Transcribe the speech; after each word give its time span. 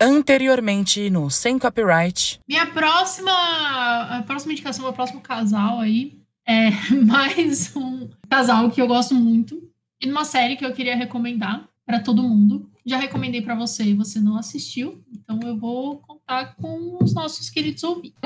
Anteriormente 0.00 1.08
no 1.08 1.30
Sem 1.30 1.58
Copyright. 1.58 2.38
Minha 2.46 2.66
próxima, 2.66 3.32
a 3.32 4.22
próxima 4.26 4.52
indicação, 4.52 4.84
meu 4.84 4.92
próximo 4.92 5.20
casal 5.20 5.80
aí 5.80 6.18
é 6.46 6.70
mais 7.06 7.74
um 7.74 8.08
casal 8.28 8.70
que 8.70 8.80
eu 8.80 8.86
gosto 8.86 9.14
muito 9.14 9.70
e 10.00 10.06
numa 10.06 10.24
série 10.24 10.56
que 10.56 10.64
eu 10.64 10.72
queria 10.72 10.94
recomendar 10.94 11.66
para 11.84 12.00
todo 12.00 12.22
mundo. 12.22 12.70
Já 12.84 12.98
recomendei 12.98 13.40
para 13.40 13.54
você 13.54 13.84
e 13.84 13.94
você 13.94 14.20
não 14.20 14.36
assistiu, 14.36 15.02
então 15.10 15.40
eu 15.42 15.56
vou 15.56 15.98
contar 15.98 16.54
com 16.56 16.98
os 17.02 17.14
nossos 17.14 17.48
queridos 17.48 17.82
ouvintes. 17.82 18.20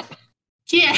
Que 0.67 0.83
é 0.83 0.93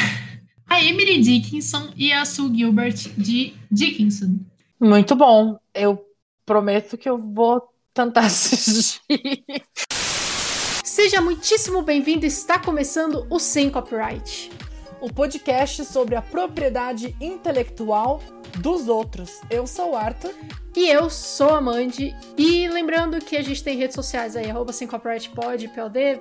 a 0.66 0.82
Emily 0.82 1.20
Dickinson 1.20 1.90
e 1.96 2.12
a 2.12 2.24
Sue 2.24 2.56
Gilbert 2.56 2.96
de 3.16 3.54
Dickinson. 3.70 4.38
Muito 4.80 5.14
bom. 5.14 5.58
Eu 5.74 6.02
prometo 6.44 6.96
que 6.96 7.08
eu 7.08 7.18
vou 7.18 7.62
tentar 7.94 8.22
assistir. 8.26 9.00
Seja 10.92 11.22
muitíssimo 11.22 11.80
bem-vindo. 11.80 12.26
Está 12.26 12.58
começando 12.58 13.26
o 13.30 13.38
Sem 13.38 13.70
Copyright. 13.70 14.52
O 15.00 15.10
podcast 15.10 15.86
sobre 15.86 16.16
a 16.16 16.20
propriedade 16.20 17.16
intelectual 17.18 18.22
dos 18.58 18.88
outros. 18.88 19.40
Eu 19.48 19.66
sou 19.66 19.92
o 19.92 19.96
Arthur. 19.96 20.34
E 20.76 20.90
eu 20.90 21.08
sou 21.08 21.54
a 21.54 21.62
Mandy. 21.62 22.14
E 22.36 22.68
lembrando 22.68 23.24
que 23.24 23.38
a 23.38 23.42
gente 23.42 23.64
tem 23.64 23.78
redes 23.78 23.94
sociais 23.94 24.36
aí, 24.36 24.50
arroba 24.50 24.70
sem 24.70 24.86
copyright 24.86 25.30
pod, 25.30 25.66
PLD, 25.66 26.20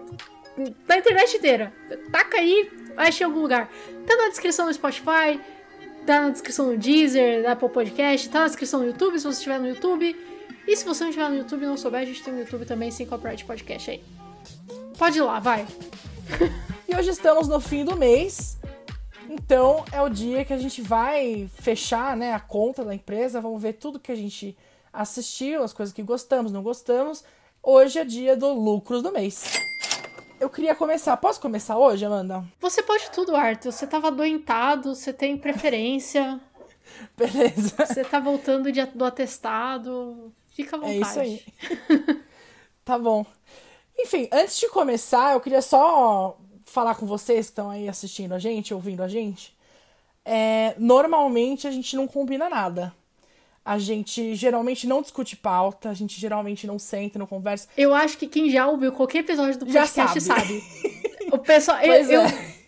na 0.88 0.98
internet 0.98 1.36
inteira. 1.36 1.74
Taca 2.10 2.38
aí, 2.38 2.72
acha 2.96 3.26
em 3.26 3.28
algum 3.28 3.42
lugar. 3.42 3.70
Tá 4.08 4.16
na 4.16 4.30
descrição 4.30 4.68
do 4.68 4.74
Spotify, 4.74 5.38
tá 6.06 6.22
na 6.22 6.30
descrição 6.30 6.70
do 6.70 6.78
Deezer, 6.78 7.44
da 7.44 7.52
Apple 7.52 7.68
Podcast, 7.68 8.30
tá 8.30 8.40
na 8.40 8.48
descrição 8.48 8.80
do 8.80 8.86
YouTube, 8.86 9.20
se 9.20 9.26
você 9.26 9.38
estiver 9.38 9.60
no 9.60 9.68
YouTube. 9.68 10.16
E 10.66 10.78
se 10.78 10.86
você 10.86 11.04
não 11.04 11.10
estiver 11.10 11.30
no 11.30 11.36
YouTube 11.36 11.62
e 11.62 11.66
não 11.66 11.76
souber, 11.76 12.00
a 12.00 12.06
gente 12.06 12.24
tem 12.24 12.34
no 12.34 12.40
YouTube 12.40 12.66
também, 12.66 12.90
sem 12.90 13.06
copyright 13.06 13.44
podcast 13.44 13.92
aí. 13.92 14.21
Pode 15.02 15.18
ir 15.18 15.24
lá, 15.24 15.40
vai. 15.40 15.66
e 16.88 16.96
hoje 16.96 17.10
estamos 17.10 17.48
no 17.48 17.60
fim 17.60 17.84
do 17.84 17.98
mês. 17.98 18.60
Então 19.28 19.84
é 19.92 20.00
o 20.00 20.08
dia 20.08 20.46
que 20.46 20.54
a 20.54 20.60
gente 20.60 20.80
vai 20.80 21.50
fechar 21.56 22.16
né, 22.16 22.36
a 22.36 22.40
conta 22.40 22.86
da 22.86 22.94
empresa, 22.94 23.42
vamos 23.42 23.60
ver 23.60 23.74
tudo 23.74 24.00
que 24.00 24.12
a 24.12 24.16
gente 24.16 24.56
assistiu, 24.94 25.64
as 25.64 25.74
coisas 25.74 25.92
que 25.92 26.04
gostamos, 26.04 26.52
não 26.52 26.62
gostamos. 26.62 27.24
Hoje 27.64 27.98
é 27.98 28.06
dia 28.06 28.38
do 28.38 28.54
lucros 28.54 29.02
do 29.02 29.12
mês. 29.12 29.52
Eu 30.40 30.52
queria 30.52 30.76
começar. 30.76 31.18
Posso 31.18 31.42
começar 31.42 31.80
hoje, 31.80 32.06
Amanda? 32.06 32.46
Você 32.60 32.84
pode 32.84 33.10
tudo, 33.10 33.36
Arthur. 33.36 33.72
Você 33.72 33.88
tava 33.88 34.10
adoentado, 34.10 34.94
você 34.94 35.12
tem 35.12 35.36
preferência. 35.36 36.40
Beleza. 37.18 37.88
Você 37.88 38.04
tá 38.04 38.20
voltando 38.20 38.72
de, 38.72 38.86
do 38.86 39.04
atestado. 39.04 40.32
Fica 40.50 40.76
à 40.76 40.80
vontade. 40.80 40.96
É 40.96 41.02
isso 41.02 41.20
aí. 41.20 41.44
tá 42.86 43.00
bom. 43.00 43.26
Enfim, 43.98 44.28
antes 44.32 44.60
de 44.60 44.68
começar, 44.70 45.34
eu 45.34 45.40
queria 45.40 45.62
só 45.62 46.38
falar 46.66 46.96
com 46.96 47.06
vocês 47.06 47.48
que 47.48 47.52
estão 47.52 47.70
aí 47.70 47.88
assistindo 47.88 48.34
a 48.34 48.40
gente, 48.40 48.74
ouvindo 48.74 49.04
a 49.04 49.08
gente. 49.08 49.56
É, 50.24 50.74
normalmente 50.78 51.68
a 51.68 51.72
gente 51.72 51.96
não 51.96 52.08
combina 52.08 52.50
nada. 52.50 52.94
A 53.64 53.78
gente 53.78 54.34
geralmente 54.34 54.88
não 54.88 55.02
discute 55.02 55.36
pauta, 55.36 55.90
a 55.90 55.94
gente 55.94 56.20
geralmente 56.20 56.66
não 56.66 56.80
senta, 56.80 57.20
não 57.20 57.28
conversa. 57.28 57.68
Eu 57.78 57.94
acho 57.94 58.18
que 58.18 58.28
quem 58.28 58.50
já 58.50 58.68
ouviu 58.68 58.92
qualquer 58.92 59.20
episódio 59.20 59.60
do 59.60 59.66
podcast 59.66 60.20
já 60.20 60.36
sabe. 60.36 60.62
sabe. 60.62 60.64
o 61.32 61.38
pessoal. 61.38 61.80
eu, 61.82 61.94
é. 61.94 62.16
eu 62.16 62.22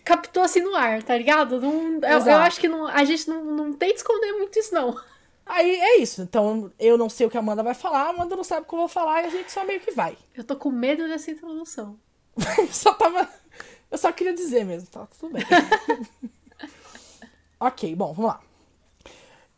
captou 0.04 0.44
assim 0.44 0.62
no 0.62 0.76
ar, 0.76 1.02
tá 1.02 1.18
ligado? 1.18 1.60
Não, 1.60 2.00
eu, 2.00 2.20
eu, 2.20 2.38
acho 2.38 2.60
que 2.60 2.68
não, 2.68 2.86
a 2.88 3.04
gente 3.04 3.28
não, 3.28 3.44
não 3.44 3.74
tem 3.74 3.90
de 3.90 3.98
esconder 3.98 4.34
muito 4.34 4.58
isso, 4.60 4.74
não. 4.74 4.96
Aí 5.46 5.80
é 5.80 5.98
isso. 6.00 6.22
Então 6.22 6.72
eu 6.80 6.98
não 6.98 7.10
sei 7.10 7.28
o 7.28 7.30
que 7.30 7.38
a 7.38 7.40
Amanda 7.40 7.64
vai 7.64 7.74
falar, 7.74 8.04
a 8.04 8.10
Amanda 8.10 8.36
não 8.36 8.44
sabe 8.44 8.62
o 8.62 8.66
que 8.66 8.74
eu 8.74 8.80
vou 8.80 8.88
falar 8.88 9.24
e 9.24 9.26
a 9.26 9.30
gente 9.30 9.52
só 9.52 9.64
meio 9.64 9.80
que 9.80 9.92
vai. 9.92 10.18
Eu 10.36 10.44
tô 10.44 10.56
com 10.56 10.70
medo 10.70 11.08
dessa 11.08 11.32
introdução. 11.32 11.98
só 12.72 12.94
tava. 12.94 13.30
Eu 13.92 13.98
só 13.98 14.12
queria 14.12 14.34
dizer 14.34 14.66
mesmo, 14.66 14.90
tá 14.90 15.06
tudo 15.06 15.34
bem. 15.34 15.44
ok, 17.60 17.96
bom, 17.96 18.14
vamos 18.14 18.32
lá. 18.32 18.42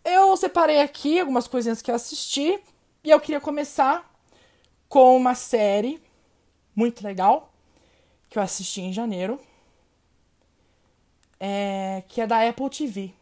Eu 0.04 0.36
separei 0.36 0.82
aqui 0.82 1.20
algumas 1.20 1.48
coisinhas 1.48 1.82
que 1.82 1.90
eu 1.90 1.96
assisti 1.96 2.60
e 3.04 3.10
eu 3.10 3.20
queria 3.20 3.40
começar 3.40 4.06
com 4.90 5.16
uma 5.16 5.34
série 5.34 6.02
muito 6.76 7.04
legal 7.04 7.52
que 8.30 8.38
eu 8.38 8.44
assisti 8.44 8.82
em 8.82 8.92
janeiro, 8.92 9.40
é, 11.40 12.04
que 12.08 12.20
é 12.20 12.28
da 12.28 12.48
Apple 12.48 12.70
TV. 12.70 13.14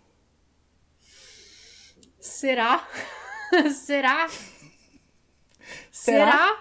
Será? 2.34 2.88
Será? 3.74 4.30
Será? 5.92 6.58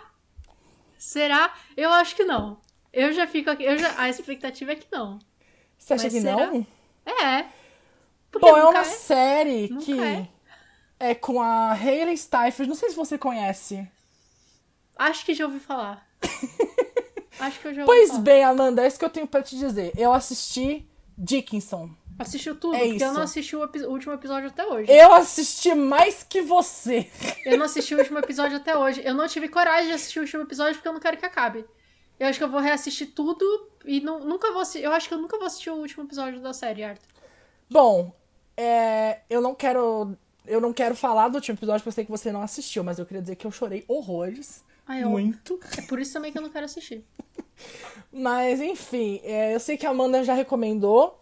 Será? 0.98 1.54
Eu 1.76 1.90
acho 1.92 2.16
que 2.16 2.24
não. 2.24 2.60
Eu 2.92 3.12
já 3.12 3.28
fico 3.28 3.48
aqui. 3.48 3.62
Eu 3.62 3.78
já, 3.78 3.94
a 3.96 4.08
expectativa 4.08 4.72
é 4.72 4.76
que 4.76 4.88
não. 4.90 5.20
Você 5.78 5.94
acha 5.94 6.04
Mas 6.04 6.12
que 6.12 6.20
será? 6.20 6.46
não? 6.48 6.66
É. 7.06 7.46
Bom, 8.40 8.56
é 8.56 8.64
uma 8.64 8.80
é. 8.80 8.84
série 8.84 9.68
nunca 9.68 9.84
que 9.84 10.00
é. 10.00 10.28
é 10.98 11.14
com 11.14 11.40
a 11.40 11.72
Hayley 11.74 12.16
Steinfeld. 12.16 12.68
Não 12.68 12.76
sei 12.76 12.90
se 12.90 12.96
você 12.96 13.16
conhece. 13.16 13.88
Acho 14.96 15.24
que 15.24 15.32
já 15.32 15.44
ouvi 15.46 15.60
falar. 15.60 16.04
Acho 17.38 17.60
que 17.60 17.68
eu 17.68 17.74
já 17.74 17.82
ouvi 17.82 17.86
Pois 17.86 18.08
falar. 18.10 18.22
bem, 18.22 18.44
Amanda, 18.44 18.82
é 18.82 18.88
isso 18.88 18.98
que 18.98 19.04
eu 19.04 19.10
tenho 19.10 19.28
pra 19.28 19.42
te 19.42 19.56
dizer. 19.56 19.92
Eu 19.96 20.12
assisti 20.12 20.88
Dickinson. 21.16 21.90
Assistiu 22.22 22.54
tudo? 22.56 22.74
É 22.74 22.78
porque 22.80 22.94
isso. 22.96 23.04
eu 23.04 23.12
não 23.12 23.22
assisti 23.22 23.56
o, 23.56 23.60
o, 23.60 23.90
último 23.90 24.12
episódio 24.12 24.48
até 24.48 24.66
hoje. 24.66 24.90
Eu 24.90 25.12
assisti 25.12 25.74
mais 25.74 26.22
que 26.22 26.40
você. 26.40 27.08
Eu 27.44 27.58
não 27.58 27.66
assisti 27.66 27.94
o 27.94 27.98
último 27.98 28.18
episódio 28.18 28.56
até 28.56 28.76
hoje. 28.76 29.02
Eu 29.04 29.14
não 29.14 29.26
tive 29.26 29.48
coragem 29.48 29.88
de 29.88 29.94
assistir 29.94 30.18
o 30.18 30.22
último 30.22 30.42
episódio 30.42 30.74
porque 30.74 30.88
eu 30.88 30.92
não 30.92 31.00
quero 31.00 31.16
que 31.16 31.26
acabe. 31.26 31.64
Eu 32.18 32.28
acho 32.28 32.38
que 32.38 32.44
eu 32.44 32.50
vou 32.50 32.60
reassistir 32.60 33.08
tudo 33.12 33.44
e 33.84 34.00
não, 34.00 34.20
nunca 34.20 34.52
vou. 34.52 34.62
Eu 34.76 34.92
acho 34.92 35.08
que 35.08 35.14
eu 35.14 35.18
nunca 35.18 35.36
vou 35.36 35.46
assistir 35.46 35.70
o 35.70 35.74
último 35.74 36.04
episódio 36.04 36.40
da 36.40 36.52
série, 36.52 36.84
Arthur. 36.84 37.08
Bom, 37.68 38.14
é, 38.56 39.20
eu 39.28 39.40
não 39.40 39.54
quero. 39.54 40.16
Eu 40.46 40.60
não 40.60 40.72
quero 40.72 40.94
falar 40.94 41.28
do 41.28 41.36
último 41.36 41.56
episódio 41.56 41.80
porque 41.80 41.88
eu 41.88 41.92
sei 41.92 42.04
que 42.04 42.10
você 42.10 42.30
não 42.30 42.42
assistiu, 42.42 42.84
mas 42.84 42.98
eu 42.98 43.06
queria 43.06 43.22
dizer 43.22 43.36
que 43.36 43.46
eu 43.46 43.50
chorei 43.50 43.84
horrores. 43.88 44.64
Ai, 44.86 45.04
muito. 45.04 45.58
É 45.78 45.82
por 45.82 45.98
isso 46.00 46.12
também 46.12 46.32
que 46.32 46.38
eu 46.38 46.42
não 46.42 46.50
quero 46.50 46.64
assistir. 46.64 47.04
mas, 48.12 48.60
enfim, 48.60 49.20
é, 49.22 49.54
eu 49.54 49.60
sei 49.60 49.76
que 49.76 49.86
a 49.86 49.90
Amanda 49.90 50.22
já 50.24 50.34
recomendou 50.34 51.18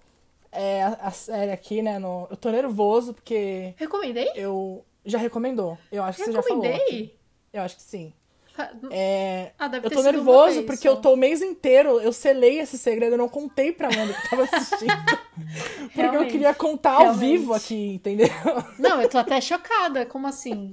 é, 0.52 0.82
a, 0.82 0.88
a, 1.02 1.10
série 1.10 1.52
aqui, 1.52 1.82
né? 1.82 1.98
No... 1.98 2.26
Eu 2.30 2.36
tô 2.36 2.50
nervoso 2.50 3.14
porque. 3.14 3.74
Recomendei? 3.76 4.30
Eu. 4.34 4.84
Já 5.04 5.18
recomendou. 5.18 5.78
Eu 5.90 6.02
acho 6.02 6.18
que 6.18 6.24
você 6.24 6.32
já 6.32 6.42
falou. 6.42 6.62
Recomendei? 6.62 7.18
Eu 7.52 7.62
acho 7.62 7.76
que 7.76 7.82
sim. 7.82 8.12
É, 8.90 9.52
ah, 9.58 9.70
eu 9.82 9.90
tô 9.90 10.02
nervoso 10.02 10.64
porque 10.64 10.86
eu 10.86 10.96
tô 10.96 11.14
o 11.14 11.16
mês 11.16 11.40
inteiro, 11.40 11.98
eu 12.00 12.12
selei 12.12 12.58
esse 12.58 12.76
segredo, 12.76 13.14
eu 13.14 13.18
não 13.18 13.28
contei 13.28 13.72
pra 13.72 13.88
Amanda 13.88 14.12
que 14.12 14.28
tava 14.28 14.42
assistindo. 14.42 14.92
porque 15.94 16.16
eu 16.16 16.26
queria 16.26 16.52
contar 16.52 16.92
ao 16.92 17.02
Realmente. 17.04 17.38
vivo 17.38 17.54
aqui, 17.54 17.94
entendeu? 17.94 18.28
Não, 18.78 19.00
eu 19.00 19.08
tô 19.08 19.16
até 19.16 19.40
chocada, 19.40 20.04
como 20.04 20.26
assim? 20.26 20.72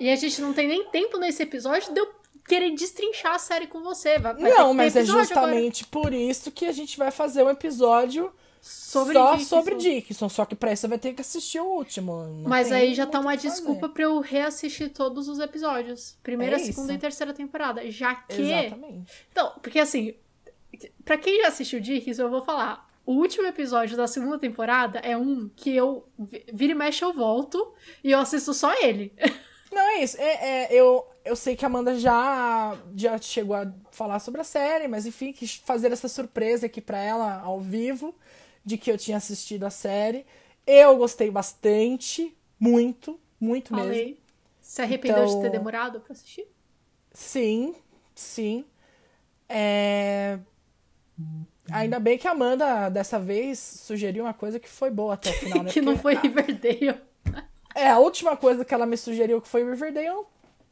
E 0.00 0.08
a 0.08 0.16
gente 0.16 0.40
não 0.40 0.52
tem 0.52 0.68
nem 0.68 0.84
tempo 0.86 1.18
nesse 1.18 1.42
episódio 1.42 1.92
de 1.92 2.00
eu 2.00 2.08
querer 2.46 2.70
destrinchar 2.70 3.34
a 3.34 3.38
série 3.38 3.66
com 3.66 3.82
você. 3.82 4.18
Vai, 4.18 4.34
vai 4.34 4.50
não, 4.50 4.72
mas 4.72 4.96
é 4.96 5.04
justamente 5.04 5.86
agora. 5.90 6.02
por 6.02 6.14
isso 6.14 6.50
que 6.50 6.64
a 6.64 6.72
gente 6.72 6.96
vai 6.96 7.10
fazer 7.10 7.42
um 7.42 7.50
episódio 7.50 8.32
sobre 8.60 9.14
só 9.14 9.32
Dickinson. 9.32 9.56
sobre 9.56 9.74
Dickinson. 9.76 10.28
Só 10.28 10.44
que 10.44 10.54
pra 10.54 10.72
isso 10.72 10.82
você 10.82 10.88
vai 10.88 10.98
ter 10.98 11.12
que 11.12 11.20
assistir 11.20 11.60
o 11.60 11.66
último. 11.66 12.24
Não 12.24 12.48
Mas 12.48 12.72
aí 12.72 12.94
já 12.94 13.06
tá 13.06 13.20
uma 13.20 13.36
desculpa 13.36 13.88
pra 13.88 14.04
eu 14.04 14.20
reassistir 14.20 14.90
todos 14.90 15.28
os 15.28 15.38
episódios. 15.38 16.16
Primeira, 16.22 16.56
é 16.56 16.58
segunda 16.58 16.94
e 16.94 16.98
terceira 16.98 17.32
temporada. 17.32 17.88
Já 17.90 18.14
que. 18.14 18.42
Exatamente. 18.42 19.12
Então, 19.30 19.52
porque 19.62 19.78
assim, 19.78 20.14
pra 21.04 21.16
quem 21.16 21.42
já 21.42 21.48
assistiu 21.48 21.80
Dickinson, 21.80 22.22
eu 22.22 22.30
vou 22.30 22.42
falar. 22.42 22.86
O 23.04 23.12
último 23.12 23.46
episódio 23.46 23.96
da 23.96 24.06
segunda 24.06 24.38
temporada 24.38 24.98
é 24.98 25.16
um 25.16 25.48
que 25.56 25.74
eu 25.74 26.06
vira 26.52 26.72
e 26.72 26.74
mexe 26.74 27.02
eu 27.02 27.10
volto 27.10 27.72
e 28.04 28.10
eu 28.10 28.18
assisto 28.18 28.52
só 28.52 28.70
ele. 28.82 29.14
Não, 29.72 29.82
é 29.82 30.02
isso. 30.02 30.16
É, 30.18 30.24
é, 30.24 30.68
eu, 30.70 31.06
eu 31.24 31.36
sei 31.36 31.56
que 31.56 31.64
a 31.64 31.68
Amanda 31.68 31.98
já, 31.98 32.76
já 32.94 33.18
chegou 33.18 33.56
a 33.56 33.70
falar 33.90 34.18
sobre 34.18 34.40
a 34.40 34.44
série, 34.44 34.88
mas 34.88 35.06
enfim, 35.06 35.32
quis 35.32 35.54
fazer 35.56 35.92
essa 35.92 36.08
surpresa 36.08 36.66
aqui 36.66 36.80
pra 36.80 36.98
ela 36.98 37.40
ao 37.40 37.60
vivo 37.60 38.14
de 38.68 38.76
que 38.76 38.92
eu 38.92 38.98
tinha 38.98 39.16
assistido 39.16 39.64
a 39.64 39.70
série. 39.70 40.26
Eu 40.66 40.98
gostei 40.98 41.30
bastante, 41.30 42.36
muito, 42.60 43.18
muito 43.40 43.70
Falei. 43.70 44.04
mesmo. 44.04 44.16
Se 44.60 44.82
arrependeu 44.82 45.24
então, 45.24 45.26
de 45.26 45.32
ter 45.32 45.38
então, 45.38 45.50
demorado 45.52 46.00
pra 46.00 46.12
assistir? 46.12 46.46
Sim, 47.10 47.74
sim. 48.14 48.66
É... 49.48 50.38
Ainda 51.72 51.98
bem 51.98 52.18
que 52.18 52.28
a 52.28 52.32
Amanda, 52.32 52.90
dessa 52.90 53.18
vez, 53.18 53.58
sugeriu 53.58 54.24
uma 54.24 54.34
coisa 54.34 54.60
que 54.60 54.68
foi 54.68 54.90
boa 54.90 55.14
até 55.14 55.30
o 55.30 55.32
final, 55.32 55.62
né? 55.62 55.70
que 55.72 55.80
não 55.80 55.96
foi 55.96 56.14
Riverdale. 56.14 57.00
É, 57.74 57.88
a 57.88 57.98
última 57.98 58.36
coisa 58.36 58.64
que 58.66 58.74
ela 58.74 58.84
me 58.84 58.98
sugeriu 58.98 59.40
que 59.40 59.48
foi 59.48 59.64
Riverdale 59.64 60.26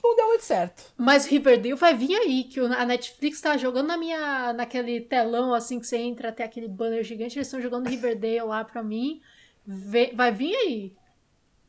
não 0.09 0.17
deu 0.17 0.27
muito 0.29 0.45
certo. 0.45 0.93
Mas 0.97 1.27
Riverdale 1.27 1.75
vai 1.75 1.95
vir 1.95 2.15
aí, 2.17 2.45
que 2.45 2.61
a 2.61 2.85
Netflix 2.85 3.41
tá 3.41 3.57
jogando 3.57 3.87
na 3.87 3.97
minha, 3.97 4.53
naquele 4.53 5.01
telão 5.01 5.55
assim 5.55 5.79
que 5.79 5.87
você 5.87 5.97
entra 5.97 6.29
até 6.29 6.45
aquele 6.45 6.69
banner 6.69 7.03
gigante, 7.03 7.37
eles 7.37 7.47
estão 7.47 7.61
jogando 7.61 7.89
Riverdale 7.89 8.43
lá 8.43 8.65
pra 8.65 8.83
mim. 8.83 9.21
Vai 9.67 10.33
vir 10.33 10.55
aí. 10.55 10.97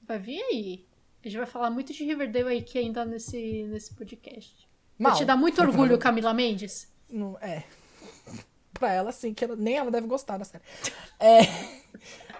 Vai 0.07 0.19
vir 0.19 0.41
aí. 0.41 0.85
A 1.23 1.27
gente 1.27 1.37
vai 1.37 1.47
falar 1.47 1.69
muito 1.69 1.91
de 1.91 2.03
Riverdale 2.03 2.47
aí 2.47 2.61
que 2.61 2.77
ainda 2.77 3.03
nesse, 3.03 3.63
nesse 3.63 3.93
podcast. 3.93 4.67
Mal. 4.97 5.11
Vai 5.11 5.19
te 5.19 5.25
dar 5.25 5.35
muito 5.35 5.61
orgulho, 5.61 5.97
Camila 5.97 6.33
Mendes? 6.33 6.91
Não, 7.09 7.37
é. 7.39 7.63
Pra 8.73 8.93
ela, 8.93 9.11
sim, 9.11 9.33
que 9.33 9.43
ela, 9.43 9.55
nem 9.55 9.75
ela 9.75 9.91
deve 9.91 10.07
gostar 10.07 10.37
da 10.37 10.45
série. 10.45 10.63
É, 11.19 11.39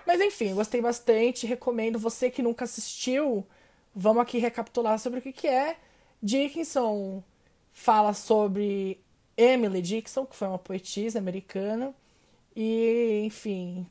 mas 0.06 0.22
enfim, 0.22 0.54
gostei 0.54 0.80
bastante, 0.80 1.48
recomendo. 1.48 1.98
Você 1.98 2.30
que 2.30 2.44
nunca 2.44 2.64
assistiu, 2.64 3.46
vamos 3.94 4.22
aqui 4.22 4.38
recapitular 4.38 5.00
sobre 5.00 5.20
o 5.20 5.22
que, 5.22 5.34
que 5.34 5.48
é. 5.48 5.78
Dickinson 6.22 7.24
fala 7.72 8.14
sobre 8.14 9.00
Emily 9.36 9.82
Dickinson, 9.82 10.26
que 10.26 10.36
foi 10.36 10.48
uma 10.48 10.58
poetisa 10.60 11.20
americana, 11.20 11.94
e, 12.56 13.22
enfim, 13.26 13.86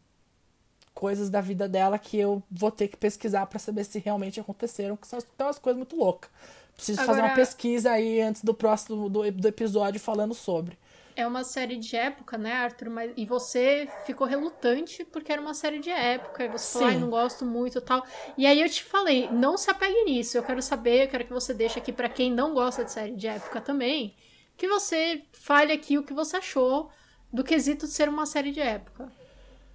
coisas 0.92 1.30
da 1.30 1.40
vida 1.40 1.68
dela 1.68 1.98
que 1.98 2.18
eu 2.18 2.42
vou 2.50 2.70
ter 2.70 2.88
que 2.88 2.96
pesquisar 2.96 3.46
para 3.46 3.58
saber 3.58 3.84
se 3.84 3.98
realmente 3.98 4.40
aconteceram, 4.40 4.96
que 4.96 5.06
são 5.06 5.20
são 5.20 5.28
umas 5.46 5.58
coisas 5.58 5.78
muito 5.78 5.96
loucas. 5.96 6.30
Preciso 6.74 6.98
fazer 6.98 7.20
Agora- 7.20 7.28
uma 7.28 7.34
pesquisa 7.36 7.92
aí 7.92 8.20
antes 8.20 8.42
do 8.42 8.52
próximo 8.52 9.08
do, 9.08 9.30
do 9.30 9.48
episódio 9.48 10.00
falando 10.00 10.34
sobre. 10.34 10.76
É 11.16 11.26
uma 11.26 11.42
série 11.44 11.76
de 11.78 11.96
época, 11.96 12.36
né, 12.36 12.52
Arthur? 12.52 12.90
Mas, 12.90 13.10
e 13.16 13.24
você 13.24 13.88
ficou 14.04 14.26
relutante 14.26 15.02
porque 15.02 15.32
era 15.32 15.40
uma 15.40 15.54
série 15.54 15.78
de 15.78 15.88
época. 15.88 16.44
E 16.44 16.48
você 16.48 16.74
falou, 16.74 16.88
ai, 16.88 16.98
não 16.98 17.08
gosto 17.08 17.46
muito 17.46 17.78
e 17.78 17.80
tal. 17.80 18.04
E 18.36 18.46
aí 18.46 18.60
eu 18.60 18.68
te 18.68 18.84
falei, 18.84 19.26
não 19.30 19.56
se 19.56 19.70
apegue 19.70 20.04
nisso. 20.04 20.36
Eu 20.36 20.42
quero 20.42 20.60
saber, 20.60 21.04
eu 21.04 21.08
quero 21.08 21.24
que 21.24 21.32
você 21.32 21.54
deixe 21.54 21.78
aqui 21.78 21.90
pra 21.90 22.10
quem 22.10 22.30
não 22.30 22.52
gosta 22.52 22.84
de 22.84 22.92
série 22.92 23.16
de 23.16 23.26
época 23.26 23.62
também, 23.62 24.14
que 24.58 24.68
você 24.68 25.22
fale 25.32 25.72
aqui 25.72 25.96
o 25.96 26.02
que 26.02 26.12
você 26.12 26.36
achou 26.36 26.90
do 27.32 27.42
quesito 27.42 27.86
de 27.86 27.92
ser 27.92 28.10
uma 28.10 28.26
série 28.26 28.52
de 28.52 28.60
época. 28.60 29.10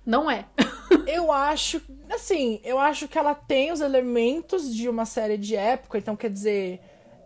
Não 0.06 0.30
é. 0.30 0.46
Eu 1.08 1.32
acho, 1.32 1.82
assim, 2.10 2.62
eu 2.64 2.78
acho 2.78 3.08
que 3.08 3.18
ela 3.18 3.34
tem 3.34 3.72
os 3.72 3.82
elementos 3.82 4.74
de 4.74 4.88
uma 4.88 5.06
série 5.06 5.38
de 5.38 5.56
época, 5.56 5.98
então 5.98 6.16
quer 6.16 6.30
dizer, 6.30 6.80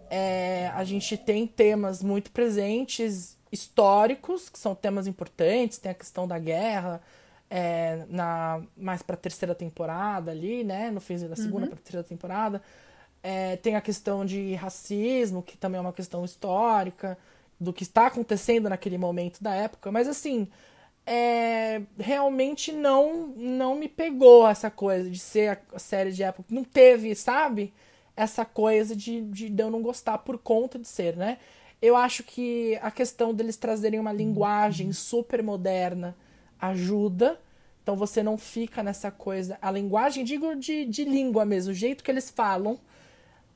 é, 0.10 0.72
a 0.74 0.84
gente 0.84 1.18
tem 1.18 1.46
temas 1.46 2.02
muito 2.02 2.32
presentes, 2.32 3.38
históricos, 3.56 4.50
que 4.50 4.60
são 4.60 4.75
temas 4.75 5.07
importantes, 5.07 5.78
tem 5.78 5.92
a 5.92 5.96
questão 5.96 6.28
da 6.28 6.38
guerra, 6.38 7.02
é, 7.50 8.06
na 8.10 8.62
mais 8.78 9.02
pra 9.02 9.16
terceira 9.16 9.56
temporada 9.56 10.31
ali, 10.31 10.63
né? 10.63 10.92
No 10.92 11.00
fim 11.00 11.18
da 11.28 11.36
segunda 11.36 11.68
pra 11.68 11.78
terceira 11.78 12.04
temporada. 12.04 12.62
É, 13.24 13.56
tem 13.57 13.75
a 13.75 13.81
questão 13.81 14.25
de 14.25 14.54
racismo, 14.54 15.42
que 15.42 15.57
também 15.57 15.80
é 15.80 15.81
uma 15.81 15.94
questão 15.94 16.24
histórica, 16.24 17.18
do 17.60 17.74
que 17.74 17.84
está 17.84 18.07
acontecendo 18.07 18.69
naquele 18.69 18.98
momento 18.98 19.42
da 19.42 19.56
época, 19.56 19.92
mas 19.92 20.07
assim, 20.07 20.48
é, 21.06 21.81
realmente 21.98 22.72
não 22.72 23.28
não 23.38 23.75
me 23.75 23.88
pegou 23.88 24.48
essa 24.48 24.69
coisa 24.69 25.10
de 25.10 25.19
ser 25.19 25.50
a, 25.52 25.57
a 25.75 25.80
série 25.80 26.12
de 26.12 26.24
época. 26.24 26.48
Não 26.54 26.63
teve, 26.63 27.16
sabe? 27.16 27.74
Essa 28.16 28.46
coisa 28.46 28.96
de, 28.96 29.22
de 29.22 29.54
eu 29.57 29.69
não 29.69 29.81
gostar 29.81 30.18
por 30.19 30.38
conta 30.38 30.78
de 30.80 30.88
ser, 30.88 31.16
né? 31.16 31.38
Eu 31.81 31.95
acho 31.95 32.24
que 32.24 32.77
a 32.81 32.89
questão 32.89 33.33
deles 33.33 33.57
trazerem 33.57 34.00
uma 34.00 34.12
linguagem 34.13 34.92
super 34.94 35.44
moderna 35.44 36.16
ajuda. 36.60 37.39
Então 37.83 37.95
você 37.95 38.24
não 38.24 38.38
fica 38.38 38.81
nessa 38.81 39.12
coisa. 39.12 39.57
A 39.62 39.69
linguagem, 39.69 40.24
digo 40.24 40.56
de, 40.56 40.86
de 40.86 41.04
língua 41.04 41.45
mesmo, 41.45 41.72
o 41.72 41.75
jeito 41.75 42.04
que 42.04 42.10
eles 42.10 42.30
falam 42.31 42.80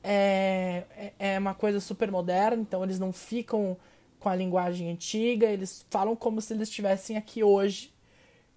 é, 0.02 0.84
é- 0.96 1.12
é 1.34 1.38
uma 1.38 1.54
coisa 1.54 1.80
super 1.80 2.10
moderna, 2.10 2.62
então 2.62 2.82
eles 2.82 2.98
não 2.98 3.12
ficam 3.12 3.76
com 4.18 4.28
a 4.28 4.34
linguagem 4.36 4.90
antiga, 4.90 5.46
eles 5.46 5.84
falam 5.90 6.14
como 6.14 6.40
se 6.40 6.52
eles 6.54 6.68
estivessem 6.68 7.16
aqui 7.16 7.42
hoje, 7.42 7.92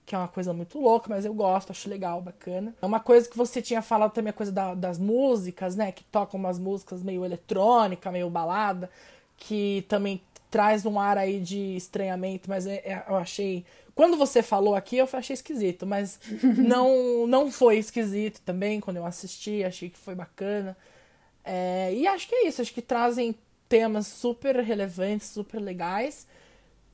que 0.06 0.13
é 0.16 0.18
uma 0.18 0.27
coisa 0.27 0.54
muito 0.54 0.80
louca, 0.80 1.07
mas 1.09 1.25
eu 1.25 1.33
gosto, 1.33 1.71
acho 1.71 1.89
legal, 1.89 2.21
bacana. 2.21 2.75
É 2.81 2.86
uma 2.86 3.00
coisa 3.00 3.30
que 3.30 3.38
você 3.38 3.62
tinha 3.62 3.81
falado 3.81 4.12
também, 4.13 4.31
a 4.31 4.33
coisa 4.33 4.51
da- 4.51 4.74
das 4.75 5.00
músicas, 5.00 5.75
né, 5.75 5.92
que 5.92 6.04
tocam 6.06 6.39
umas 6.39 6.59
músicas 6.59 7.01
meio 7.01 7.24
eletrônica, 7.25 8.12
meio 8.12 8.30
balada, 8.30 8.89
que 9.38 9.85
também 9.88 10.21
traz 10.50 10.85
um 10.85 11.00
ar 11.00 11.18
aí 11.18 11.39
de 11.39 11.75
estranhamento, 11.75 12.50
mas 12.50 12.68
é- 12.68 12.75
é- 12.85 13.03
eu 13.07 13.15
achei. 13.15 13.65
Quando 13.95 14.18
você 14.18 14.41
falou 14.44 14.75
aqui, 14.75 14.97
eu 14.97 15.09
achei 15.13 15.33
esquisito, 15.33 15.85
mas 15.85 16.19
não, 16.57 17.25
não 17.27 17.51
foi 17.51 17.77
esquisito 17.77 18.41
também 18.41 18.80
quando 18.80 18.97
eu 18.97 19.06
assisti, 19.06 19.63
achei 19.63 19.89
que 19.89 19.97
foi 19.97 20.15
bacana. 20.15 20.77
É, 21.44 21.94
e 21.94 22.07
acho 22.07 22.27
que 22.27 22.35
é 22.35 22.47
isso, 22.47 22.62
acho 22.62 22.74
que 22.74 22.81
trazem 22.81 23.35
temas 23.68 24.07
super 24.07 24.56
relevantes, 24.57 25.27
super 25.27 25.59
legais. 25.59 26.27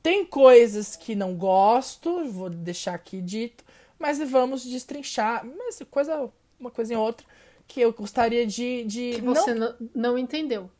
Tem 0.02 0.24
coisas 0.24 0.96
que 0.96 1.14
não 1.14 1.34
gosto, 1.34 2.24
vou 2.30 2.48
deixar 2.48 2.94
aqui 2.94 3.20
dito, 3.20 3.62
mas 3.98 4.18
vamos 4.18 4.64
destrinchar, 4.64 5.46
mas 5.46 5.82
coisa, 5.90 6.30
uma 6.58 6.70
coisa 6.70 6.94
em 6.94 6.96
outra, 6.96 7.26
que 7.68 7.80
eu 7.80 7.92
gostaria 7.92 8.46
de. 8.46 8.84
de 8.84 9.12
Que 9.16 9.20
você 9.20 9.52
não, 9.52 9.74
não 9.94 10.18
entendeu. 10.18 10.70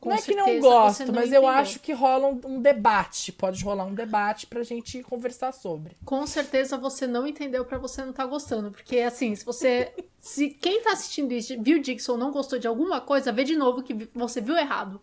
Com 0.00 0.08
não 0.08 0.16
é 0.16 0.22
que 0.22 0.34
não 0.34 0.60
gosto, 0.60 1.04
não 1.06 1.14
mas 1.14 1.30
eu 1.30 1.42
entendeu. 1.42 1.48
acho 1.48 1.78
que 1.80 1.92
rola 1.92 2.28
um, 2.28 2.40
um 2.46 2.62
debate. 2.62 3.30
Pode 3.32 3.62
rolar 3.62 3.84
um 3.84 3.92
debate 3.94 4.46
pra 4.46 4.62
gente 4.62 5.02
conversar 5.02 5.52
sobre. 5.52 5.94
Com 6.06 6.26
certeza 6.26 6.78
você 6.78 7.06
não 7.06 7.26
entendeu 7.26 7.66
pra 7.66 7.76
você 7.76 8.02
não 8.02 8.12
tá 8.12 8.24
gostando. 8.24 8.70
Porque, 8.70 9.00
assim, 9.00 9.34
se 9.34 9.44
você. 9.44 9.92
se 10.18 10.48
quem 10.48 10.82
tá 10.82 10.92
assistindo 10.92 11.32
isso 11.32 11.54
viu 11.62 11.80
Dixon 11.82 12.16
não 12.16 12.30
gostou 12.32 12.58
de 12.58 12.66
alguma 12.66 13.00
coisa, 13.00 13.30
vê 13.30 13.44
de 13.44 13.54
novo 13.56 13.82
que 13.82 13.92
você 14.14 14.40
viu 14.40 14.56
errado. 14.56 15.00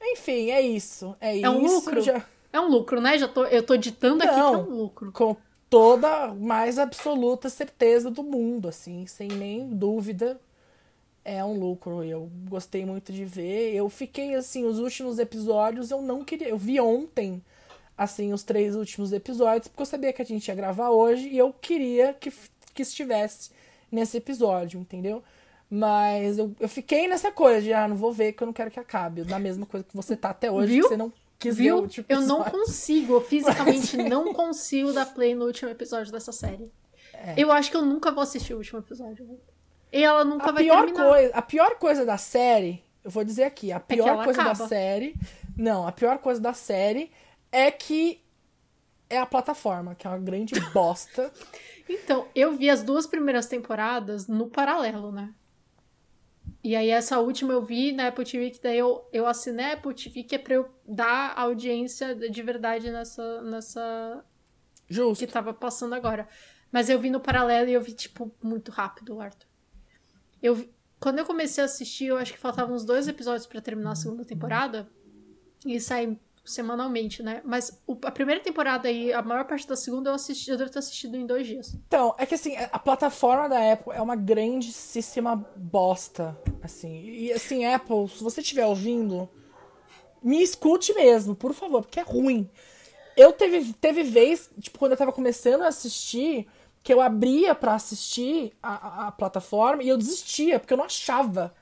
Enfim, 0.00 0.50
é 0.50 0.60
isso. 0.60 1.16
É, 1.20 1.40
É 1.40 1.50
um 1.50 1.64
isso. 1.64 1.74
lucro? 1.76 2.00
já- 2.02 2.24
É 2.52 2.60
um 2.60 2.68
lucro, 2.68 3.00
né? 3.00 3.18
Já 3.18 3.26
tô, 3.28 3.44
eu 3.46 3.62
tô 3.62 3.76
ditando 3.76 4.22
aqui 4.22 4.32
que 4.32 4.38
é 4.38 4.42
Não. 4.42 4.60
um 4.62 4.74
lucro. 4.76 5.12
com 5.12 5.36
toda 5.68 6.24
a 6.26 6.34
mais 6.34 6.78
absoluta 6.78 7.48
certeza 7.48 8.10
do 8.10 8.22
mundo, 8.22 8.68
assim, 8.68 9.06
sem 9.06 9.28
nem 9.28 9.68
dúvida. 9.70 10.40
É 11.24 11.42
um 11.44 11.58
lucro. 11.58 12.02
Eu 12.04 12.30
gostei 12.48 12.84
muito 12.84 13.12
de 13.12 13.24
ver. 13.24 13.74
Eu 13.74 13.88
fiquei 13.88 14.34
assim, 14.34 14.64
os 14.64 14.78
últimos 14.78 15.18
episódios 15.18 15.90
eu 15.90 16.02
não 16.02 16.22
queria. 16.24 16.48
Eu 16.48 16.58
vi 16.58 16.78
ontem, 16.80 17.42
assim, 17.96 18.32
os 18.32 18.42
três 18.42 18.76
últimos 18.76 19.12
episódios, 19.12 19.68
porque 19.68 19.82
eu 19.82 19.86
sabia 19.86 20.12
que 20.12 20.20
a 20.20 20.24
gente 20.24 20.46
ia 20.48 20.54
gravar 20.54 20.90
hoje 20.90 21.28
e 21.28 21.38
eu 21.38 21.52
queria 21.52 22.12
que, 22.14 22.30
que 22.74 22.82
estivesse 22.82 23.50
nesse 23.90 24.16
episódio, 24.18 24.78
entendeu? 24.80 25.22
Mas 25.70 26.36
eu, 26.38 26.54
eu 26.60 26.68
fiquei 26.68 27.08
nessa 27.08 27.32
coisa 27.32 27.62
de, 27.62 27.72
ah, 27.72 27.88
não 27.88 27.96
vou 27.96 28.12
ver 28.12 28.32
que 28.32 28.42
eu 28.42 28.46
não 28.46 28.52
quero 28.52 28.70
que 28.70 28.78
acabe. 28.78 29.24
Na 29.24 29.38
mesma 29.38 29.64
coisa 29.64 29.84
que 29.84 29.96
você 29.96 30.14
tá 30.14 30.30
até 30.30 30.50
hoje, 30.52 30.74
Viu? 30.74 30.82
que 30.82 30.88
você 30.90 30.96
não 30.96 31.12
quis 31.38 31.56
ver 31.56 31.62
o 31.72 31.76
Viu? 31.76 31.82
último 31.84 32.06
Eu 32.08 32.20
não 32.20 32.42
episódio. 32.42 32.58
consigo, 32.60 33.12
eu 33.14 33.20
fisicamente 33.22 33.96
não 34.08 34.32
consigo 34.34 34.92
dar 34.92 35.06
play 35.06 35.34
no 35.34 35.46
último 35.46 35.70
episódio 35.70 36.12
dessa 36.12 36.32
série. 36.32 36.70
É. 37.14 37.34
Eu 37.38 37.50
acho 37.50 37.70
que 37.70 37.76
eu 37.76 37.84
nunca 37.84 38.12
vou 38.12 38.22
assistir 38.22 38.52
o 38.52 38.58
último 38.58 38.80
episódio. 38.80 39.26
E 39.94 40.02
ela 40.02 40.24
nunca 40.24 40.48
A 40.48 40.52
vai 40.52 40.64
pior, 40.64 40.84
terminar. 40.86 41.08
coisa, 41.08 41.34
a 41.34 41.42
pior 41.42 41.76
coisa 41.78 42.04
da 42.04 42.18
série, 42.18 42.82
eu 43.04 43.10
vou 43.10 43.22
dizer 43.22 43.44
aqui, 43.44 43.70
a 43.70 43.78
que 43.78 43.94
pior 43.94 44.08
ela 44.08 44.24
coisa 44.24 44.42
da 44.42 44.50
acaba. 44.50 44.68
série. 44.68 45.14
Não, 45.56 45.86
a 45.86 45.92
pior 45.92 46.18
coisa 46.18 46.40
da 46.40 46.52
série 46.52 47.12
é 47.52 47.70
que 47.70 48.20
é 49.08 49.18
a 49.18 49.24
plataforma, 49.26 49.94
que 49.94 50.04
é 50.04 50.10
uma 50.10 50.18
grande 50.18 50.58
bosta. 50.74 51.32
Então, 51.88 52.26
eu 52.34 52.56
vi 52.56 52.68
as 52.68 52.82
duas 52.82 53.06
primeiras 53.06 53.46
temporadas 53.46 54.26
no 54.26 54.48
paralelo, 54.48 55.12
né? 55.12 55.32
E 56.62 56.74
aí 56.74 56.88
essa 56.90 57.20
última 57.20 57.52
eu 57.52 57.62
vi 57.62 57.92
na 57.92 58.08
Apple 58.08 58.24
TV, 58.24 58.50
que 58.50 58.60
daí 58.60 58.78
eu, 58.78 59.06
eu 59.12 59.26
assinei 59.26 59.66
a 59.66 59.72
Apple 59.74 59.94
TV, 59.94 60.24
que 60.24 60.34
é 60.34 60.38
pra 60.38 60.54
eu 60.54 60.68
dar 60.84 61.34
audiência 61.38 62.14
de 62.16 62.42
verdade 62.42 62.90
nessa, 62.90 63.42
nessa 63.42 64.24
Justo. 64.88 65.24
que 65.24 65.30
tava 65.30 65.52
passando 65.54 65.94
agora. 65.94 66.26
Mas 66.72 66.88
eu 66.88 66.98
vi 66.98 67.10
no 67.10 67.20
paralelo 67.20 67.68
e 67.68 67.74
eu 67.74 67.80
vi, 67.82 67.92
tipo, 67.92 68.34
muito 68.42 68.72
rápido, 68.72 69.20
Arthur. 69.20 69.46
Eu 70.44 70.64
Quando 71.00 71.18
eu 71.18 71.26
comecei 71.26 71.60
a 71.62 71.66
assistir, 71.66 72.06
eu 72.06 72.16
acho 72.16 72.32
que 72.32 72.38
faltavam 72.38 72.74
uns 72.74 72.84
dois 72.84 73.06
episódios 73.08 73.46
pra 73.46 73.60
terminar 73.60 73.90
a 73.92 73.94
segunda 73.94 74.24
temporada. 74.24 74.88
E 75.66 75.78
sai 75.80 76.18
semanalmente, 76.44 77.22
né? 77.22 77.42
Mas 77.44 77.78
o- 77.86 77.96
a 78.04 78.10
primeira 78.10 78.40
temporada 78.40 78.90
e 78.90 79.12
a 79.12 79.20
maior 79.22 79.44
parte 79.46 79.66
da 79.66 79.76
segunda 79.76 80.10
eu 80.10 80.14
assisti, 80.14 80.50
eu 80.50 80.56
devo 80.58 80.70
ter 80.70 80.78
assistido 80.78 81.16
em 81.16 81.26
dois 81.26 81.46
dias. 81.46 81.74
Então, 81.86 82.14
é 82.18 82.24
que 82.26 82.34
assim, 82.34 82.54
a 82.56 82.78
plataforma 82.78 83.48
da 83.48 83.72
Apple 83.72 83.92
é 83.92 84.00
uma 84.00 84.16
grandíssima 84.16 85.36
bosta. 85.56 86.38
Assim. 86.62 87.02
E 87.04 87.32
assim, 87.32 87.64
Apple, 87.66 88.08
se 88.08 88.22
você 88.22 88.40
estiver 88.40 88.64
ouvindo, 88.66 89.28
me 90.22 90.42
escute 90.42 90.94
mesmo, 90.94 91.34
por 91.34 91.52
favor, 91.52 91.82
porque 91.82 92.00
é 92.00 92.02
ruim. 92.02 92.48
Eu 93.16 93.32
teve, 93.32 93.72
teve 93.74 94.02
vez, 94.02 94.50
tipo, 94.60 94.78
quando 94.78 94.92
eu 94.92 94.98
tava 94.98 95.12
começando 95.12 95.62
a 95.62 95.68
assistir, 95.68 96.46
que 96.84 96.92
eu 96.94 97.00
abria 97.00 97.52
pra 97.54 97.74
assistir 97.74 98.52
a, 98.62 98.74
a- 99.04 99.08
a 99.08 99.12
plataforma 99.12 99.82
e 99.82 99.88
eu 99.88 99.96
desistia, 99.98 100.60
porque 100.60 100.72
eu 100.72 100.78
não 100.78 100.84
achava 100.84 101.52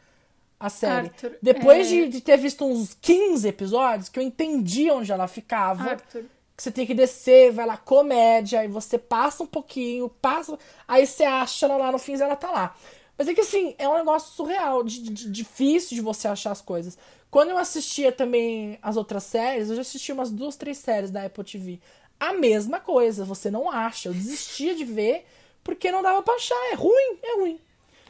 a 0.60 0.68
série. 0.68 1.06
Arthur, 1.08 1.38
Depois 1.40 1.86
é- 1.86 1.90
de, 1.90 2.08
de 2.08 2.20
ter 2.20 2.36
visto 2.36 2.66
uns 2.66 2.92
15 3.00 3.48
episódios, 3.48 4.08
que 4.10 4.18
eu 4.18 4.22
entendi 4.22 4.90
onde 4.90 5.10
ela 5.10 5.26
ficava 5.28 5.90
Arthur, 5.92 6.24
que 6.56 6.62
você 6.62 6.70
tem 6.70 6.84
que 6.86 6.92
descer, 6.94 7.50
vai 7.52 7.64
lá, 7.66 7.76
comédia, 7.78 8.60
aí 8.60 8.68
você 8.68 8.98
passa 8.98 9.42
um 9.42 9.46
pouquinho, 9.46 10.08
passa, 10.20 10.58
aí 10.86 11.06
você 11.06 11.24
acha 11.24 11.64
ela 11.66 11.76
lá 11.78 11.90
no 11.92 11.98
fim 11.98 12.20
ela 12.20 12.36
tá 12.36 12.50
lá. 12.50 12.76
Mas 13.16 13.28
é 13.28 13.34
que 13.34 13.40
assim, 13.40 13.74
é 13.78 13.88
um 13.88 13.96
negócio 13.96 14.34
surreal, 14.34 14.82
de, 14.84 15.00
de- 15.02 15.30
difícil 15.30 15.94
de 15.94 16.00
você 16.02 16.26
achar 16.28 16.50
as 16.50 16.60
coisas. 16.60 16.98
Quando 17.30 17.48
eu 17.50 17.56
assistia 17.58 18.12
também 18.12 18.78
as 18.82 18.96
outras 18.96 19.22
séries, 19.24 19.70
eu 19.70 19.76
já 19.76 19.82
assisti 19.82 20.12
umas 20.12 20.30
duas, 20.30 20.56
três 20.56 20.76
séries 20.78 21.10
da 21.10 21.24
Apple 21.24 21.42
TV. 21.44 21.80
A 22.28 22.32
mesma 22.32 22.78
coisa, 22.78 23.24
você 23.24 23.50
não 23.50 23.68
acha. 23.70 24.08
Eu 24.08 24.12
desistia 24.14 24.74
de 24.76 24.84
ver 24.84 25.24
porque 25.64 25.90
não 25.90 26.02
dava 26.02 26.22
pra 26.22 26.34
achar. 26.34 26.54
É 26.70 26.74
ruim, 26.74 27.18
é 27.22 27.36
ruim. 27.36 27.60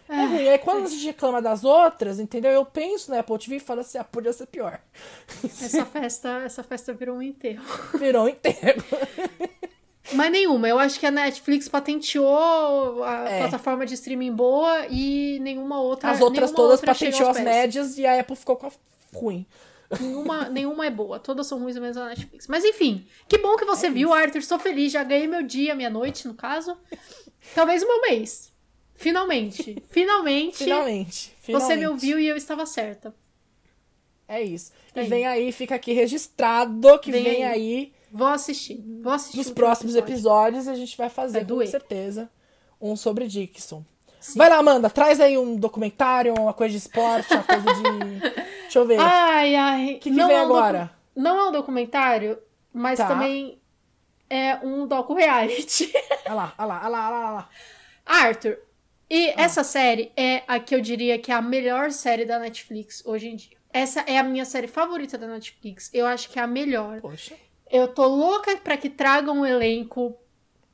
É 0.08 0.24
ruim. 0.26 0.48
Aí 0.48 0.58
quando 0.58 0.84
a 0.84 0.88
gente 0.88 1.06
reclama 1.06 1.40
das 1.40 1.64
outras, 1.64 2.20
entendeu? 2.20 2.50
Eu 2.50 2.64
penso 2.66 3.10
na 3.10 3.20
Apple 3.20 3.38
TV 3.38 3.56
e 3.56 3.60
falo 3.60 3.80
assim, 3.80 3.96
ah, 3.96 4.04
podia 4.04 4.32
ser 4.32 4.46
pior. 4.46 4.78
Essa 5.42 5.86
festa, 5.86 6.28
essa 6.44 6.62
festa 6.62 6.92
virou 6.92 7.16
um 7.16 7.22
enterro. 7.22 7.62
Virou 7.98 8.24
um 8.24 8.28
inteiro. 8.28 8.84
Mas 10.12 10.30
nenhuma. 10.30 10.68
Eu 10.68 10.78
acho 10.78 11.00
que 11.00 11.06
a 11.06 11.10
Netflix 11.10 11.68
patenteou 11.68 13.02
a 13.04 13.24
É. 13.30 13.38
plataforma 13.38 13.86
de 13.86 13.94
streaming 13.94 14.32
boa 14.32 14.86
e 14.90 15.38
nenhuma 15.40 15.80
outra. 15.80 16.10
As 16.10 16.20
outras 16.20 16.50
todas 16.50 16.72
outra 16.80 16.92
patenteou 16.92 17.30
as 17.30 17.40
médias 17.40 17.96
e 17.96 18.04
a 18.04 18.20
Apple 18.20 18.36
ficou 18.36 18.56
com 18.56 18.66
a 18.66 18.70
ruim. 19.14 19.46
Nenhuma, 20.00 20.48
nenhuma 20.50 20.86
é 20.86 20.90
boa. 20.90 21.18
Todas 21.18 21.46
são 21.46 21.58
ruins 21.58 21.76
menos 21.78 21.96
a 21.96 22.06
Netflix. 22.06 22.46
Mas 22.48 22.64
enfim, 22.64 23.06
que 23.28 23.38
bom 23.38 23.56
que 23.56 23.64
você 23.64 23.90
viu, 23.90 24.12
Arthur. 24.12 24.38
Estou 24.38 24.58
feliz. 24.58 24.92
Já 24.92 25.02
ganhei 25.04 25.26
meu 25.26 25.42
dia, 25.42 25.74
minha 25.74 25.90
noite, 25.90 26.26
no 26.26 26.34
caso. 26.34 26.76
Talvez 27.54 27.82
o 27.82 27.86
meu 27.88 28.00
mês. 28.02 28.52
Finalmente. 28.94 29.82
Finalmente. 29.90 30.58
Finalmente. 30.64 31.34
Você 31.48 31.76
me 31.76 31.86
ouviu 31.86 32.18
e 32.18 32.26
eu 32.28 32.36
estava 32.36 32.64
certa. 32.66 33.14
É 34.28 34.40
isso. 34.40 34.72
E 34.94 35.00
Aí. 35.00 35.08
vem 35.08 35.26
aí, 35.26 35.52
fica 35.52 35.74
aqui 35.74 35.92
registrado 35.92 36.98
que 37.00 37.10
Vem 37.10 37.22
vem, 37.22 37.44
aí. 37.44 37.52
aí, 37.52 37.92
Vou 38.10 38.26
assistir. 38.28 38.82
Vou 39.02 39.12
assistir. 39.12 39.36
nos 39.38 39.50
próximos 39.50 39.94
episódio. 39.94 40.58
episódios 40.58 40.68
a 40.68 40.74
gente 40.74 40.96
vai 40.96 41.08
fazer 41.10 41.44
Vai 41.44 41.66
com 41.66 41.70
certeza 41.70 42.30
um 42.80 42.96
sobre 42.96 43.26
Dixon. 43.26 43.84
Sim. 44.20 44.38
Vai 44.38 44.48
lá, 44.48 44.58
Amanda, 44.58 44.88
traz 44.88 45.20
aí 45.20 45.36
um 45.36 45.56
documentário, 45.56 46.32
uma 46.38 46.54
coisa 46.54 46.70
de 46.72 46.78
esporte, 46.78 47.32
uma 47.34 47.42
coisa 47.42 47.62
de. 47.74 48.41
Deixa 48.72 48.78
eu 48.78 48.86
ver. 48.86 48.98
O 48.98 49.02
Ai, 49.02 49.54
ai. 49.54 49.86
que, 50.00 50.08
que 50.08 50.10
não 50.10 50.28
vem 50.28 50.36
é 50.36 50.40
um 50.42 50.48
docu- 50.48 50.58
agora? 50.58 50.90
Não 51.14 51.38
é 51.38 51.48
um 51.48 51.52
documentário, 51.52 52.38
mas 52.72 52.98
Tá. 52.98 53.06
também 53.08 53.60
é 54.30 54.56
um 54.62 54.86
docu-reality. 54.86 55.92
Olha 56.26 56.34
lá, 56.34 56.54
olha 56.56 56.66
lá, 56.66 56.80
olha 56.80 56.88
lá, 56.88 57.08
olha 57.08 57.18
lá, 57.18 57.18
olha 57.20 57.30
lá. 57.30 57.48
Arthur, 58.06 58.58
e 59.10 59.28
Ah. 59.30 59.34
essa 59.42 59.62
série 59.62 60.10
é 60.16 60.42
a 60.48 60.58
que 60.58 60.74
eu 60.74 60.80
diria 60.80 61.18
que 61.18 61.30
é 61.30 61.34
a 61.34 61.42
melhor 61.42 61.90
série 61.90 62.24
da 62.24 62.38
Netflix 62.38 63.02
hoje 63.04 63.28
em 63.28 63.36
dia. 63.36 63.56
Essa 63.72 64.00
é 64.06 64.18
a 64.18 64.22
minha 64.22 64.44
série 64.44 64.66
favorita 64.68 65.16
da 65.18 65.26
Netflix. 65.26 65.90
Eu 65.92 66.06
acho 66.06 66.28
que 66.30 66.38
é 66.38 66.42
a 66.42 66.46
melhor. 66.46 67.00
Poxa. 67.00 67.34
Eu 67.70 67.88
tô 67.88 68.06
louca 68.06 68.56
pra 68.58 68.76
que 68.76 68.88
tragam 68.90 69.40
um 69.40 69.46
elenco 69.46 70.16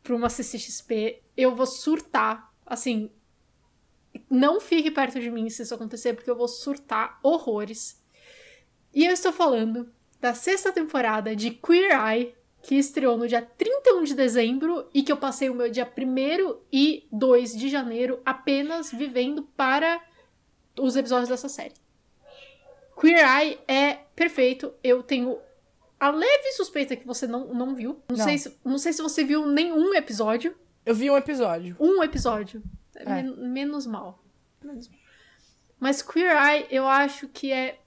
pra 0.03 0.15
uma 0.17 0.29
CCXP. 0.29 1.21
Eu 1.37 1.55
vou 1.55 1.67
surtar. 1.67 2.49
Assim, 2.67 3.11
não 4.31 4.61
fique 4.61 4.91
perto 4.91 5.19
de 5.21 5.31
mim 5.31 5.49
se 5.49 5.63
isso 5.63 5.75
acontecer, 5.75 6.15
porque 6.15 6.31
eu 6.31 6.37
vou 6.37 6.49
surtar 6.49 7.19
horrores. 7.23 8.03
E 8.95 9.05
eu 9.05 9.13
estou 9.13 9.33
falando 9.33 9.91
da 10.21 10.35
sexta 10.35 10.73
temporada 10.73 11.35
de 11.35 11.51
Queer 11.51 11.93
Eye, 11.93 12.35
que 12.63 12.75
estreou 12.75 13.17
no 13.17 13.29
dia 13.29 13.43
31 13.43 14.05
de 14.05 14.15
dezembro 14.15 14.89
e 14.93 15.03
que 15.03 15.13
eu 15.13 15.17
passei 15.17 15.49
o 15.49 15.55
meu 15.55 15.71
dia 15.71 15.87
1 15.87 16.57
e 16.73 17.07
2 17.13 17.57
de 17.57 17.69
janeiro 17.69 18.21
apenas 18.27 18.91
vivendo 18.91 19.45
para 19.57 20.03
os 20.79 20.97
episódios 20.97 21.29
dessa 21.29 21.49
série. 21.49 21.75
Queer 23.01 23.25
Eye 23.25 23.59
é 23.69 23.99
perfeito. 24.17 24.75
Eu 24.83 25.03
tenho 25.03 25.39
a 26.01 26.11
leve 26.11 26.53
suspeita 26.53 26.97
que 26.97 27.07
você 27.07 27.27
não, 27.27 27.53
não 27.55 27.75
viu. 27.75 28.03
Não, 28.09 28.17
Não. 28.17 28.25
Sei 28.25 28.39
se, 28.39 28.59
não 28.65 28.79
sei 28.79 28.93
se 28.93 29.03
você 29.03 29.25
viu 29.25 29.47
nenhum 29.47 29.95
episódio. 29.95 30.55
Eu 30.85 30.95
vi 30.95 31.11
um 31.11 31.17
episódio. 31.17 31.77
Um 31.79 32.03
episódio. 32.03 32.63
É. 32.99 33.23
Men- 33.23 33.37
menos 33.49 33.87
mal. 33.87 34.23
Menos 34.63 34.89
mal. 34.89 34.99
Mas 35.81 36.03
Queer 36.03 36.37
Eye, 36.37 36.67
eu 36.71 36.87
acho 36.87 37.29
que 37.29 37.53
é. 37.53 37.79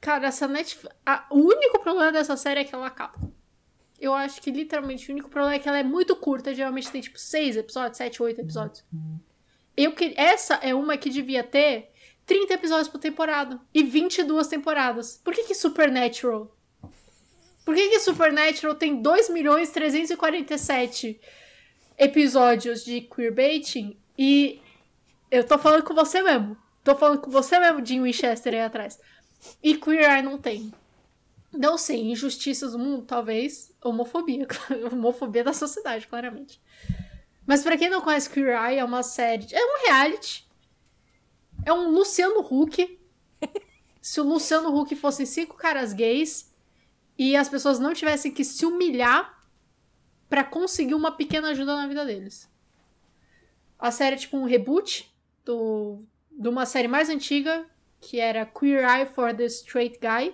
Cara, 0.00 0.26
essa 0.28 0.48
Netflix. 0.48 0.94
a- 1.06 1.26
O 1.30 1.38
único 1.38 1.80
problema 1.80 2.10
dessa 2.10 2.36
série 2.36 2.60
é 2.60 2.64
que 2.64 2.74
ela 2.74 2.86
acaba. 2.88 3.14
Eu 4.00 4.12
acho 4.12 4.40
que 4.42 4.50
literalmente 4.50 5.08
o 5.08 5.12
único 5.12 5.28
problema 5.30 5.54
é 5.54 5.58
que 5.60 5.68
ela 5.68 5.78
é 5.78 5.84
muito 5.84 6.16
curta. 6.16 6.52
Geralmente 6.52 6.90
tem 6.90 7.00
tipo 7.00 7.18
seis 7.18 7.56
episódios, 7.56 7.96
sete, 7.96 8.20
oito 8.20 8.40
episódios. 8.40 8.84
Eu 9.76 9.92
que... 9.94 10.12
Essa 10.16 10.54
é 10.54 10.74
uma 10.74 10.96
que 10.96 11.08
devia 11.08 11.44
ter 11.44 11.92
30 12.26 12.52
episódios 12.54 12.88
por 12.88 12.98
temporada. 12.98 13.60
E 13.72 13.84
22 13.84 14.48
temporadas. 14.48 15.20
Por 15.22 15.32
que, 15.32 15.44
que 15.44 15.54
Supernatural? 15.54 16.52
Por 17.64 17.76
que, 17.76 17.90
que 17.90 18.00
Supernatural 18.00 18.74
tem 18.74 19.00
2 19.00 19.30
milhões 19.30 19.70
347 19.70 21.20
episódios 21.96 22.84
de 22.84 23.02
queerbaiting 23.02 23.96
e 24.18 24.60
eu 25.30 25.44
tô 25.46 25.58
falando 25.58 25.82
com 25.82 25.94
você 25.94 26.22
mesmo. 26.22 26.56
Tô 26.84 26.94
falando 26.96 27.20
com 27.20 27.30
você 27.30 27.58
mesmo, 27.58 27.84
Jim 27.84 28.02
Winchester 28.02 28.54
aí 28.54 28.60
atrás. 28.60 29.00
E 29.62 29.76
Queer 29.76 30.10
Eye 30.10 30.22
não 30.22 30.38
tem. 30.38 30.72
Não 31.52 31.76
sei, 31.76 32.10
injustiças 32.10 32.72
do 32.72 32.78
mundo, 32.78 33.04
talvez. 33.04 33.74
Homofobia. 33.82 34.46
Homofobia 34.90 35.44
da 35.44 35.52
sociedade, 35.52 36.06
claramente. 36.06 36.60
Mas 37.46 37.62
pra 37.62 37.76
quem 37.76 37.90
não 37.90 38.00
conhece 38.00 38.30
Queer 38.30 38.56
Eye, 38.56 38.78
é 38.78 38.84
uma 38.84 39.02
série. 39.02 39.46
É 39.52 39.64
um 39.64 39.86
reality. 39.86 40.46
É 41.64 41.72
um 41.72 41.90
Luciano 41.90 42.40
Huck. 42.40 42.98
Se 44.00 44.20
o 44.20 44.24
Luciano 44.24 44.76
Huck 44.76 44.94
fossem 44.96 45.24
cinco 45.24 45.56
caras 45.56 45.92
gays 45.92 46.52
e 47.16 47.36
as 47.36 47.48
pessoas 47.48 47.78
não 47.78 47.94
tivessem 47.94 48.32
que 48.32 48.44
se 48.44 48.66
humilhar 48.66 49.40
pra 50.28 50.42
conseguir 50.42 50.94
uma 50.94 51.12
pequena 51.12 51.50
ajuda 51.50 51.76
na 51.76 51.86
vida 51.86 52.04
deles. 52.04 52.50
A 53.82 53.90
série 53.90 54.14
é 54.14 54.18
tipo 54.18 54.36
um 54.36 54.44
reboot 54.44 55.12
do, 55.44 56.04
de 56.30 56.48
uma 56.48 56.64
série 56.64 56.86
mais 56.86 57.08
antiga, 57.08 57.66
que 58.00 58.20
era 58.20 58.46
Queer 58.46 58.88
Eye 58.88 59.06
for 59.06 59.34
the 59.34 59.44
Straight 59.46 59.98
Guy, 59.98 60.32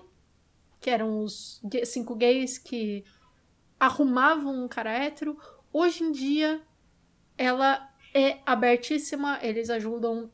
que 0.78 0.90
eram 0.90 1.22
os 1.22 1.58
cinco 1.86 2.14
gays 2.14 2.58
que 2.58 3.02
arrumavam 3.80 4.64
um 4.64 4.68
cara 4.68 4.92
hétero. 4.92 5.38
Hoje 5.72 6.04
em 6.04 6.12
dia, 6.12 6.60
ela 7.38 7.90
é 8.12 8.38
abertíssima, 8.44 9.38
eles 9.40 9.70
ajudam. 9.70 10.30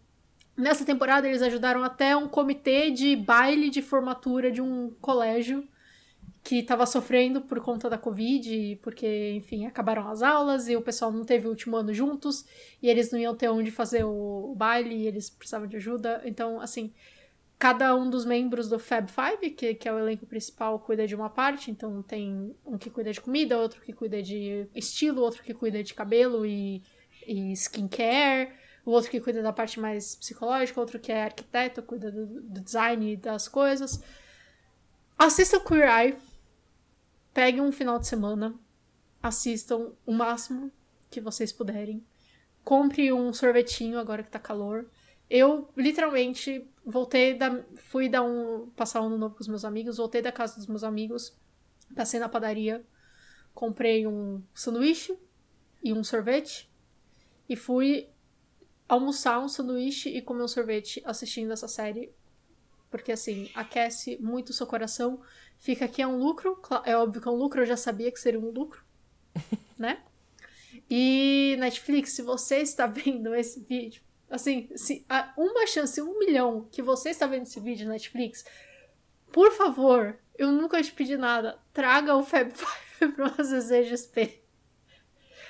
Nessa 0.57 0.85
temporada, 0.85 1.29
eles 1.29 1.41
ajudaram 1.41 1.85
até 1.85 2.17
um 2.17 2.27
comitê 2.27 2.91
de 2.91 3.15
baile 3.15 3.71
de 3.71 3.81
formatura 3.81 4.51
de 4.51 4.61
um 4.61 4.91
colégio 5.01 5.65
que 6.45 6.59
estava 6.59 6.85
sofrendo 6.85 7.41
por 7.41 7.59
conta 7.61 7.89
da 7.89 7.97
Covid, 7.97 8.79
porque, 8.83 9.33
enfim, 9.35 9.65
acabaram 9.65 10.07
as 10.07 10.23
aulas 10.23 10.69
e 10.69 10.77
o 10.77 10.83
pessoal 10.83 11.11
não 11.11 11.25
teve 11.25 11.47
o 11.47 11.51
último 11.51 11.75
ano 11.75 11.93
juntos 11.95 12.45
e 12.83 12.91
eles 12.91 13.11
não 13.11 13.19
iam 13.19 13.35
ter 13.35 13.49
onde 13.49 13.71
fazer 13.71 14.05
o 14.05 14.55
baile 14.55 14.95
e 14.95 15.07
eles 15.07 15.31
precisavam 15.31 15.67
de 15.67 15.77
ajuda. 15.77 16.21
Então, 16.27 16.61
assim, 16.61 16.93
cada 17.59 17.97
um 17.97 18.11
dos 18.11 18.27
membros 18.27 18.69
do 18.69 18.79
Fab 18.79 19.11
Five, 19.11 19.53
que, 19.53 19.75
que 19.75 19.89
é 19.89 19.93
o 19.93 19.99
elenco 19.99 20.27
principal, 20.27 20.79
cuida 20.79 21.07
de 21.07 21.15
uma 21.15 21.31
parte. 21.31 21.71
Então, 21.71 22.03
tem 22.03 22.55
um 22.67 22.77
que 22.77 22.91
cuida 22.91 23.11
de 23.11 23.23
comida, 23.23 23.59
outro 23.59 23.81
que 23.81 23.95
cuida 23.95 24.23
de 24.23 24.69
estilo, 24.75 25.23
outro 25.23 25.43
que 25.43 25.55
cuida 25.55 25.83
de 25.83 25.95
cabelo 25.95 26.45
e, 26.45 26.83
e 27.27 27.53
skincare, 27.53 28.51
o 28.85 28.91
outro 28.91 29.11
que 29.11 29.19
cuida 29.19 29.43
da 29.43 29.51
parte 29.51 29.81
mais 29.81 30.15
psicológica, 30.15 30.79
outro 30.79 30.99
que 30.99 31.11
é 31.11 31.25
arquiteto, 31.25 31.83
cuida 31.83 32.13
do, 32.13 32.27
do 32.27 32.61
design 32.61 33.17
das 33.17 33.49
coisas. 33.49 34.03
Assistam 35.19 35.61
Queer 35.61 35.89
Eye. 35.89 36.34
Peguem 37.35 37.61
um 37.61 37.73
final 37.73 37.99
de 37.99 38.07
semana. 38.07 38.55
Assistam 39.21 39.93
o 40.07 40.13
máximo 40.13 40.71
que 41.11 41.21
vocês 41.21 41.53
puderem. 41.53 42.07
Compre 42.63 43.13
um 43.13 43.33
sorvetinho 43.33 43.99
agora 43.99 44.23
que 44.23 44.31
tá 44.31 44.39
calor. 44.39 44.89
Eu, 45.29 45.69
literalmente, 45.77 46.65
voltei 46.87 47.35
da. 47.35 47.65
Fui 47.75 48.09
dar 48.09 48.23
um. 48.23 48.71
passar 48.77 49.03
um 49.03 49.07
ano 49.07 49.19
novo 49.19 49.35
com 49.35 49.41
os 49.41 49.49
meus 49.49 49.65
amigos, 49.65 49.97
voltei 49.97 50.23
da 50.23 50.31
casa 50.31 50.57
dos 50.57 50.69
meus 50.69 50.85
amigos, 50.85 51.37
passei 51.95 52.21
na 52.21 52.29
padaria, 52.29 52.87
comprei 53.53 54.07
um 54.07 54.41
sanduíche 54.55 55.19
e 55.83 55.93
um 55.93 56.05
sorvete 56.05 56.71
e 57.49 57.57
fui 57.57 58.09
almoçar 58.89 59.41
um 59.41 59.49
sanduíche 59.49 60.09
e 60.09 60.23
comer 60.23 60.45
um 60.45 60.49
sorvete 60.49 61.03
assistindo 61.05 61.53
essa 61.53 61.67
série. 61.67 62.13
Porque 62.95 63.11
assim, 63.11 63.51
aquece 63.57 64.17
muito 64.21 64.51
o 64.51 64.53
seu 64.53 64.69
coração. 64.69 65.21
Fica 65.59 65.85
aqui 65.85 66.01
é 66.01 66.07
um 66.07 66.17
lucro. 66.17 66.63
É 66.85 66.97
óbvio 66.97 67.21
que 67.21 67.27
é 67.27 67.31
um 67.33 67.35
lucro, 67.35 67.63
eu 67.63 67.67
já 67.67 67.77
sabia 67.77 68.09
que 68.13 68.21
seria 68.21 68.39
um 68.39 68.51
lucro. 68.51 68.85
né? 69.77 70.01
E 70.89 71.57
Netflix, 71.59 72.13
se 72.13 72.23
você 72.23 72.59
está 72.59 72.87
vendo 72.87 73.35
esse 73.35 73.59
vídeo, 73.59 74.01
assim, 74.31 74.69
se 74.77 75.05
há 75.09 75.35
uma 75.37 75.67
chance, 75.67 76.01
um 76.01 76.21
milhão 76.21 76.69
que 76.71 76.81
você 76.81 77.11
está 77.11 77.27
vendo 77.27 77.43
esse 77.43 77.59
vídeo 77.59 77.89
Netflix, 77.89 78.45
por 79.33 79.51
favor, 79.51 80.17
eu 80.39 80.53
nunca 80.53 80.81
te 80.81 80.93
pedi 80.93 81.17
nada, 81.17 81.59
traga 81.73 82.15
o 82.15 82.23
Fab 82.23 82.49
Five 82.55 83.11
para 83.13 83.25
uma 83.25 83.45
CCXP. 83.45 84.41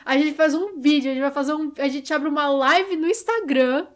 A 0.02 0.16
gente 0.16 0.34
faz 0.34 0.54
um 0.54 0.80
vídeo, 0.80 1.10
a 1.10 1.14
gente 1.14 1.22
vai 1.22 1.30
fazer 1.30 1.52
um. 1.52 1.70
A 1.76 1.88
gente 1.88 2.10
abre 2.14 2.30
uma 2.30 2.48
live 2.48 2.96
no 2.96 3.06
Instagram. 3.06 3.86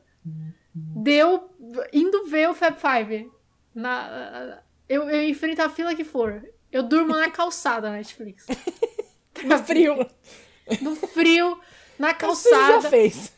Deu 0.75 1.50
indo 1.95 2.26
ver 2.26 2.50
o 2.50 2.55
Fab 2.55 2.76
Five. 2.78 3.38
Na, 3.75 4.61
eu, 4.89 5.09
eu 5.09 5.29
enfrento 5.29 5.63
a 5.63 5.69
fila 5.69 5.95
que 5.95 6.05
for. 6.05 6.43
Eu 6.73 6.83
durmo 6.83 7.15
na 7.17 7.31
calçada, 7.31 7.91
Netflix. 7.91 8.47
No 9.45 9.57
frio. 9.59 10.05
No 10.83 10.97
frio, 10.97 11.61
na 11.97 12.09
Você 12.09 12.51
já 12.51 12.57
calçada. 12.59 12.91
fez. 12.91 13.33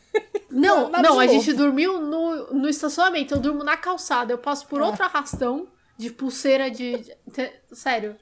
Não, 0.49 0.89
Nada 0.89 1.07
não, 1.09 1.17
de 1.17 1.21
a 1.23 1.27
novo. 1.27 1.39
gente 1.39 1.53
dormiu 1.53 2.01
no, 2.01 2.53
no 2.53 2.67
estacionamento. 2.67 3.35
Eu 3.35 3.39
durmo 3.39 3.63
na 3.63 3.77
calçada. 3.77 4.33
Eu 4.33 4.39
passo 4.39 4.65
por 4.67 4.81
Ah. 4.81 4.87
outro 4.87 5.03
arrastão 5.03 5.67
de 5.99 6.09
pulseira 6.09 6.71
de. 6.71 6.97
de- 6.97 7.15
te- 7.31 7.53
sério. 7.71 8.17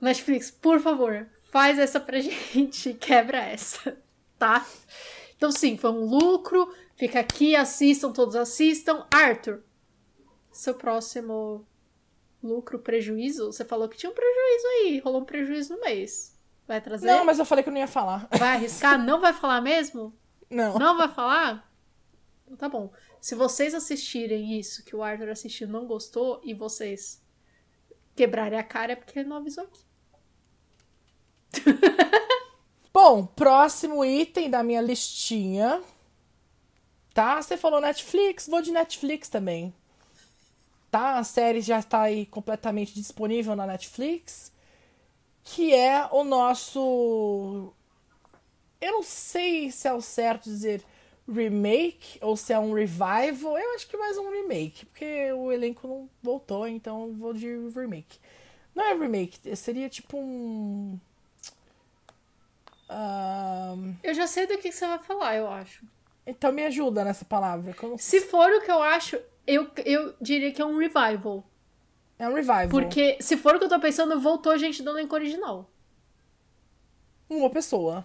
Netflix, 0.00 0.50
por 0.50 0.80
favor, 0.80 1.26
faz 1.50 1.78
essa 1.78 2.00
pra 2.00 2.20
gente. 2.20 2.94
Quebra 2.98 3.38
essa, 3.38 3.96
tá? 4.38 4.64
Então, 5.36 5.52
sim, 5.52 5.76
foi 5.76 5.90
um 5.90 6.04
lucro. 6.06 6.74
Fica 6.96 7.20
aqui, 7.20 7.54
assistam, 7.54 8.12
todos 8.12 8.34
assistam. 8.34 9.06
Arthur, 9.10 9.62
seu 10.50 10.74
próximo 10.74 11.66
lucro, 12.42 12.78
prejuízo? 12.78 13.52
Você 13.52 13.64
falou 13.64 13.88
que 13.88 13.96
tinha 13.96 14.10
um 14.10 14.14
prejuízo 14.14 14.66
aí, 14.66 14.98
rolou 14.98 15.22
um 15.22 15.24
prejuízo 15.24 15.74
no 15.74 15.80
mês. 15.80 16.38
Vai 16.66 16.80
trazer? 16.80 17.06
Não, 17.06 17.24
mas 17.24 17.38
eu 17.38 17.44
falei 17.44 17.62
que 17.62 17.68
eu 17.68 17.72
não 17.72 17.80
ia 17.80 17.88
falar. 17.88 18.28
Vai 18.30 18.56
arriscar? 18.56 18.98
Não 18.98 19.20
vai 19.20 19.32
falar 19.32 19.60
mesmo? 19.60 20.14
Não. 20.48 20.78
Não 20.78 20.96
vai 20.96 21.08
falar? 21.08 21.68
Então 22.44 22.56
tá 22.56 22.68
bom. 22.68 22.92
Se 23.20 23.34
vocês 23.34 23.74
assistirem 23.74 24.58
isso, 24.58 24.84
que 24.84 24.96
o 24.96 25.02
Arthur 25.02 25.28
assistiu 25.28 25.68
não 25.68 25.86
gostou, 25.86 26.40
e 26.44 26.54
vocês 26.54 27.22
quebrarem 28.16 28.58
a 28.58 28.62
cara, 28.62 28.92
é 28.92 28.96
porque 28.96 29.18
ele 29.18 29.28
não 29.28 29.36
avisou 29.38 29.64
aqui. 29.64 29.84
Bom, 32.92 33.24
próximo 33.24 34.04
item 34.04 34.50
da 34.50 34.62
minha 34.62 34.80
listinha. 34.80 35.82
Tá? 37.14 37.40
Você 37.40 37.56
falou 37.56 37.80
Netflix, 37.80 38.46
vou 38.46 38.60
de 38.62 38.72
Netflix 38.72 39.28
também. 39.28 39.74
Tá? 40.90 41.18
A 41.18 41.24
série 41.24 41.60
já 41.60 41.78
está 41.78 42.02
aí 42.02 42.26
completamente 42.26 42.92
disponível 42.94 43.54
na 43.54 43.66
Netflix. 43.66 44.52
Que 45.44 45.74
é 45.74 46.06
o 46.10 46.24
nosso. 46.24 47.72
Eu 48.80 48.92
não 48.92 49.02
sei 49.02 49.70
se 49.70 49.86
é 49.88 49.92
o 49.92 50.00
certo 50.00 50.44
dizer 50.44 50.82
remake 51.32 52.18
ou 52.20 52.36
se 52.36 52.52
é 52.52 52.58
um 52.58 52.72
revival. 52.72 53.56
Eu 53.58 53.74
acho 53.74 53.86
que 53.88 53.96
mais 53.96 54.18
um 54.18 54.30
remake, 54.30 54.86
porque 54.86 55.32
o 55.32 55.52
elenco 55.52 55.86
não 55.86 56.10
voltou, 56.22 56.66
então 56.66 57.06
eu 57.06 57.14
vou 57.14 57.32
de 57.32 57.46
remake. 57.74 58.18
Não 58.74 58.84
é 58.84 58.94
remake, 58.94 59.54
seria 59.56 59.88
tipo 59.88 60.16
um. 60.16 60.98
Ahn, 62.88 63.94
Eu 64.02 64.14
já 64.14 64.26
sei 64.26 64.46
do 64.46 64.58
que 64.58 64.72
você 64.72 64.86
vai 64.86 64.98
falar, 64.98 65.36
eu 65.36 65.48
acho. 65.48 65.84
então 66.26 66.50
me 66.52 66.64
ajuda 66.64 67.04
nessa 67.04 67.24
palavra. 67.24 67.74
não 67.82 67.96
Se 67.96 68.20
for 68.22 68.50
o 68.50 68.60
que 68.62 68.70
eu 68.70 68.82
acho, 68.82 69.18
eu, 69.54 69.70
eu 69.84 70.14
diria 70.20 70.52
que 70.52 70.62
é 70.62 70.64
um 70.64 70.78
revival. 70.78 71.44
É 72.18 72.28
um 72.28 72.34
revival. 72.34 72.68
Porque 72.68 73.16
se 73.20 73.36
for 73.36 73.54
o 73.54 73.58
que 73.58 73.64
eu 73.64 73.68
tô 73.68 73.80
pensando, 73.80 74.20
voltou 74.20 74.56
gente 74.58 74.82
do 74.82 74.90
elenco 74.90 75.14
original. 75.14 75.70
Uma 77.28 77.50
pessoa. 77.50 78.04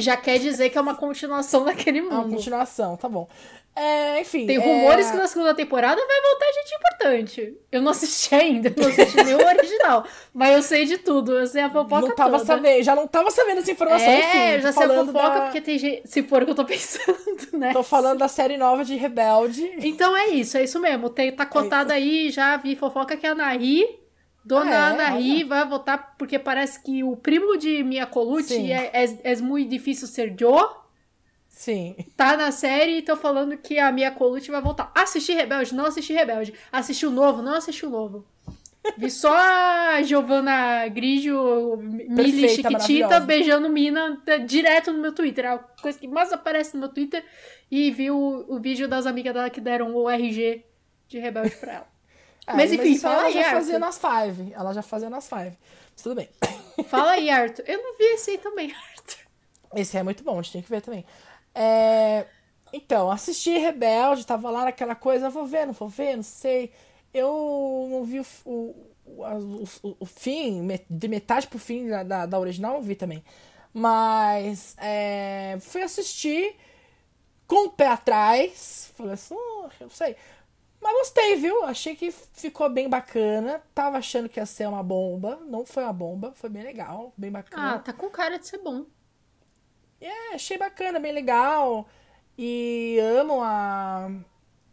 Já 0.00 0.16
quer 0.16 0.38
dizer 0.38 0.70
que 0.70 0.78
é 0.78 0.80
uma 0.80 0.94
continuação 0.94 1.64
daquele 1.64 1.98
É 1.98 2.02
uma 2.02 2.22
mundo. 2.22 2.34
continuação, 2.36 2.96
tá 2.96 3.08
bom. 3.08 3.28
É, 3.76 4.20
enfim. 4.20 4.44
Tem 4.44 4.56
é, 4.56 4.58
rumores 4.58 5.08
que 5.08 5.16
na 5.16 5.28
segunda 5.28 5.54
temporada 5.54 6.04
vai 6.04 6.20
voltar 6.20 6.46
gente 6.52 6.74
importante. 6.74 7.56
Eu 7.70 7.80
não 7.80 7.92
assisti 7.92 8.34
ainda, 8.34 8.74
não 8.76 8.88
assisti 8.88 9.22
nem 9.22 9.34
o 9.36 9.46
original. 9.46 10.04
Mas 10.34 10.56
eu 10.56 10.62
sei 10.62 10.84
de 10.84 10.98
tudo, 10.98 11.38
eu 11.38 11.46
sei 11.46 11.62
a 11.62 11.70
fofoca 11.70 12.08
Não 12.08 12.14
tava 12.16 12.32
toda. 12.38 12.44
sabendo, 12.44 12.82
já 12.82 12.96
não 12.96 13.06
tava 13.06 13.30
sabendo 13.30 13.58
essa 13.60 13.70
informação, 13.70 14.08
É, 14.08 14.18
enfim. 14.18 14.38
eu 14.56 14.60
já 14.62 14.72
sei 14.72 14.82
a 14.84 14.88
fofoca 14.88 15.12
da- 15.30 15.40
porque 15.42 15.60
tem 15.60 15.78
gente. 15.78 16.02
Se 16.08 16.24
for 16.24 16.42
o 16.42 16.44
que 16.46 16.50
eu 16.50 16.56
tô 16.56 16.64
pensando, 16.66 17.16
né? 17.52 17.72
Tô 17.72 17.84
falando 17.84 18.18
da 18.18 18.26
série 18.26 18.56
nova 18.56 18.84
de 18.84 18.96
Rebelde. 18.96 19.70
Então 19.78 20.16
é 20.16 20.26
isso, 20.30 20.56
é 20.58 20.64
isso 20.64 20.80
mesmo. 20.80 21.08
Tem, 21.08 21.30
tá 21.30 21.46
cotado 21.46 21.92
aí, 21.92 22.30
já 22.30 22.56
vi 22.56 22.74
fofoca 22.74 23.16
que 23.16 23.28
a 23.28 23.30
Anahi, 23.30 23.86
dona 24.48 24.70
Ah, 24.70 24.74
é? 24.74 24.92
Anahi, 24.92 25.44
vai 25.44 25.68
votar 25.68 26.16
porque 26.18 26.38
parece 26.38 26.82
que 26.82 27.04
o 27.04 27.14
primo 27.16 27.56
de 27.56 27.84
Mia 27.84 28.06
Colucci 28.06 28.72
é, 28.72 28.90
é, 28.92 29.32
é 29.32 29.36
muito 29.36 29.68
difícil 29.68 30.08
ser 30.08 30.34
Joe. 30.38 30.66
Sim. 31.48 31.96
Tá 32.16 32.36
na 32.36 32.50
série 32.50 32.98
e 32.98 33.02
tô 33.02 33.16
falando 33.16 33.56
que 33.56 33.78
a 33.78 33.92
Mia 33.92 34.10
Colucci 34.10 34.50
vai 34.50 34.62
voltar. 34.62 34.90
Assisti 34.94 35.32
Rebelde? 35.32 35.74
Não 35.74 35.84
assisti 35.86 36.12
Rebelde. 36.12 36.54
Assisti 36.72 37.04
o 37.04 37.10
novo? 37.10 37.42
Não 37.42 37.54
assisti 37.54 37.84
o 37.84 37.90
novo. 37.90 38.24
Vi 38.96 39.10
só 39.10 39.36
a 39.36 40.00
Giovanna 40.02 40.88
Grigio, 40.88 41.76
Mili 41.76 42.48
Chiquitita 42.48 43.20
beijando 43.20 43.68
mina 43.68 44.22
direto 44.46 44.92
no 44.92 45.00
meu 45.00 45.12
Twitter. 45.12 45.44
É 45.44 45.48
a 45.48 45.58
coisa 45.58 45.98
que 45.98 46.08
mais 46.08 46.32
aparece 46.32 46.74
no 46.74 46.80
meu 46.80 46.88
Twitter. 46.88 47.22
E 47.70 47.90
vi 47.90 48.10
o, 48.10 48.46
o 48.48 48.58
vídeo 48.58 48.88
das 48.88 49.04
amigas 49.04 49.34
dela 49.34 49.50
que 49.50 49.60
deram 49.60 49.94
o 49.94 50.08
RG 50.08 50.64
de 51.08 51.18
Rebelde 51.18 51.56
pra 51.56 51.72
ela. 51.74 51.97
É, 52.48 52.54
Mas, 52.54 52.72
enfim, 52.72 52.92
isso 52.92 53.02
fala 53.02 53.14
ela 53.16 53.26
aí, 53.26 53.32
já 53.34 53.40
Arthur. 53.40 53.56
fazia 53.58 53.78
nas 53.78 53.98
five. 53.98 54.52
Ela 54.54 54.72
já 54.72 54.82
fazia 54.82 55.10
nas 55.10 55.28
five. 55.28 55.56
Mas 55.92 56.02
tudo 56.02 56.14
bem. 56.14 56.28
Fala 56.88 57.10
aí, 57.12 57.28
Arthur. 57.30 57.64
Eu 57.66 57.82
não 57.82 57.96
vi 57.98 58.04
esse 58.04 58.30
aí 58.32 58.38
também, 58.38 58.72
Arthur. 58.96 59.18
Esse 59.74 59.96
é 59.98 60.02
muito 60.02 60.24
bom, 60.24 60.38
a 60.38 60.42
gente 60.42 60.52
tem 60.52 60.62
que 60.62 60.70
ver 60.70 60.80
também. 60.80 61.04
É, 61.54 62.26
Então, 62.72 63.10
assisti 63.10 63.50
Rebelde, 63.58 64.26
tava 64.26 64.50
lá 64.50 64.64
naquela 64.64 64.94
coisa, 64.94 65.28
vou 65.30 65.44
ver, 65.46 65.66
não 65.66 65.72
vou 65.74 65.88
ver, 65.88 66.16
não 66.16 66.22
sei. 66.22 66.72
Eu 67.12 67.88
não 67.90 68.04
vi 68.04 68.20
o, 68.20 68.26
o, 68.44 68.92
o, 69.06 69.64
o- 70.00 70.06
fim, 70.06 70.66
de 70.88 71.08
metade 71.08 71.46
pro 71.48 71.58
fim 71.58 71.88
da, 71.88 72.02
da, 72.02 72.26
da 72.26 72.38
original, 72.38 72.76
eu 72.76 72.82
vi 72.82 72.94
também. 72.94 73.22
Mas 73.72 74.74
é, 74.78 75.58
fui 75.60 75.82
assistir 75.82 76.54
com 77.46 77.66
o 77.66 77.70
pé 77.70 77.86
atrás. 77.88 78.92
Falei 78.96 79.14
assim, 79.14 79.34
"Hum, 79.34 79.68
eu 79.80 79.90
sei. 79.90 80.16
Mas 80.80 80.92
gostei, 80.92 81.36
viu? 81.36 81.64
Achei 81.64 81.96
que 81.96 82.10
ficou 82.10 82.68
bem 82.70 82.88
bacana. 82.88 83.60
Tava 83.74 83.98
achando 83.98 84.28
que 84.28 84.38
ia 84.38 84.46
ser 84.46 84.68
uma 84.68 84.82
bomba. 84.82 85.36
Não 85.46 85.64
foi 85.64 85.82
uma 85.82 85.92
bomba, 85.92 86.32
foi 86.36 86.48
bem 86.48 86.62
legal, 86.62 87.12
bem 87.16 87.30
bacana. 87.30 87.74
Ah, 87.74 87.78
tá 87.78 87.92
com 87.92 88.08
cara 88.08 88.38
de 88.38 88.46
ser 88.46 88.58
bom. 88.58 88.86
É, 90.00 90.34
achei 90.34 90.56
bacana, 90.56 91.00
bem 91.00 91.12
legal. 91.12 91.88
E 92.36 92.98
amo 93.00 93.42
a, 93.42 94.08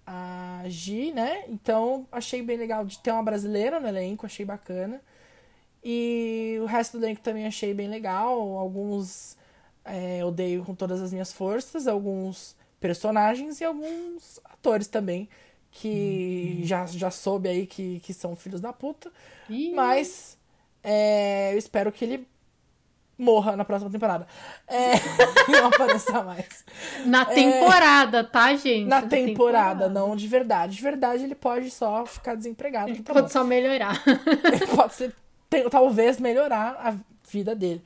a 0.05 0.63
Gi, 0.67 1.11
né? 1.11 1.45
Então 1.47 2.07
achei 2.11 2.41
bem 2.41 2.57
legal 2.57 2.85
de 2.85 2.99
ter 2.99 3.11
uma 3.11 3.23
brasileira 3.23 3.79
no 3.79 3.87
elenco, 3.87 4.25
achei 4.25 4.45
bacana. 4.45 5.01
E 5.83 6.57
o 6.61 6.65
resto 6.65 6.99
do 6.99 7.05
elenco 7.05 7.21
também 7.21 7.47
achei 7.47 7.73
bem 7.73 7.87
legal. 7.87 8.57
Alguns 8.57 9.35
é, 9.83 10.23
odeio 10.23 10.63
com 10.63 10.75
todas 10.75 11.01
as 11.01 11.11
minhas 11.11 11.33
forças, 11.33 11.87
alguns 11.87 12.55
personagens 12.79 13.61
e 13.61 13.63
alguns 13.63 14.39
atores 14.45 14.87
também. 14.87 15.27
Que 15.77 16.61
já, 16.63 16.85
já 16.85 17.11
soube 17.11 17.49
aí 17.49 17.67
que, 17.67 17.99
que 17.99 18.13
são 18.13 18.33
filhos 18.33 18.61
da 18.61 18.71
puta. 18.71 19.11
Ih, 19.49 19.73
Mas 19.73 20.37
é, 20.81 21.53
eu 21.53 21.57
espero 21.57 21.91
que 21.91 22.05
ele 22.05 22.25
morra 23.17 23.57
na 23.57 23.65
próxima 23.65 23.91
temporada. 23.91 24.25
É, 24.67 24.93
não 25.51 25.67
apareça 25.67 26.23
mais. 26.23 26.63
Na 27.05 27.25
temporada, 27.25 28.23
tá, 28.23 28.55
gente? 28.55 28.85
é. 28.85 28.87
Na 28.87 29.01
temporada, 29.01 29.89
não 29.89 30.15
de 30.15 30.27
verdade. 30.29 30.77
De 30.77 30.81
verdade, 30.81 31.25
ele 31.25 31.35
pode 31.35 31.69
só 31.69 32.05
ficar 32.05 32.35
desempregado. 32.35 32.95
tá 33.03 33.13
bom. 33.13 33.19
Pode 33.19 33.33
só 33.33 33.43
melhorar. 33.43 34.01
pode 34.73 34.93
ser, 34.93 35.13
tem- 35.49 35.69
talvez 35.69 36.19
melhorar 36.21 36.77
a 36.79 36.95
vida 37.29 37.53
dele. 37.53 37.83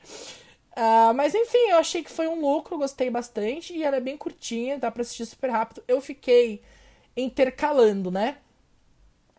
Ah, 0.76 1.12
mas 1.12 1.34
enfim, 1.34 1.70
eu 1.70 1.78
achei 1.78 2.04
que 2.04 2.10
foi 2.10 2.28
um 2.28 2.40
lucro, 2.40 2.78
gostei 2.78 3.10
bastante. 3.10 3.72
E 3.74 3.82
ela 3.82 3.96
é 3.96 4.00
bem 4.00 4.16
curtinha, 4.16 4.78
dá 4.78 4.92
pra 4.92 5.02
assistir 5.02 5.26
super 5.26 5.50
rápido. 5.50 5.82
Eu 5.88 6.00
fiquei 6.00 6.62
intercalando, 7.16 8.10
né? 8.10 8.38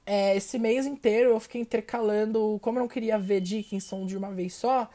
É, 0.05 0.35
esse 0.35 0.57
mês 0.59 0.85
inteiro 0.85 1.31
eu 1.31 1.39
fiquei 1.39 1.61
intercalando. 1.61 2.59
Como 2.61 2.77
eu 2.79 2.81
não 2.81 2.87
queria 2.89 3.17
ver 3.17 3.41
Dickinson 3.41 4.05
de 4.05 4.17
uma 4.17 4.31
vez 4.31 4.53
só, 4.53 4.89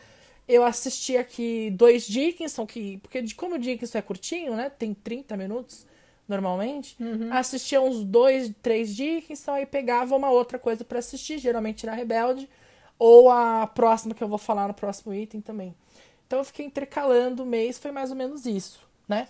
eu 0.48 0.64
assisti 0.64 1.16
aqui 1.16 1.70
dois 1.70 2.06
Dickinson, 2.06 2.66
que, 2.66 2.98
porque 2.98 3.22
de 3.22 3.34
como 3.34 3.54
o 3.56 3.58
Dickinson 3.58 3.98
é 3.98 4.02
curtinho, 4.02 4.54
né? 4.56 4.70
Tem 4.70 4.94
30 4.94 5.36
minutos 5.36 5.86
normalmente. 6.28 6.96
Assistia 7.32 7.80
uns 7.80 8.02
dois, 8.04 8.52
três 8.62 8.94
Dickinson, 8.94 9.52
aí 9.52 9.66
pegava 9.66 10.16
uma 10.16 10.30
outra 10.30 10.58
coisa 10.58 10.84
pra 10.84 10.98
assistir, 10.98 11.38
geralmente 11.38 11.86
na 11.86 11.94
Rebelde, 11.94 12.48
ou 12.98 13.30
a 13.30 13.66
próxima 13.66 14.14
que 14.14 14.22
eu 14.22 14.28
vou 14.28 14.38
falar 14.38 14.68
no 14.68 14.74
próximo 14.74 15.14
item 15.14 15.40
também. 15.40 15.74
Então 16.26 16.40
eu 16.40 16.44
fiquei 16.44 16.66
intercalando 16.66 17.42
o 17.44 17.46
mês, 17.46 17.78
foi 17.78 17.92
mais 17.92 18.10
ou 18.10 18.16
menos 18.16 18.46
isso, 18.46 18.80
né? 19.08 19.28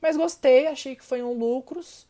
Mas 0.00 0.16
gostei, 0.16 0.66
achei 0.66 0.94
que 0.94 1.04
foi 1.04 1.22
um 1.22 1.32
lucros. 1.32 2.06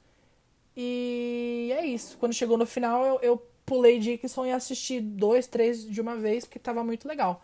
E 0.77 1.73
é 1.77 1.87
isso. 1.87 2.17
Quando 2.19 2.35
chegou 2.35 2.59
no 2.59 2.67
final, 2.67 3.05
eu, 3.05 3.21
eu 3.23 3.47
pulei 3.65 3.99
Dickinson 3.99 4.47
e 4.47 4.53
assisti 4.53 5.01
dois, 5.01 5.47
três 5.47 5.85
de 5.85 6.01
uma 6.01 6.17
vez, 6.17 6.45
porque 6.45 6.59
tava 6.59 6.85
muito 6.85 7.09
legal. 7.09 7.43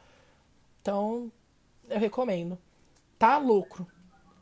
Então, 0.81 1.33
eu 1.89 1.99
recomendo. 1.99 2.59
Tá 3.19 3.39
lucro. 3.39 3.87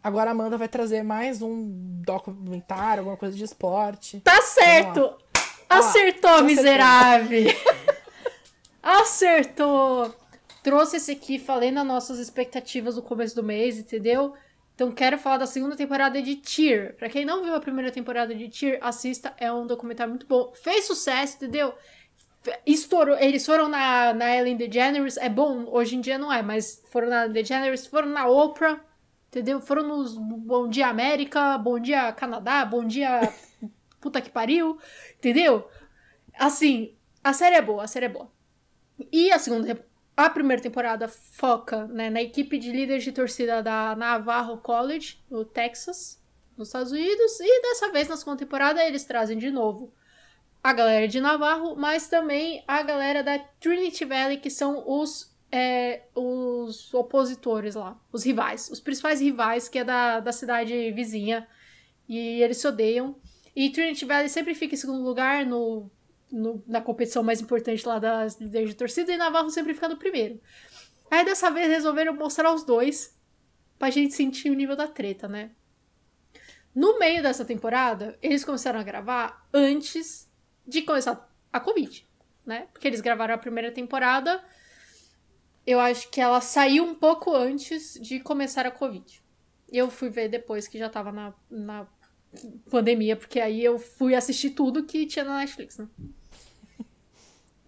Agora 0.03 0.31
a 0.31 0.33
Amanda 0.33 0.57
vai 0.57 0.68
trazer 0.68 1.03
mais 1.03 1.42
um 1.42 1.68
documentário, 2.03 3.03
alguma 3.03 3.16
coisa 3.16 3.37
de 3.37 3.44
esporte. 3.44 4.20
Tá 4.20 4.40
certo! 4.40 5.14
Acertou, 5.68 6.38
já 6.38 6.42
miserável! 6.42 7.44
Acertou! 8.83 10.14
Trouxe 10.62 10.96
esse 10.96 11.12
aqui, 11.12 11.38
falei 11.38 11.70
nas 11.70 11.87
nossas 11.87 12.18
expectativas 12.18 12.96
no 12.96 13.03
começo 13.03 13.35
do 13.35 13.42
mês, 13.42 13.79
entendeu? 13.79 14.35
Então 14.81 14.90
quero 14.90 15.19
falar 15.19 15.37
da 15.37 15.47
segunda 15.47 15.77
temporada 15.77 16.23
de 16.23 16.37
Tear. 16.37 16.95
Pra 16.95 17.11
quem 17.11 17.23
não 17.23 17.45
viu 17.45 17.55
a 17.55 17.61
primeira 17.61 17.90
temporada 17.90 18.35
de 18.35 18.49
Tear, 18.49 18.79
assista, 18.81 19.35
é 19.37 19.53
um 19.53 19.66
documentário 19.66 20.11
muito 20.11 20.27
bom. 20.27 20.55
Fez 20.55 20.87
sucesso, 20.87 21.37
entendeu? 21.37 21.75
Estourou. 22.64 23.14
Eles 23.19 23.45
foram 23.45 23.69
na, 23.69 24.14
na 24.14 24.35
Ellen 24.35 24.57
DeGeneres, 24.57 25.19
é 25.19 25.29
bom, 25.29 25.66
hoje 25.66 25.97
em 25.97 26.01
dia 26.01 26.16
não 26.16 26.33
é, 26.33 26.40
mas 26.40 26.83
foram 26.90 27.11
na 27.11 27.27
DeGeneres, 27.27 27.87
foram 27.87 28.09
na 28.09 28.27
Oprah, 28.27 28.81
entendeu? 29.29 29.61
Foram 29.61 29.87
nos 29.87 30.16
Bom 30.16 30.66
Dia 30.66 30.88
América, 30.88 31.59
Bom 31.59 31.79
Dia 31.79 32.11
Canadá, 32.14 32.64
Bom 32.64 32.87
Dia 32.87 33.21
puta 34.01 34.23
que 34.23 34.31
pariu, 34.31 34.79
entendeu? 35.19 35.69
Assim, 36.38 36.97
a 37.23 37.35
série 37.35 37.57
é 37.57 37.61
boa, 37.61 37.85
a 37.85 37.87
série 37.87 38.07
é 38.07 38.09
boa. 38.09 38.33
E 39.12 39.31
a 39.31 39.38
segunda, 39.38 39.87
a 40.26 40.30
primeira 40.30 40.62
temporada 40.62 41.09
foca 41.09 41.87
né, 41.87 42.11
na 42.11 42.22
equipe 42.22 42.59
de 42.59 42.70
líderes 42.72 43.04
de 43.04 43.12
torcida 43.12 43.62
da 43.62 43.94
Navarro 43.96 44.59
College, 44.59 45.22
no 45.30 45.44
Texas, 45.44 46.22
nos 46.56 46.68
Estados 46.68 46.92
Unidos. 46.92 47.40
E 47.40 47.62
dessa 47.62 47.90
vez, 47.90 48.09
na 48.09 48.16
segunda 48.16 48.38
temporada, 48.38 48.85
eles 48.85 49.04
trazem 49.04 49.38
de 49.38 49.50
novo 49.50 49.92
a 50.62 50.72
galera 50.72 51.09
de 51.09 51.20
Navarro, 51.20 51.74
mas 51.74 52.09
também 52.09 52.62
a 52.68 52.83
galera 52.83 53.22
da 53.22 53.38
Trinity 53.38 54.04
Valley, 54.04 54.37
que 54.37 54.50
são 54.50 54.85
os, 54.87 55.35
é, 55.50 56.02
os 56.14 56.92
opositores 56.92 57.74
lá, 57.74 57.98
os 58.12 58.24
rivais, 58.24 58.68
os 58.70 58.80
principais 58.80 59.20
rivais, 59.20 59.68
que 59.68 59.78
é 59.78 59.85
da, 59.85 60.20
da 60.20 60.33
cidade 60.33 60.92
vizinha. 60.92 61.48
E 62.09 62.42
eles 62.42 62.59
se 62.59 62.66
odeiam. 62.66 63.16
E 63.54 63.70
Trinity 63.70 64.04
Valley 64.04 64.28
sempre 64.28 64.54
fica 64.54 64.74
em 64.74 64.78
segundo 64.78 65.02
lugar 65.02 65.46
no, 65.46 65.90
no 66.31 66.62
na 66.66 66.81
competição 66.81 67.23
mais 67.23 67.40
importante 67.40 67.87
lá 67.87 67.99
das 67.99 68.40
líderes 68.40 68.71
de 68.71 68.77
torcida, 68.77 69.12
e 69.12 69.16
Navarro 69.16 69.51
sempre 69.51 69.75
fica 69.75 69.88
no 69.88 69.97
primeiro. 69.97 70.40
Aí 71.11 71.25
dessa 71.25 71.51
vez 71.51 71.69
resolveram 71.69 72.14
mostrar 72.14 72.55
os 72.55 72.64
dois 72.64 73.19
pra 73.79 73.90
gente 73.90 74.14
sentir 74.14 74.51
o 74.51 74.55
nível 74.55 74.77
da 74.77 74.87
treta, 74.87 75.27
né? 75.27 75.51
No 76.75 76.99
meio 76.99 77.23
dessa 77.23 77.45
temporada, 77.45 78.16
eles 78.23 78.45
começaram 78.45 78.79
a 78.79 78.85
gravar 78.85 79.49
antes 79.53 80.31
de 80.66 80.83
começar 80.83 81.29
a 81.53 81.59
Covid, 81.59 82.07
né? 82.47 82.69
Porque 82.73 82.87
eles 82.87 83.01
gravaram 83.01 83.35
a 83.35 83.38
primeira 83.38 83.73
temporada. 83.73 84.43
Eu 85.66 85.81
acho 85.81 86.09
que 86.11 86.21
ela 86.21 86.40
saiu 86.40 86.85
um 86.85 86.95
pouco 86.95 87.35
antes 87.35 87.95
de 88.01 88.21
começar 88.21 88.66
a 88.66 88.71
Covid. 88.71 89.21
Eu 89.73 89.90
fui 89.90 90.11
ver 90.11 90.29
depois 90.29 90.69
que 90.69 90.79
já 90.79 90.88
tava 90.88 91.11
na, 91.11 91.35
na 91.51 91.88
pandemia, 92.71 93.16
porque 93.16 93.40
aí 93.40 93.64
eu 93.64 93.79
fui 93.79 94.14
assistir 94.14 94.51
tudo 94.51 94.85
que 94.85 95.07
tinha 95.07 95.25
na 95.25 95.38
Netflix, 95.38 95.79
né? 95.79 95.88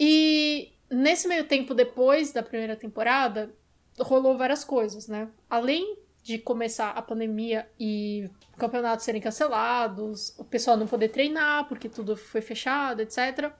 E 0.04 0.72
nesse 0.90 1.28
meio 1.28 1.44
tempo, 1.46 1.74
depois 1.74 2.32
da 2.32 2.42
primeira 2.42 2.74
temporada, 2.74 3.54
rolou 4.00 4.36
várias 4.36 4.64
coisas, 4.64 5.06
né? 5.06 5.28
Além 5.48 5.96
de 6.24 6.38
começar 6.38 6.90
a 6.90 7.00
pandemia 7.00 7.70
e 7.78 8.28
campeonatos 8.58 9.04
serem 9.04 9.20
cancelados, 9.20 10.36
o 10.36 10.44
pessoal 10.44 10.76
não 10.76 10.88
poder 10.88 11.10
treinar 11.10 11.68
porque 11.68 11.88
tudo 11.88 12.16
foi 12.16 12.40
fechado, 12.40 13.00
etc. 13.00 13.52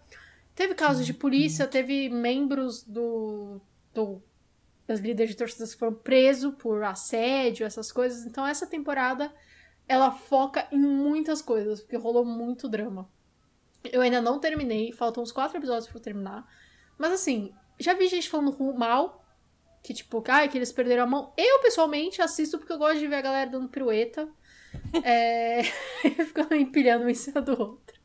Teve 0.53 0.75
casos 0.75 1.07
de 1.07 1.15
polícia, 1.15 1.65
teve 1.65 2.09
membros 2.09 2.83
do, 2.83 3.61
do 3.95 4.21
das 4.85 4.99
líderes 4.99 5.31
de 5.31 5.37
torcidas 5.37 5.75
que 5.75 5.79
foram 5.79 5.95
presos 5.95 6.57
por 6.57 6.83
assédio, 6.83 7.65
essas 7.65 7.93
coisas. 7.93 8.27
Então 8.27 8.45
essa 8.45 8.67
temporada 8.67 9.33
ela 9.87 10.11
foca 10.11 10.67
em 10.73 10.81
muitas 10.81 11.41
coisas, 11.41 11.81
porque 11.81 11.97
rolou 11.97 12.25
muito 12.25 12.69
drama. 12.69 13.09
Eu 13.85 14.01
ainda 14.01 14.21
não 14.21 14.39
terminei, 14.39 14.93
faltam 14.93 15.23
uns 15.23 15.33
quatro 15.33 15.59
episódios 15.59 15.89
para 15.89 16.01
terminar. 16.01 16.47
Mas 16.97 17.13
assim, 17.13 17.53
já 17.79 17.95
vi 17.95 18.07
gente 18.07 18.29
falando 18.29 18.57
mal 18.75 19.25
que, 19.83 19.93
tipo, 19.93 20.23
ah, 20.29 20.47
que 20.47 20.57
eles 20.57 20.71
perderam 20.71 21.03
a 21.03 21.07
mão. 21.07 21.33
Eu, 21.37 21.61
pessoalmente, 21.61 22.23
assisto 22.23 22.59
porque 22.59 22.73
eu 22.73 22.79
gosto 22.79 23.01
de 23.01 23.09
ver 23.09 23.17
a 23.17 23.23
galera 23.23 23.51
dando 23.51 23.69
pirueta. 23.69 24.29
é... 25.05 25.63
ficando 26.25 26.55
empilhando 26.55 27.05
um 27.05 27.09
em 27.09 27.15
cima 27.15 27.41
do 27.41 27.53
outro. 27.61 28.01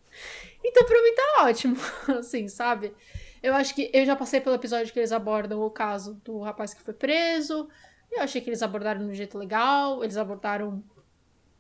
Então, 0.63 0.83
pra 0.85 1.01
mim, 1.01 1.13
tá 1.13 1.43
ótimo. 1.43 1.77
assim, 2.17 2.47
sabe? 2.47 2.93
Eu 3.41 3.53
acho 3.53 3.75
que 3.75 3.91
eu 3.93 4.05
já 4.05 4.15
passei 4.15 4.41
pelo 4.41 4.55
episódio 4.55 4.91
que 4.91 4.99
eles 4.99 5.11
abordam 5.11 5.61
o 5.61 5.69
caso 5.69 6.15
do 6.25 6.39
rapaz 6.39 6.73
que 6.73 6.81
foi 6.81 6.93
preso. 6.93 7.69
Eu 8.11 8.21
achei 8.21 8.41
que 8.41 8.49
eles 8.49 8.63
abordaram 8.63 9.01
de 9.01 9.11
um 9.11 9.13
jeito 9.13 9.37
legal. 9.37 10.03
Eles 10.03 10.17
abordaram 10.17 10.83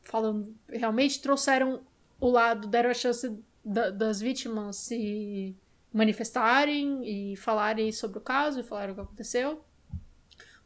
falando. 0.03 0.55
Realmente 0.67 1.21
trouxeram 1.21 1.85
o 2.19 2.29
lado, 2.29 2.67
deram 2.67 2.89
a 2.89 2.95
chance 2.95 3.39
da, 3.67 3.89
das 3.89 4.19
vítimas 4.19 4.77
se 4.77 5.55
manifestarem 5.93 7.01
e 7.03 7.35
falarem 7.35 7.91
sobre 7.91 8.17
o 8.17 8.21
caso 8.21 8.59
e 8.59 8.63
falaram 8.63 8.93
o 8.93 8.95
que 8.95 9.01
aconteceu 9.01 9.63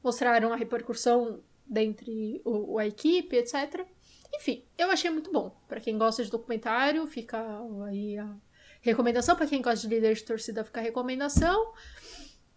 mostraram 0.04 0.52
a 0.52 0.56
repercussão 0.56 1.44
dentre 1.66 2.42
o, 2.44 2.78
a 2.78 2.88
equipe, 2.88 3.36
etc. 3.36 3.86
Enfim, 4.34 4.66
eu 4.78 4.90
achei 4.90 5.10
muito 5.10 5.32
bom. 5.32 5.56
Para 5.68 5.80
quem 5.80 5.98
gosta 5.98 6.24
de 6.24 6.32
documentário, 6.32 7.06
fica 7.08 7.40
aí 7.88 8.18
a 8.18 8.36
recomendação. 8.82 9.36
Para 9.36 9.48
quem 9.48 9.62
gosta 9.62 9.88
de 9.88 9.94
líder 9.94 10.16
de 10.16 10.24
torcida, 10.24 10.64
fica 10.64 10.80
a 10.80 10.84
recomendação. 10.84 11.74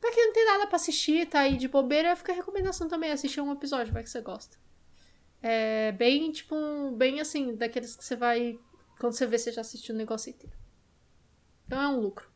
Pra 0.00 0.12
quem 0.12 0.26
não 0.26 0.32
tem 0.32 0.44
nada 0.44 0.66
pra 0.66 0.76
assistir, 0.76 1.26
tá 1.26 1.40
aí 1.40 1.56
de 1.56 1.68
bobeira, 1.68 2.16
fica 2.16 2.32
a 2.32 2.34
recomendação 2.34 2.88
também. 2.88 3.10
Assistir 3.10 3.40
um 3.40 3.52
episódio, 3.52 3.92
vai 3.92 4.02
que 4.02 4.10
você 4.10 4.20
gosta. 4.20 4.56
É 5.42 5.92
bem, 5.92 6.30
tipo, 6.32 6.56
bem 6.92 7.20
assim, 7.20 7.54
daqueles 7.54 7.94
que 7.94 8.04
você 8.04 8.16
vai. 8.16 8.58
Quando 8.98 9.12
você 9.12 9.26
vê, 9.26 9.38
você 9.38 9.52
já 9.52 9.60
assistiu 9.60 9.94
o 9.94 9.98
negócio 9.98 10.30
inteiro. 10.30 10.56
Então 11.66 11.80
é 11.80 11.88
um 11.88 12.00
lucro. 12.00 12.28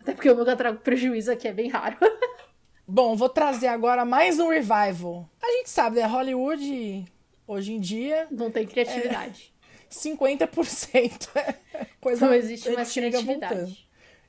Até 0.00 0.14
porque 0.14 0.28
eu 0.28 0.36
nunca 0.36 0.56
trago 0.56 0.78
prejuízo 0.78 1.30
aqui, 1.30 1.48
é 1.48 1.52
bem 1.52 1.68
raro. 1.68 1.96
Bom, 2.86 3.14
vou 3.16 3.28
trazer 3.28 3.66
agora 3.66 4.04
mais 4.04 4.38
um 4.38 4.48
revival. 4.48 5.28
A 5.42 5.46
gente 5.52 5.68
sabe, 5.68 5.96
né? 5.96 6.06
Hollywood, 6.06 7.04
hoje 7.46 7.72
em 7.72 7.80
dia. 7.80 8.26
Não 8.30 8.50
tem 8.50 8.66
criatividade. 8.66 9.52
É 9.54 9.94
50% 9.94 11.28
é 11.36 11.86
coisa 12.00 12.26
Não 12.26 12.34
existe 12.34 12.70
mais 12.70 12.92
criatividade. 12.92 13.54
Voltando. 13.54 13.76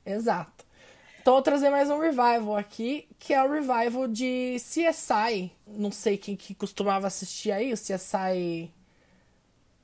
Exato. 0.06 0.66
Então, 1.22 1.34
vou 1.34 1.42
trazer 1.42 1.70
mais 1.70 1.90
um 1.90 2.00
revival 2.00 2.58
aqui, 2.58 3.08
que 3.20 3.34
é 3.34 3.44
o 3.44 3.52
revival 3.52 4.08
de 4.08 4.58
CSI. 4.58 5.52
Não 5.68 5.92
sei 5.92 6.18
quem 6.18 6.36
que 6.36 6.56
costumava 6.56 7.08
assistir 7.08 7.52
aí, 7.52 7.72
o 7.72 7.78
CSI 7.78 8.74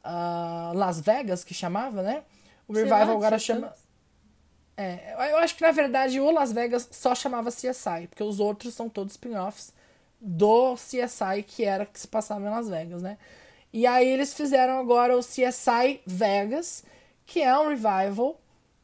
uh, 0.05 0.73
Las 0.73 0.99
Vegas, 0.99 1.43
que 1.43 1.53
chamava, 1.53 2.01
né? 2.01 2.23
O 2.67 2.73
revival 2.73 3.11
agora 3.11 3.39
chama. 3.39 3.73
É, 4.77 5.13
eu 5.31 5.37
acho 5.37 5.55
que 5.55 5.61
na 5.61 5.71
verdade 5.71 6.19
o 6.19 6.29
Las 6.31 6.51
Vegas 6.51 6.87
só 6.91 7.15
chamava 7.15 7.49
CSI, 7.49 8.07
porque 8.09 8.23
os 8.23 8.39
outros 8.39 8.73
são 8.73 8.89
todos 8.89 9.13
spin-offs 9.13 9.73
do 10.19 10.75
CSI 10.75 11.43
que 11.47 11.63
era 11.63 11.85
que 11.85 11.99
se 11.99 12.07
passava 12.07 12.45
em 12.45 12.49
Las 12.49 12.67
Vegas, 12.67 13.01
né? 13.01 13.17
E 13.71 13.85
aí 13.87 14.07
eles 14.07 14.33
fizeram 14.33 14.79
agora 14.79 15.17
o 15.17 15.21
CSI 15.21 16.01
Vegas, 16.05 16.83
que 17.25 17.41
é 17.41 17.57
um 17.57 17.69
revival 17.69 18.39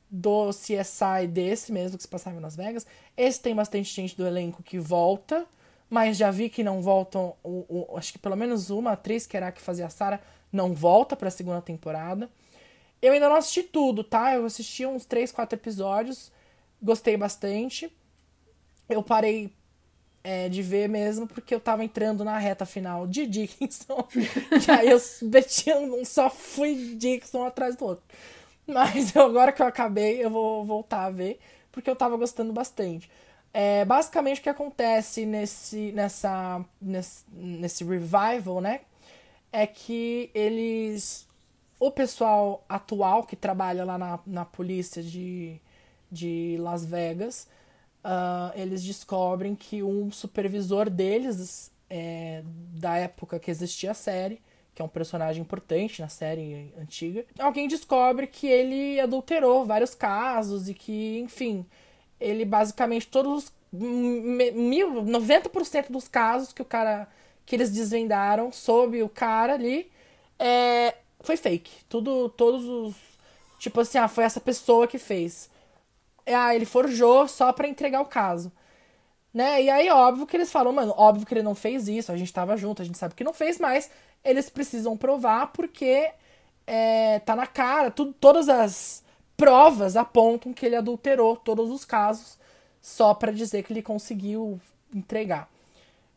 do 0.10 0.50
CSI 0.50 1.28
desse 1.28 1.72
mesmo 1.72 1.98
que 1.98 2.04
se 2.04 2.10
passava 2.10 2.38
em 2.38 2.42
Las 2.42 2.56
Vegas. 2.56 2.86
Esse 3.16 3.42
tem 3.42 3.56
bastante 3.56 3.94
gente 3.94 4.16
do 4.16 4.26
elenco 4.26 4.64
que 4.64 4.78
volta, 4.78 5.46
mas 5.90 6.18
já 6.18 6.32
vi 6.32 6.50
que 6.50 6.64
não 6.64 6.82
voltam. 6.82 7.36
O, 7.44 7.88
o 7.92 7.98
acho 7.98 8.14
que 8.14 8.20
pelo 8.20 8.36
menos 8.36 8.70
uma 8.70 8.92
atriz, 8.92 9.26
que 9.26 9.36
era 9.36 9.48
a 9.48 9.52
que 9.52 9.62
fazia 9.62 9.86
a 9.86 9.90
Sarah, 9.90 10.22
não 10.52 10.74
volta 10.74 11.16
para 11.16 11.28
a 11.28 11.32
segunda 11.32 11.62
temporada. 11.62 12.30
Eu 13.02 13.14
ainda 13.14 13.30
não 13.30 13.36
assisti 13.36 13.64
tudo, 13.64 14.04
tá? 14.04 14.36
Eu 14.36 14.46
assisti 14.46 14.86
uns 14.86 15.06
3, 15.06 15.32
4 15.32 15.58
episódios, 15.58 16.32
gostei 16.82 17.18
bastante. 17.18 17.92
Eu 18.88 19.02
parei 19.02 19.52
é, 20.24 20.48
de 20.50 20.62
ver 20.62 20.88
mesmo 20.88 21.28
porque 21.28 21.54
eu 21.54 21.60
tava 21.60 21.84
entrando 21.84 22.24
na 22.24 22.38
reta 22.38 22.66
final 22.66 23.08
de 23.08 23.26
Dickinson. 23.26 24.08
e 24.16 24.72
aí 24.72 24.90
eu 24.90 25.02
meti, 25.24 25.72
só 26.06 26.30
fui 26.30 26.96
Dickinson 26.96 27.46
atrás 27.46 27.76
do 27.76 27.86
outro. 27.86 28.04
Mas 28.68 29.16
eu, 29.16 29.24
agora 29.24 29.52
que 29.52 29.62
eu 29.62 29.66
acabei, 29.68 30.24
eu 30.24 30.30
vou 30.30 30.64
voltar 30.64 31.06
a 31.06 31.10
ver, 31.10 31.40
porque 31.72 31.90
eu 31.90 31.96
tava 31.96 32.16
gostando 32.18 32.54
bastante. 32.54 33.10
É, 33.54 33.84
basicamente 33.84 34.40
o 34.40 34.44
que 34.44 34.50
acontece 34.50 35.26
nesse, 35.26 35.92
nessa, 35.92 36.64
nesse, 36.82 37.26
nesse 37.34 37.84
revival, 37.84 38.62
né? 38.62 38.82
É 39.52 39.68
que 39.68 40.32
eles 40.34 41.28
o 41.82 41.90
pessoal 41.90 42.64
atual 42.70 43.24
que 43.24 43.36
trabalha 43.36 43.84
lá 43.84 43.98
na, 43.98 44.20
na 44.28 44.46
polícia 44.46 45.02
de, 45.02 45.60
de 46.12 46.56
Las 46.60 46.86
Vegas, 46.86 47.48
uh, 48.06 48.56
eles 48.56 48.84
descobrem 48.84 49.56
que 49.56 49.82
um 49.82 50.12
supervisor 50.12 50.92
deles, 50.92 51.72
é, 51.90 52.44
da 52.46 52.98
época 52.98 53.40
que 53.40 53.50
existia 53.50 53.92
a 53.92 53.96
série, 53.96 54.40
que 54.76 54.82
é 54.82 54.86
um 54.86 54.88
personagem 54.88 55.42
importante 55.42 56.04
na 56.04 56.08
série 56.08 56.72
antiga, 56.80 57.26
alguém 57.40 57.68
descobre 57.68 58.28
que 58.28 58.46
ele 58.46 59.00
adulterou 59.00 59.66
vários 59.66 59.96
casos 59.96 60.70
e 60.70 60.76
que, 60.76 61.18
enfim, 61.20 61.66
ele 62.20 62.46
basicamente 62.46 63.08
todos 63.08 63.46
os 63.46 63.54
mil, 63.74 65.04
90% 65.04 65.90
dos 65.90 66.08
casos 66.08 66.54
que 66.54 66.62
o 66.62 66.66
cara 66.66 67.08
que 67.46 67.56
eles 67.56 67.72
desvendaram 67.72 68.52
sobre 68.52 69.04
o 69.04 69.10
cara 69.10 69.54
ali 69.54 69.92
é, 70.40 70.96
foi 71.22 71.38
fake. 71.38 71.86
Tudo, 71.88 72.30
todos 72.30 72.66
os. 72.66 72.96
Tipo 73.60 73.82
assim, 73.82 74.00
ah, 74.00 74.08
foi 74.08 74.24
essa 74.24 74.40
pessoa 74.40 74.88
que 74.88 74.98
fez. 74.98 75.50
Ah, 76.26 76.56
ele 76.56 76.66
forjou 76.66 77.28
só 77.28 77.54
para 77.54 77.68
entregar 77.68 78.02
o 78.02 78.06
caso. 78.06 78.52
Né? 79.34 79.64
E 79.64 79.70
aí, 79.70 79.90
óbvio 79.90 80.26
que 80.26 80.36
eles 80.36 80.52
falam, 80.52 80.74
mano, 80.74 80.94
óbvio 80.98 81.26
que 81.26 81.34
ele 81.34 81.44
não 81.44 81.56
fez 81.56 81.88
isso, 81.88 82.12
a 82.12 82.18
gente 82.18 82.34
tava 82.34 82.58
junto, 82.58 82.82
a 82.82 82.86
gente 82.86 82.98
sabe 82.98 83.16
que 83.16 83.24
não 83.24 83.34
fez, 83.34 83.60
mas 83.60 83.90
eles 84.24 84.50
precisam 84.50 84.98
provar 84.98 85.48
porque 85.54 86.12
é, 86.68 87.20
tá 87.20 87.36
na 87.36 87.48
cara, 87.48 87.92
tudo, 87.92 88.14
todas 88.14 88.50
as 88.50 89.04
provas 89.38 89.96
apontam 89.96 90.54
que 90.54 90.66
ele 90.66 90.76
adulterou 90.76 91.38
todos 91.38 91.70
os 91.72 91.86
casos 91.86 92.38
só 92.82 93.14
para 93.14 93.32
dizer 93.32 93.64
que 93.64 93.72
ele 93.72 93.82
conseguiu 93.82 94.60
entregar. 94.94 95.50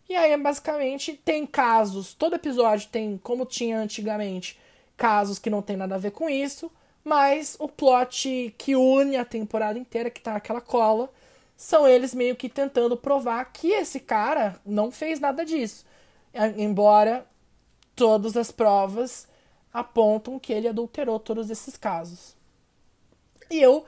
E 0.09 0.15
aí, 0.15 0.37
basicamente, 0.37 1.15
tem 1.25 1.47
casos, 1.47 2.13
todo 2.15 2.37
episódio 2.37 2.89
tem, 2.91 3.19
como 3.19 3.47
tinha 3.47 3.79
antigamente, 3.79 4.59
casos 4.97 5.39
que 5.39 5.51
não 5.51 5.63
tem 5.63 5.77
nada 5.77 5.95
a 5.95 5.99
ver 5.99 6.13
com 6.13 6.29
isso, 6.29 6.71
mas 7.03 7.57
o 7.59 7.69
plot 7.69 8.55
que 8.59 8.77
une 8.77 9.17
a 9.17 9.25
temporada 9.25 9.79
inteira, 9.79 10.11
que 10.11 10.21
tá 10.21 10.37
aquela 10.37 10.61
cola, 10.61 11.11
são 11.57 11.87
eles 11.87 12.15
meio 12.15 12.37
que 12.37 12.49
tentando 12.49 12.97
provar 12.97 13.45
que 13.53 13.69
esse 13.69 14.01
cara 14.01 14.61
não 14.65 14.91
fez 14.91 15.21
nada 15.21 15.45
disso. 15.45 15.85
Embora 16.57 17.27
todas 17.95 18.37
as 18.37 18.51
provas 18.51 19.29
apontam 19.73 20.39
que 20.39 20.53
ele 20.53 20.69
adulterou 20.69 21.19
todos 21.19 21.51
esses 21.51 21.77
casos. 21.77 22.35
E 23.51 23.61
eu 23.61 23.85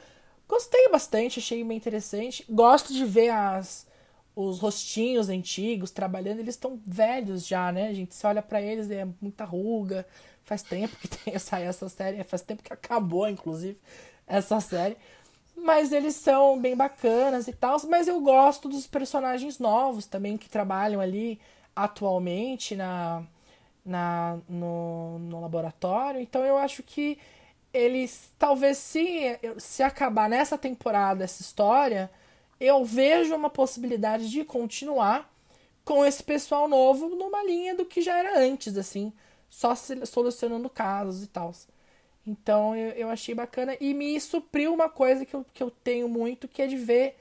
gostei 0.48 0.88
bastante, 0.88 1.38
achei 1.38 1.62
bem 1.64 1.76
interessante. 1.76 2.44
Gosto 2.48 2.92
de 2.92 3.04
ver 3.04 3.30
as, 3.30 3.86
os 4.36 4.60
rostinhos 4.60 5.30
antigos 5.30 5.90
trabalhando, 5.90 6.40
eles 6.40 6.54
estão 6.54 6.78
velhos 6.86 7.46
já, 7.46 7.72
né? 7.72 7.94
Gente 7.94 8.14
se 8.14 8.26
olha 8.26 8.42
para 8.42 8.60
eles, 8.60 8.90
é 8.90 9.06
muita 9.20 9.44
ruga. 9.44 10.06
Faz 10.44 10.62
tempo 10.62 10.94
que 10.98 11.08
tem 11.24 11.34
essa, 11.34 11.58
essa 11.58 11.88
série, 11.88 12.22
faz 12.22 12.42
tempo 12.42 12.62
que 12.62 12.72
acabou, 12.72 13.28
inclusive, 13.28 13.78
essa 14.26 14.60
série. 14.60 14.96
Mas 15.56 15.90
eles 15.90 16.14
são 16.16 16.60
bem 16.60 16.76
bacanas 16.76 17.48
e 17.48 17.52
tal. 17.54 17.78
Mas 17.88 18.08
eu 18.08 18.20
gosto 18.20 18.68
dos 18.68 18.86
personagens 18.86 19.58
novos 19.58 20.06
também 20.06 20.36
que 20.36 20.50
trabalham 20.50 21.00
ali 21.00 21.40
atualmente 21.74 22.76
na, 22.76 23.22
na, 23.84 24.38
no, 24.48 25.18
no 25.18 25.40
laboratório. 25.40 26.20
Então 26.20 26.44
eu 26.44 26.58
acho 26.58 26.82
que 26.82 27.18
eles 27.72 28.30
talvez 28.38 28.78
se, 28.78 29.38
se 29.58 29.82
acabar 29.82 30.28
nessa 30.28 30.58
temporada 30.58 31.24
essa 31.24 31.42
história, 31.42 32.10
eu 32.60 32.84
vejo 32.84 33.34
uma 33.34 33.50
possibilidade 33.50 34.30
de 34.30 34.44
continuar 34.44 35.30
com 35.84 36.04
esse 36.04 36.22
pessoal 36.22 36.68
novo 36.68 37.08
numa 37.10 37.44
linha 37.44 37.74
do 37.74 37.84
que 37.84 38.02
já 38.02 38.18
era 38.18 38.40
antes, 38.40 38.76
assim, 38.76 39.12
só 39.48 39.74
solucionando 39.74 40.68
casos 40.68 41.22
e 41.22 41.26
tal. 41.28 41.54
Então 42.26 42.74
eu, 42.74 42.90
eu 42.90 43.08
achei 43.08 43.34
bacana 43.34 43.76
e 43.80 43.94
me 43.94 44.20
supriu 44.20 44.74
uma 44.74 44.88
coisa 44.88 45.24
que 45.24 45.34
eu, 45.34 45.46
que 45.54 45.62
eu 45.62 45.70
tenho 45.70 46.08
muito, 46.08 46.48
que 46.48 46.60
é 46.60 46.66
de 46.66 46.76
ver 46.76 47.16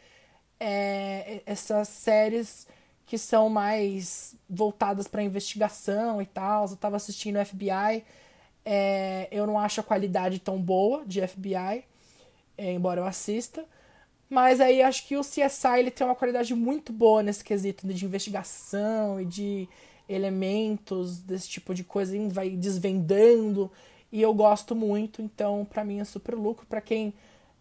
é, 0.60 1.42
essas 1.46 1.88
séries 1.90 2.68
que 3.06 3.18
são 3.18 3.50
mais 3.50 4.36
voltadas 4.50 5.08
para 5.08 5.22
investigação 5.22 6.22
e 6.22 6.26
tal. 6.26 6.68
Eu 6.68 6.76
tava 6.76 6.96
assistindo 6.96 7.44
FBI, 7.46 8.04
é, 8.66 9.28
eu 9.32 9.46
não 9.46 9.60
acho 9.60 9.80
a 9.80 9.84
qualidade 9.84 10.40
tão 10.40 10.60
boa 10.60 11.06
de 11.06 11.26
FBI, 11.26 11.86
é, 12.58 12.74
embora 12.74 13.02
eu 13.02 13.06
assista. 13.06 13.64
Mas 14.30 14.60
aí 14.60 14.82
acho 14.82 15.08
que 15.08 15.16
o 15.16 15.22
CSI 15.22 15.80
ele 15.80 15.92
tem 15.92 16.06
uma 16.06 16.16
qualidade 16.16 16.54
muito 16.56 16.92
boa 16.92 17.22
nesse 17.22 17.44
quesito 17.44 17.88
de 17.88 18.06
investigação 18.06 19.22
e 19.22 19.26
de 19.26 19.70
elementos 20.08 21.20
desse 21.20 21.50
tipo 21.50 21.74
de 21.74 21.84
coisa, 21.84 22.16
vai 22.30 22.50
desvendando 22.52 23.72
e 24.12 24.22
eu 24.22 24.34
gosto 24.34 24.76
muito, 24.76 25.22
então 25.22 25.66
para 25.66 25.84
mim 25.84 26.00
é 26.00 26.06
super 26.06 26.36
lucro. 26.36 26.66
Para 26.66 26.82
quem 26.82 27.14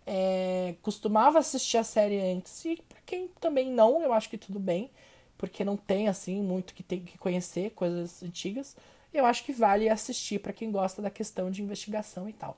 é, 0.07 0.75
costumava 0.83 1.39
assistir 1.39 1.79
a 1.79 1.85
série 1.85 2.21
antes 2.21 2.65
e 2.65 2.77
para 2.89 2.99
quem 3.05 3.29
também 3.41 3.71
não, 3.71 4.03
eu 4.03 4.13
acho 4.13 4.29
que 4.29 4.39
tudo 4.39 4.59
bem, 4.59 4.91
porque 5.37 5.65
não 5.65 5.77
tem 5.77 6.09
assim 6.09 6.43
muito 6.43 6.75
que 6.75 6.83
tem 6.83 7.01
que 7.01 7.19
conhecer 7.19 7.71
coisas 7.71 8.23
antigas. 8.23 8.77
Eu 9.13 9.25
acho 9.25 9.45
que 9.45 9.53
vale 9.53 9.89
assistir 9.89 10.41
para 10.41 10.53
quem 10.53 10.71
gosta 10.71 11.01
da 11.01 11.11
questão 11.11 11.51
de 11.51 11.63
investigação 11.63 12.29
e 12.29 12.33
tal. 12.33 12.57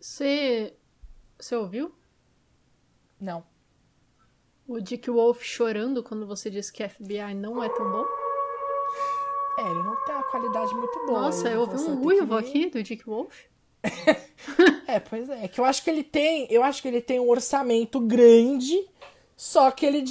Você 0.00 0.74
você 1.38 1.56
ouviu? 1.56 1.94
Não. 3.24 3.42
O 4.68 4.80
Dick 4.80 5.10
Wolf 5.10 5.42
chorando 5.42 6.02
quando 6.02 6.26
você 6.26 6.50
disse 6.50 6.70
que 6.70 6.86
FBI 6.86 7.34
não 7.34 7.62
é 7.62 7.68
tão 7.70 7.90
bom? 7.90 8.04
É, 9.58 9.62
ele 9.62 9.82
não 9.82 9.96
tem 10.04 10.14
uma 10.14 10.24
qualidade 10.24 10.74
muito 10.74 11.06
boa. 11.06 11.22
Nossa, 11.22 11.48
eu 11.48 11.60
ouvi 11.60 11.76
um 11.76 12.04
uivo 12.04 12.36
aqui 12.36 12.68
do 12.68 12.82
Dick 12.82 13.04
Wolf. 13.06 13.34
é, 14.86 15.00
pois 15.00 15.28
é. 15.30 15.44
É 15.44 15.48
que 15.48 15.58
eu 15.58 15.64
acho 15.64 15.82
que 15.82 15.88
ele 15.88 16.04
tem. 16.04 16.46
Eu 16.50 16.62
acho 16.62 16.82
que 16.82 16.88
ele 16.88 17.00
tem 17.00 17.18
um 17.18 17.28
orçamento 17.28 17.98
grande. 17.98 18.86
Só 19.36 19.70
que 19.70 19.84
ele, 19.84 20.04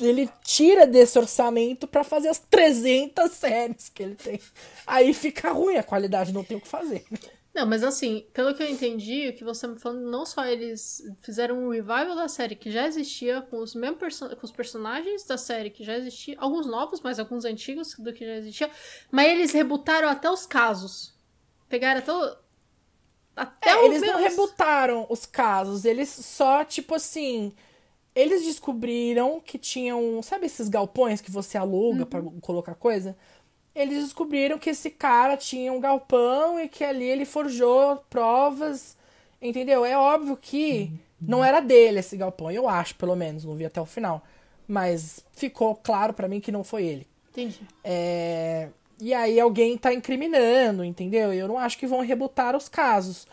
ele 0.00 0.28
tira 0.42 0.86
desse 0.86 1.16
orçamento 1.18 1.86
para 1.86 2.02
fazer 2.02 2.28
as 2.28 2.38
300 2.38 3.30
séries 3.30 3.88
que 3.88 4.02
ele 4.02 4.16
tem. 4.16 4.40
Aí 4.86 5.14
fica 5.14 5.52
ruim 5.52 5.76
a 5.76 5.84
qualidade, 5.84 6.32
não 6.32 6.42
tem 6.42 6.56
o 6.56 6.60
que 6.60 6.66
fazer. 6.66 7.04
Não, 7.56 7.64
mas 7.64 7.82
assim, 7.82 8.26
pelo 8.34 8.54
que 8.54 8.62
eu 8.62 8.68
entendi, 8.68 9.28
o 9.28 9.32
que 9.32 9.42
você 9.42 9.66
tá 9.66 9.72
me 9.72 9.80
falando, 9.80 10.10
não 10.10 10.26
só 10.26 10.44
eles 10.44 11.02
fizeram 11.22 11.58
um 11.58 11.70
revival 11.70 12.14
da 12.14 12.28
série 12.28 12.54
que 12.54 12.70
já 12.70 12.86
existia, 12.86 13.40
com 13.40 13.60
os 13.60 13.74
mesmos 13.74 14.18
com 14.20 14.44
os 14.44 14.52
personagens 14.52 15.24
da 15.24 15.38
série 15.38 15.70
que 15.70 15.82
já 15.82 15.96
existia, 15.96 16.36
alguns 16.38 16.66
novos, 16.66 17.00
mas 17.00 17.18
alguns 17.18 17.46
antigos 17.46 17.94
do 17.98 18.12
que 18.12 18.26
já 18.26 18.34
existia, 18.34 18.70
mas 19.10 19.30
eles 19.30 19.52
rebutaram 19.52 20.06
até 20.06 20.30
os 20.30 20.44
casos. 20.44 21.14
Pegaram 21.66 22.00
até 22.00 22.12
o... 22.12 22.36
Até 23.34 23.70
é, 23.70 23.84
eles 23.86 24.02
não 24.02 24.18
rebutaram 24.18 25.06
os 25.08 25.24
casos, 25.24 25.86
eles 25.86 26.10
só, 26.10 26.62
tipo 26.62 26.94
assim, 26.94 27.54
eles 28.14 28.44
descobriram 28.44 29.40
que 29.40 29.56
tinham, 29.56 30.22
sabe 30.22 30.44
esses 30.44 30.68
galpões 30.68 31.22
que 31.22 31.30
você 31.30 31.56
aluga 31.56 32.00
uhum. 32.00 32.06
para 32.06 32.22
colocar 32.42 32.74
coisa? 32.74 33.16
Eles 33.76 34.04
descobriram 34.04 34.58
que 34.58 34.70
esse 34.70 34.88
cara 34.90 35.36
tinha 35.36 35.70
um 35.70 35.78
galpão 35.78 36.58
e 36.58 36.66
que 36.66 36.82
ali 36.82 37.04
ele 37.04 37.26
forjou 37.26 37.96
provas, 38.08 38.96
entendeu? 39.40 39.84
É 39.84 39.96
óbvio 39.96 40.34
que 40.34 40.90
não 41.20 41.44
era 41.44 41.60
dele 41.60 41.98
esse 41.98 42.16
galpão, 42.16 42.50
eu 42.50 42.66
acho, 42.66 42.94
pelo 42.94 43.14
menos, 43.14 43.44
não 43.44 43.54
vi 43.54 43.66
até 43.66 43.78
o 43.78 43.84
final. 43.84 44.24
Mas 44.66 45.22
ficou 45.32 45.74
claro 45.76 46.14
para 46.14 46.26
mim 46.26 46.40
que 46.40 46.50
não 46.50 46.64
foi 46.64 46.84
ele. 46.84 47.06
Entendi. 47.30 47.60
É... 47.84 48.70
E 48.98 49.12
aí 49.12 49.38
alguém 49.38 49.76
tá 49.76 49.92
incriminando, 49.92 50.82
entendeu? 50.82 51.32
Eu 51.34 51.46
não 51.46 51.58
acho 51.58 51.76
que 51.76 51.86
vão 51.86 52.00
rebutar 52.00 52.56
os 52.56 52.70
casos. 52.70 53.26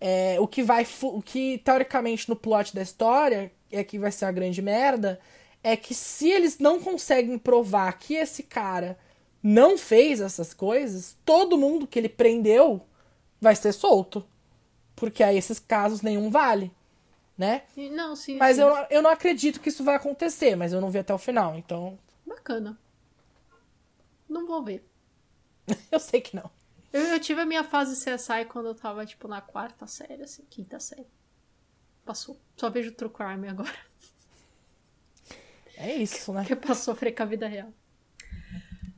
É... 0.00 0.36
O 0.40 0.48
que 0.48 0.64
vai. 0.64 0.84
O 1.02 1.22
que, 1.22 1.58
teoricamente, 1.58 2.28
no 2.28 2.34
plot 2.34 2.74
da 2.74 2.82
história, 2.82 3.52
é 3.70 3.84
que 3.84 3.98
vai 3.98 4.10
ser 4.10 4.24
a 4.24 4.32
grande 4.32 4.60
merda, 4.60 5.18
é 5.62 5.76
que 5.76 5.94
se 5.94 6.28
eles 6.28 6.58
não 6.58 6.80
conseguem 6.80 7.38
provar 7.38 7.96
que 7.98 8.14
esse 8.14 8.42
cara 8.42 8.98
não 9.48 9.78
fez 9.78 10.20
essas 10.20 10.52
coisas, 10.52 11.16
todo 11.24 11.56
mundo 11.56 11.86
que 11.86 11.96
ele 11.96 12.08
prendeu 12.08 12.84
vai 13.40 13.54
ser 13.54 13.72
solto. 13.72 14.26
Porque 14.96 15.22
aí 15.22 15.36
esses 15.36 15.60
casos 15.60 16.02
nenhum 16.02 16.30
vale, 16.32 16.72
né? 17.38 17.62
Não, 17.76 18.16
sim. 18.16 18.38
Mas 18.38 18.56
sim. 18.56 18.62
Eu, 18.62 18.74
eu 18.90 19.00
não 19.00 19.10
acredito 19.10 19.60
que 19.60 19.68
isso 19.68 19.84
vai 19.84 19.94
acontecer, 19.94 20.56
mas 20.56 20.72
eu 20.72 20.80
não 20.80 20.90
vi 20.90 20.98
até 20.98 21.14
o 21.14 21.18
final, 21.18 21.54
então. 21.54 21.96
Bacana. 22.26 22.76
Não 24.28 24.48
vou 24.48 24.64
ver. 24.64 24.84
eu 25.92 26.00
sei 26.00 26.20
que 26.20 26.34
não. 26.34 26.50
Eu, 26.92 27.02
eu, 27.02 27.20
tive 27.20 27.40
a 27.40 27.46
minha 27.46 27.62
fase 27.62 27.94
CSI 27.94 28.46
quando 28.46 28.66
eu 28.66 28.74
tava, 28.74 29.06
tipo, 29.06 29.28
na 29.28 29.40
quarta 29.40 29.86
série, 29.86 30.24
assim, 30.24 30.42
quinta 30.50 30.80
série. 30.80 31.06
Passou. 32.04 32.36
Só 32.56 32.68
vejo 32.68 32.90
True 32.90 33.10
Crime 33.10 33.46
agora. 33.46 33.78
É 35.76 35.94
isso, 35.94 36.32
né? 36.32 36.42
Que 36.46 36.54
é 36.54 36.56
pra 36.56 36.74
sofrer 36.74 37.12
com 37.12 37.22
a 37.22 37.26
vida 37.26 37.46
real. 37.46 37.72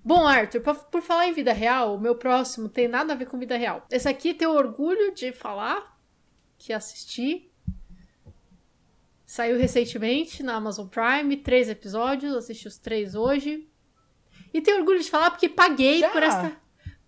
Bom, 0.09 0.27
Arthur, 0.27 0.63
por 0.91 1.03
falar 1.03 1.29
em 1.29 1.35
vida 1.35 1.53
real, 1.53 1.95
o 1.95 2.01
meu 2.01 2.15
próximo 2.15 2.67
tem 2.67 2.89
nada 2.89 3.13
a 3.13 3.17
ver 3.17 3.27
com 3.27 3.39
vida 3.39 3.59
real. 3.59 3.87
Esse 3.91 4.09
aqui 4.09 4.33
tenho 4.33 4.53
orgulho 4.53 5.13
de 5.13 5.33
falar 5.33 6.01
que 6.57 6.73
assisti. 6.73 7.53
Saiu 9.27 9.59
recentemente 9.59 10.43
na 10.43 10.55
Amazon 10.55 10.87
Prime, 10.87 11.37
três 11.37 11.69
episódios, 11.69 12.35
assisti 12.35 12.67
os 12.67 12.79
três 12.79 13.15
hoje. 13.15 13.69
E 14.55 14.63
tenho 14.63 14.79
orgulho 14.79 14.99
de 14.99 15.11
falar 15.11 15.31
porque 15.31 15.47
paguei 15.47 16.01
já? 16.01 16.09
por 16.09 16.23
esta. 16.23 16.57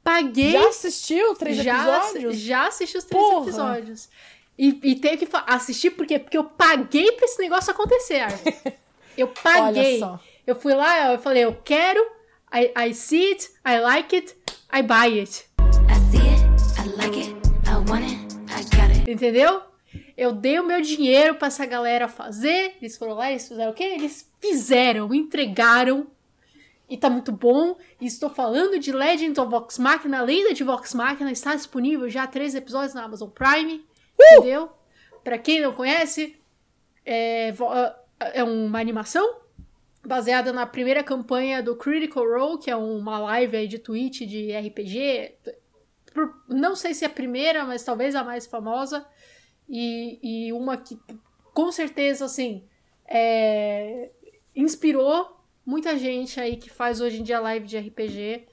Paguei. 0.05 0.53
Já 0.53 0.69
assistiu 0.69 1.35
três 1.37 1.57
já, 1.57 2.03
episódios? 2.03 2.37
Já 2.37 2.67
assisti 2.67 2.99
os 2.99 3.05
três 3.05 3.25
Porra. 3.25 3.45
episódios. 3.45 4.11
E, 4.59 4.79
e 4.85 4.97
tenho 4.97 5.17
que 5.17 5.27
assistir 5.47 5.93
por 5.93 6.07
quê? 6.07 6.19
Porque 6.19 6.37
eu 6.37 6.45
paguei 6.45 7.13
pra 7.13 7.25
esse 7.25 7.41
negócio 7.41 7.71
acontecer, 7.71 8.21
Arthur. 8.21 8.53
Eu 9.17 9.29
paguei. 9.29 10.01
Eu 10.47 10.55
fui 10.55 10.73
lá, 10.73 11.13
eu 11.13 11.19
falei, 11.19 11.45
eu 11.45 11.55
quero 11.63 12.20
I, 12.53 12.73
I 12.75 12.93
see 12.93 13.31
it, 13.31 13.49
I 13.65 13.79
like 13.79 14.13
it, 14.13 14.37
I 14.73 14.83
buy 14.83 15.07
it. 15.07 15.47
I 15.89 15.95
see 16.11 16.19
it, 16.19 16.43
I 16.79 16.89
like 16.97 17.17
it, 17.17 17.37
I 17.65 17.77
want 17.89 18.05
it, 18.05 18.35
I 18.51 18.65
got 18.77 18.91
it. 18.91 19.09
Entendeu? 19.09 19.63
Eu 20.17 20.33
dei 20.33 20.59
o 20.59 20.65
meu 20.65 20.81
dinheiro 20.81 21.37
para 21.37 21.47
essa 21.47 21.65
galera 21.65 22.09
fazer. 22.09 22.75
Eles 22.83 22.99
foram 22.99 23.15
lá, 23.15 23.31
eles 23.31 23.47
fizeram 23.47 23.71
o 23.71 23.75
quê? 23.75 23.85
Eles 23.85 24.29
fizeram, 24.41 25.15
entregaram. 25.15 26.09
E 26.89 26.97
tá 26.97 27.09
muito 27.09 27.31
bom. 27.31 27.77
E 28.01 28.07
estou 28.07 28.29
falando 28.29 28.81
de 28.81 28.91
Legend 28.91 29.41
of 29.41 29.49
Vox 29.49 29.79
Machina. 29.79 30.19
A 30.19 30.23
lenda 30.23 30.53
de 30.53 30.65
Vox 30.65 30.93
Machina 30.93 31.31
está 31.31 31.55
disponível 31.55 32.11
já 32.11 32.27
três 32.27 32.57
episódios 32.57 32.95
na 32.95 33.05
Amazon 33.05 33.31
Prime. 33.31 33.87
Uh! 34.19 34.39
Entendeu? 34.39 34.73
Para 35.23 35.39
quem 35.39 35.61
não 35.61 35.73
conhece, 35.73 36.37
é, 37.07 37.55
é 38.35 38.43
uma 38.43 38.81
animação 38.81 39.41
baseada 40.11 40.53
na 40.53 40.67
primeira 40.67 41.05
campanha 41.05 41.63
do 41.63 41.77
Critical 41.77 42.29
Role, 42.29 42.59
que 42.59 42.69
é 42.69 42.75
uma 42.75 43.17
live 43.21 43.57
aí 43.57 43.69
de 43.69 43.79
Twitch 43.79 44.23
de 44.23 44.51
RPG. 44.51 45.37
Não 46.49 46.75
sei 46.75 46.95
se 46.95 47.05
é 47.05 47.07
a 47.07 47.11
primeira, 47.11 47.65
mas 47.65 47.85
talvez 47.85 48.17
a 48.17 48.25
mais 48.25 48.45
famosa. 48.45 49.07
E, 49.69 50.19
e 50.21 50.53
uma 50.53 50.77
que, 50.77 50.99
com 51.55 51.71
certeza, 51.71 52.25
assim, 52.25 52.67
é, 53.07 54.11
inspirou 54.57 55.41
muita 55.65 55.97
gente 55.97 56.41
aí 56.41 56.57
que 56.57 56.69
faz 56.69 57.01
hoje 57.01 57.21
em 57.21 57.23
dia 57.23 57.39
live 57.39 57.65
de 57.65 57.79
RPG. 57.79 58.49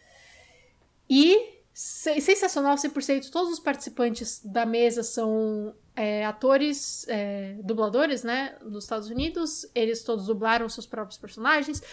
E 1.10 1.57
sensacional 1.80 2.76
100%. 2.76 3.30
Todos 3.30 3.54
os 3.54 3.60
participantes 3.60 4.42
da 4.44 4.66
mesa 4.66 5.04
são 5.04 5.76
é, 5.96 6.26
atores, 6.26 7.06
é, 7.08 7.56
dubladores, 7.64 8.24
né, 8.24 8.58
dos 8.64 8.86
Estados 8.86 9.12
Unidos. 9.12 9.70
Eles 9.76 10.02
todos 10.02 10.26
dublaram 10.26 10.68
seus 10.68 10.88
próprios 10.88 11.20
personagens. 11.20 11.84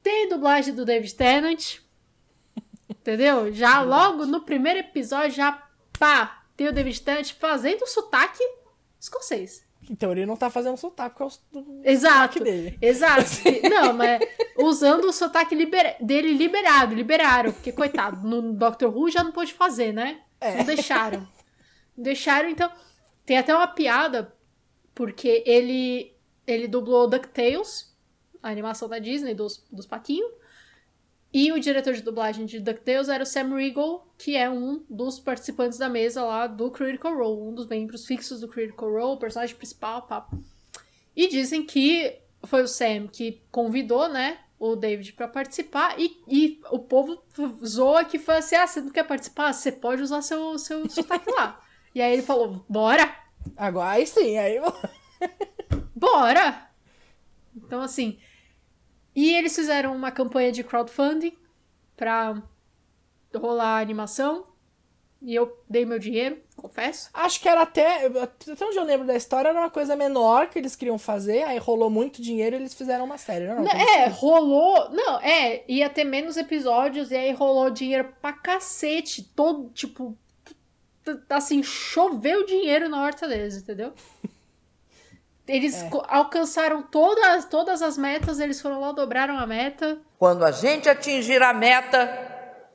Tem 0.00 0.28
dublagem 0.28 0.72
do 0.72 0.84
David 0.84 1.16
Tennant, 1.16 1.78
entendeu? 2.88 3.52
Já 3.52 3.82
logo 3.82 4.26
no 4.26 4.42
primeiro 4.42 4.78
episódio, 4.78 5.32
já 5.32 5.60
pá, 5.98 6.44
tem 6.56 6.68
o 6.68 6.72
David 6.72 7.02
Tennant 7.02 7.32
fazendo 7.32 7.84
sotaque 7.84 8.44
escocês. 9.00 9.66
Então 9.92 10.10
ele 10.10 10.24
não 10.24 10.36
tá 10.38 10.48
fazendo 10.48 10.78
sotaque, 10.78 11.18
porque 11.18 11.58
é 11.58 11.58
o 11.58 11.80
Exato. 11.84 12.14
sotaque 12.34 12.40
dele. 12.40 12.78
Exato. 12.80 13.24
Não, 13.68 13.92
mas 13.92 14.26
usando 14.56 15.04
o 15.04 15.12
sotaque 15.12 15.54
libera- 15.54 15.96
dele 16.00 16.32
liberado, 16.32 16.94
liberaram, 16.94 17.52
porque 17.52 17.70
coitado, 17.72 18.26
no 18.26 18.54
Doctor 18.54 18.88
Who 18.96 19.10
já 19.10 19.22
não 19.22 19.32
pôde 19.32 19.52
fazer, 19.52 19.92
né? 19.92 20.22
É. 20.40 20.56
Não 20.56 20.64
deixaram. 20.64 21.20
Não 21.94 22.04
deixaram, 22.04 22.48
então. 22.48 22.72
Tem 23.26 23.36
até 23.36 23.54
uma 23.54 23.66
piada, 23.68 24.34
porque 24.94 25.42
ele 25.44 26.10
ele 26.46 26.66
dublou 26.66 27.06
DuckTales, 27.06 27.94
a 28.42 28.48
animação 28.48 28.88
da 28.88 28.98
Disney 28.98 29.34
dos, 29.34 29.62
dos 29.70 29.84
patinhos. 29.86 30.32
E 31.32 31.50
o 31.50 31.58
diretor 31.58 31.94
de 31.94 32.02
dublagem 32.02 32.44
de 32.44 32.60
DuckTales 32.60 33.08
era 33.08 33.22
o 33.22 33.26
Sam 33.26 33.56
Riegel, 33.56 34.06
que 34.18 34.36
é 34.36 34.50
um 34.50 34.84
dos 34.88 35.18
participantes 35.18 35.78
da 35.78 35.88
mesa 35.88 36.22
lá 36.22 36.46
do 36.46 36.70
Critical 36.70 37.16
Role, 37.16 37.48
um 37.48 37.54
dos 37.54 37.66
membros 37.66 38.04
fixos 38.04 38.40
do 38.40 38.48
Critical 38.48 38.90
Role, 38.90 39.14
o 39.14 39.16
personagem 39.16 39.56
principal. 39.56 40.06
E 41.16 41.28
dizem 41.28 41.64
que 41.64 42.18
foi 42.44 42.62
o 42.62 42.68
Sam 42.68 43.06
que 43.06 43.40
convidou, 43.50 44.08
né, 44.08 44.40
o 44.58 44.76
David 44.76 45.14
pra 45.14 45.26
participar 45.26 45.98
e, 45.98 46.20
e 46.28 46.60
o 46.70 46.78
povo 46.78 47.22
zoa 47.64 48.04
que 48.04 48.18
foi 48.18 48.36
assim, 48.36 48.56
ah, 48.56 48.66
você 48.66 48.80
não 48.80 48.90
quer 48.90 49.04
participar? 49.04 49.52
Você 49.52 49.72
pode 49.72 50.02
usar 50.02 50.22
seu, 50.22 50.58
seu 50.58 50.88
sotaque 50.90 51.30
lá. 51.30 51.60
E 51.94 52.02
aí 52.02 52.12
ele 52.12 52.22
falou, 52.22 52.64
bora, 52.68 53.22
Agora 53.56 53.90
aí 53.90 54.06
sim, 54.06 54.38
aí 54.38 54.60
bora! 55.94 56.68
Então, 57.56 57.80
assim. 57.80 58.18
E 59.14 59.34
eles 59.34 59.54
fizeram 59.54 59.94
uma 59.94 60.10
campanha 60.10 60.50
de 60.50 60.64
crowdfunding 60.64 61.36
pra 61.96 62.42
rolar 63.34 63.78
a 63.78 63.80
animação. 63.80 64.46
E 65.24 65.36
eu 65.36 65.56
dei 65.70 65.86
meu 65.86 66.00
dinheiro, 66.00 66.36
confesso. 66.56 67.08
Acho 67.14 67.40
que 67.40 67.48
era 67.48 67.62
até. 67.62 68.06
Até 68.06 68.64
onde 68.64 68.76
eu 68.76 68.82
lembro 68.82 69.06
da 69.06 69.14
história, 69.14 69.50
era 69.50 69.60
uma 69.60 69.70
coisa 69.70 69.94
menor 69.94 70.48
que 70.48 70.58
eles 70.58 70.74
queriam 70.74 70.98
fazer, 70.98 71.44
aí 71.44 71.58
rolou 71.58 71.88
muito 71.88 72.20
dinheiro 72.20 72.56
e 72.56 72.58
eles 72.58 72.74
fizeram 72.74 73.04
uma 73.04 73.16
série, 73.16 73.46
não? 73.46 73.62
Não, 73.62 73.70
é, 73.70 74.08
rolou. 74.08 74.90
Não, 74.90 75.20
é, 75.20 75.62
ia 75.68 75.88
ter 75.88 76.02
menos 76.02 76.36
episódios 76.36 77.12
e 77.12 77.16
aí 77.16 77.32
rolou 77.32 77.70
dinheiro 77.70 78.12
pra 78.20 78.32
cacete. 78.32 79.22
Todo, 79.22 79.70
tipo. 79.70 80.18
Assim, 81.30 81.62
choveu 81.62 82.44
dinheiro 82.44 82.88
na 82.88 83.02
horta 83.02 83.28
deles, 83.28 83.56
entendeu? 83.56 83.92
Eles 85.46 85.82
É. 85.82 85.90
alcançaram 86.08 86.82
todas, 86.82 87.44
todas 87.46 87.82
as 87.82 87.98
metas, 87.98 88.38
eles 88.38 88.60
foram 88.60 88.80
lá, 88.80 88.92
dobraram 88.92 89.38
a 89.38 89.46
meta. 89.46 90.00
Quando 90.18 90.44
a 90.44 90.52
gente 90.52 90.88
atingir 90.88 91.42
a 91.42 91.52
meta, 91.52 92.08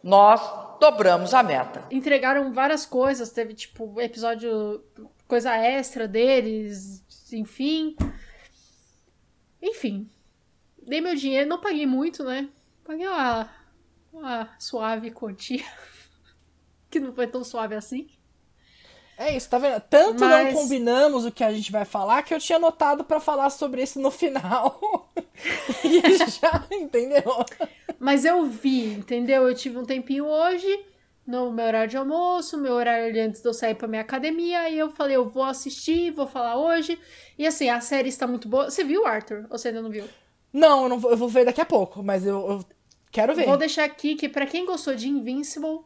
nós 0.04 0.42
dobramos 0.80 1.34
a 1.34 1.42
meta. 1.42 1.86
entregaram 1.90 2.52
várias 2.52 2.86
coisas, 2.86 3.32
teve 3.32 3.54
tipo 3.54 4.00
episódio 4.02 4.84
coisa 5.28 5.56
extra 5.56 6.08
deles, 6.08 7.04
enfim. 7.34 7.96
Enfim. 9.62 10.10
Dei 10.82 11.02
meu 11.02 11.16
dinheiro, 11.16 11.50
não 11.50 11.60
paguei 11.60 11.86
muito, 11.86 12.24
né? 12.24 12.48
Paguei 12.84 13.08
uma, 13.08 13.50
uma 14.14 14.50
suave 14.60 15.12
quantia. 15.12 15.66
que 16.90 17.00
não 17.00 17.14
foi 17.14 17.28
tão 17.28 17.44
suave 17.44 17.76
assim. 17.76 18.08
É 19.18 19.36
isso, 19.36 19.50
tá 19.50 19.58
vendo? 19.58 19.82
Tanto 19.90 20.24
Mas- 20.24 20.54
não 20.54 20.62
combinamos 20.62 21.26
o 21.26 21.32
que 21.32 21.44
a 21.44 21.52
gente 21.52 21.72
vai 21.72 21.86
falar 21.86 22.22
que 22.22 22.34
eu 22.34 22.40
tinha 22.40 22.58
anotado 22.58 23.04
pra 23.04 23.20
falar 23.20 23.50
sobre 23.50 23.82
isso 23.82 24.00
no 24.00 24.12
final. 24.12 25.10
e 25.84 26.18
já, 26.18 26.64
entendeu? 26.72 27.24
Mas 28.00 28.26
eu 28.26 28.46
vi, 28.46 28.94
entendeu? 28.94 29.48
Eu 29.48 29.56
tive 29.56 29.80
um 29.80 29.86
tempinho 29.86 30.26
hoje, 30.26 30.68
no 31.26 31.52
meu 31.52 31.66
horário 31.66 31.90
de 31.90 31.98
almoço, 31.98 32.60
meu 32.60 32.74
horário 32.74 33.26
antes 33.26 33.42
de 33.42 33.48
eu 33.48 33.54
sair 33.56 33.74
pra 33.74 33.88
minha 33.88 34.04
academia, 34.04 34.70
e 34.70 34.78
eu 34.78 34.92
falei, 34.92 35.16
eu 35.16 35.28
vou 35.28 35.44
assistir, 35.44 36.12
vou 36.12 36.28
falar 36.28 36.56
hoje. 36.58 37.00
E 37.40 37.48
assim, 37.48 37.70
a 37.70 37.82
série 37.82 38.10
está 38.10 38.28
muito 38.28 38.48
boa. 38.48 38.70
Você 38.70 38.84
viu, 38.84 39.08
Arthur? 39.08 39.48
Ou 39.50 39.58
você 39.58 39.70
ainda 39.70 39.82
não 39.82 39.90
viu? 39.90 40.06
Não, 40.54 40.84
eu, 40.84 40.90
não 40.90 41.00
vou, 41.00 41.10
eu 41.10 41.18
vou 41.18 41.28
ver 41.28 41.44
daqui 41.44 41.60
a 41.60 41.66
pouco, 41.66 42.04
mas 42.04 42.24
eu, 42.24 42.50
eu 42.50 42.66
quero 43.12 43.34
ver. 43.34 43.48
Vou 43.48 43.58
deixar 43.58 43.84
aqui 43.84 44.16
que 44.16 44.30
pra 44.30 44.46
quem 44.46 44.64
gostou 44.64 44.94
de 44.94 45.10
Invincible, 45.10 45.80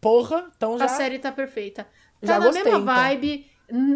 Porra, 0.00 0.50
então 0.56 0.76
já. 0.78 0.84
a 0.84 0.88
série 0.88 1.18
tá 1.18 1.32
perfeita. 1.32 1.86
Tá 2.24 2.34
já 2.34 2.38
na 2.38 2.46
gostei, 2.46 2.64
mesma 2.64 2.80
então. 2.80 2.94
vibe. 2.94 3.50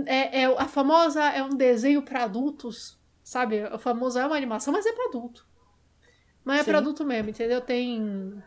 É, 0.07 0.43
é 0.43 0.45
a 0.47 0.67
famosa 0.67 1.23
é 1.25 1.43
um 1.43 1.51
desenho 1.51 2.03
pra 2.03 2.25
adultos, 2.25 2.99
sabe? 3.23 3.61
A 3.61 3.79
famosa 3.79 4.21
é 4.21 4.27
uma 4.27 4.37
animação, 4.37 4.73
mas 4.73 4.87
é 4.87 4.93
pra 4.93 5.07
adulto. 5.07 5.47
Mas 6.45 6.61
é 6.61 6.65
Sim. 6.65 6.71
pra 6.71 6.79
adulto 6.79 7.05
mesmo, 7.05 7.31
entendeu? 7.31 7.61
Tem 7.61 8.43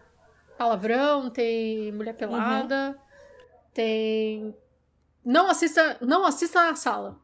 palavrão, 0.57 1.29
tem 1.29 1.91
mulher 1.91 2.13
pelada, 2.13 2.99
tem 3.73 4.55
não 5.23 5.49
assista, 5.49 5.97
não 6.01 6.25
assista 6.25 6.65
na 6.65 6.75
sala. 6.75 7.19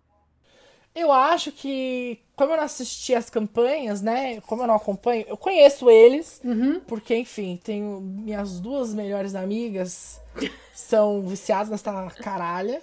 Eu 0.99 1.11
acho 1.11 1.51
que, 1.51 2.19
como 2.35 2.53
eu 2.53 2.57
não 2.57 2.63
assisti 2.63 3.13
as 3.13 3.29
campanhas, 3.29 4.01
né? 4.01 4.41
Como 4.41 4.63
eu 4.63 4.67
não 4.67 4.75
acompanho, 4.75 5.25
eu 5.27 5.37
conheço 5.37 5.89
eles, 5.91 6.41
Uhum. 6.43 6.79
porque, 6.87 7.15
enfim, 7.15 7.59
tenho 7.63 8.01
minhas 8.01 8.59
duas 8.59 8.93
melhores 8.95 9.35
amigas 9.35 10.19
são 10.73 11.21
viciadas 11.21 11.69
nessa 11.69 12.09
caralha. 12.23 12.81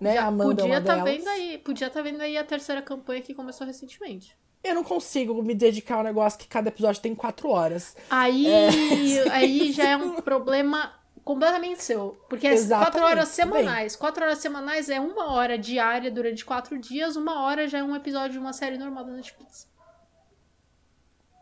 Né? 0.00 0.18
A 0.18 0.26
Amanda 0.26 0.54
é 0.54 0.56
Podia 0.56 0.64
uma 0.74 0.80
tá 0.80 1.04
vendo 1.04 1.28
aí, 1.28 1.58
podia 1.58 1.88
tá 1.88 2.02
vendo 2.02 2.20
aí 2.20 2.36
a 2.36 2.42
terceira 2.44 2.82
campanha 2.82 3.22
que 3.22 3.32
começou 3.32 3.64
recentemente. 3.66 4.36
Eu 4.62 4.74
não 4.74 4.82
consigo 4.82 5.40
me 5.42 5.54
dedicar 5.54 5.96
a 5.96 6.00
um 6.00 6.04
negócio 6.04 6.38
que 6.38 6.48
cada 6.48 6.68
episódio 6.68 7.00
tem 7.00 7.14
quatro 7.14 7.48
horas. 7.48 7.94
Aí, 8.10 8.46
É. 8.46 9.28
aí 9.30 9.72
já 9.72 9.90
é 9.90 9.96
um 9.96 10.16
problema 10.22 10.92
completamente 11.24 11.82
seu. 11.82 12.16
Porque 12.28 12.46
é 12.46 12.54
quatro 12.68 13.02
horas 13.02 13.34
tudo 13.36 13.52
bem. 13.52 13.64
semanais. 13.64 13.96
Quatro 13.96 14.24
horas 14.24 14.38
semanais 14.38 14.88
é 14.90 15.00
uma 15.00 15.32
hora 15.32 15.56
diária 15.58 16.10
durante 16.10 16.44
quatro 16.44 16.78
dias, 16.78 17.16
uma 17.16 17.42
hora 17.42 17.68
já 17.68 17.78
é 17.78 17.82
um 17.82 17.96
episódio 17.96 18.32
de 18.32 18.38
uma 18.38 18.52
série 18.52 18.76
normal 18.78 19.04
da 19.04 19.12
Netflix. 19.12 19.66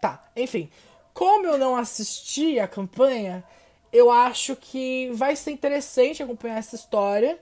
Tá, 0.00 0.24
enfim. 0.36 0.68
Como 1.14 1.46
eu 1.46 1.58
não 1.58 1.76
assisti 1.76 2.58
a 2.58 2.66
campanha, 2.66 3.44
eu 3.92 4.10
acho 4.10 4.56
que 4.56 5.10
vai 5.12 5.36
ser 5.36 5.50
interessante 5.50 6.22
acompanhar 6.22 6.58
essa 6.58 6.74
história. 6.74 7.38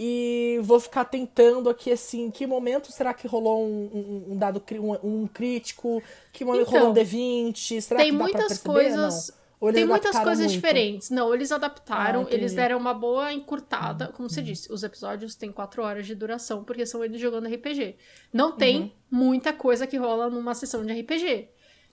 E 0.00 0.60
vou 0.62 0.78
ficar 0.78 1.04
tentando 1.06 1.68
aqui, 1.68 1.90
assim, 1.90 2.26
em 2.26 2.30
que 2.30 2.46
momento 2.46 2.92
será 2.92 3.12
que 3.12 3.26
rolou 3.26 3.64
um, 3.66 3.90
um- 4.28 4.32
um 4.32 4.36
dado, 4.36 4.62
um, 4.74 5.22
um 5.22 5.26
crítico? 5.26 6.00
Que 6.32 6.44
momento 6.44 6.68
Então, 6.68 6.78
rolou 6.78 6.90
um 6.92 6.94
D20? 6.94 7.80
Será 7.80 7.98
tem 8.00 8.12
que 8.12 8.16
dá 8.16 8.28
pra 8.28 8.32
muitas 8.32 8.58
perceber? 8.60 8.74
coisas. 8.74 9.28
Não. 9.30 9.38
Ou 9.60 9.72
Tem 9.72 9.84
muitas 9.84 10.16
coisas 10.16 10.46
muito? 10.46 10.52
diferentes. 10.52 11.10
Não, 11.10 11.34
eles 11.34 11.50
adaptaram, 11.50 12.20
Ah. 12.20 12.24
Uhum. 12.24 12.28
eles 12.30 12.54
deram 12.54 12.78
uma 12.78 12.94
boa 12.94 13.32
encurtada. 13.32 14.08
Como 14.16 14.30
você 14.30 14.40
disse, 14.40 14.72
os 14.72 14.84
episódios 14.84 15.34
têm 15.34 15.50
quatro 15.50 15.82
horas 15.82 16.06
de 16.06 16.14
duração, 16.14 16.62
porque 16.62 16.86
são 16.86 17.04
eles 17.04 17.20
jogando 17.20 17.48
RPG. 17.48 17.96
Não 18.32 18.52
tem 18.52 18.80
Uhum. 18.82 18.90
muita 19.10 19.52
coisa 19.52 19.86
que 19.86 19.96
rola 19.96 20.30
numa 20.30 20.54
sessão 20.54 20.86
de 20.86 20.92
RPG. 20.92 21.48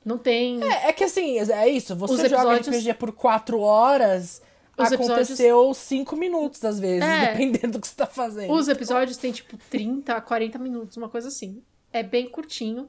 Não 0.06 0.18
tem. 0.20 0.64
É, 0.64 0.90
é 0.90 0.94
que 0.94 1.04
assim, 1.04 1.40
é 1.40 1.68
isso. 1.68 1.96
Você 1.96 2.14
Os 2.14 2.30
joga 2.30 2.36
episódios- 2.56 2.68
RPG 2.68 2.94
por 2.94 3.12
quatro 3.12 3.60
horas, 3.60 4.44
Os 4.78 4.92
aconteceu 4.92 5.74
cinco 5.74 6.16
minutos 6.16 6.64
às 6.64 6.80
vezes, 6.80 7.02
É. 7.04 7.32
dependendo 7.32 7.80
do 7.80 7.82
que 7.82 7.88
você 7.88 7.96
tá 7.96 8.06
fazendo. 8.06 8.54
Os 8.54 8.68
episódios 8.68 9.18
têm, 9.18 9.32
tipo, 9.32 9.58
30, 9.72 10.22
40 10.22 10.60
minutos, 10.60 10.98
uma 10.98 11.10
coisa 11.10 11.30
assim. 11.30 11.64
É 11.92 12.04
bem 12.04 12.28
curtinho. 12.30 12.88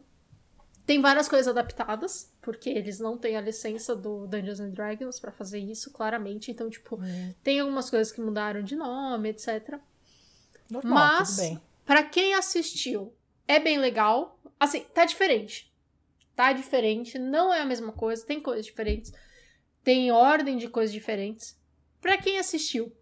Tem 0.87 1.01
várias 1.01 1.29
coisas 1.29 1.49
adaptadas, 1.49 2.33
porque 2.41 2.71
eles 2.71 3.01
não 3.01 3.19
têm 3.19 3.37
a 3.37 3.41
licença 3.41 3.97
do 3.97 4.27
Dungeons 4.29 4.61
and 4.61 4.71
Dragons 4.71 5.19
pra 5.19 5.33
fazer 5.33 5.59
isso, 5.59 5.91
claramente. 5.91 6.53
Então, 6.53 6.71
tipo, 6.71 7.01
tem 7.43 7.59
algumas 7.59 7.91
coisas 7.91 8.13
que 8.13 8.21
mudaram 8.21 8.63
de 8.63 8.77
nome, 8.77 9.31
etc. 9.31 9.81
Normal, 10.71 10.95
Mas, 10.95 11.59
pra 11.85 12.05
quem 12.05 12.35
assistiu, 12.35 13.13
é 13.49 13.59
bem 13.59 13.79
legal. 13.79 14.39
Assim, 14.61 14.81
tá 14.95 15.05
diferente. 15.05 15.73
Tá 16.37 16.53
diferente, 16.53 17.19
não 17.19 17.53
é 17.53 17.61
a 17.61 17.67
mesma 17.67 17.91
coisa, 17.91 18.25
tem 18.25 18.41
coisas 18.41 18.65
diferentes. 18.65 19.13
Tem 19.83 20.13
ordem 20.13 20.57
de 20.57 20.69
coisas 20.69 20.93
diferentes. 20.93 21.59
Pra 22.01 22.17
quem 22.17 22.39
assistiu, 22.39 22.93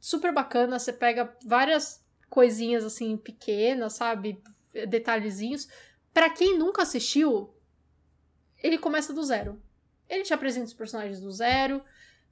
super 0.00 0.32
bacana, 0.32 0.78
você 0.78 0.92
pega 0.92 1.32
várias 1.44 2.04
coisinhas 2.28 2.84
assim 2.84 3.16
pequenas, 3.16 3.92
sabe? 3.92 4.42
Detalhezinhos. 4.88 5.68
Pra 6.18 6.30
quem 6.30 6.58
nunca 6.58 6.82
assistiu, 6.82 7.54
ele 8.60 8.76
começa 8.76 9.12
do 9.12 9.22
zero. 9.22 9.62
Ele 10.08 10.24
te 10.24 10.34
apresenta 10.34 10.66
os 10.66 10.72
personagens 10.72 11.20
do 11.20 11.30
zero. 11.30 11.80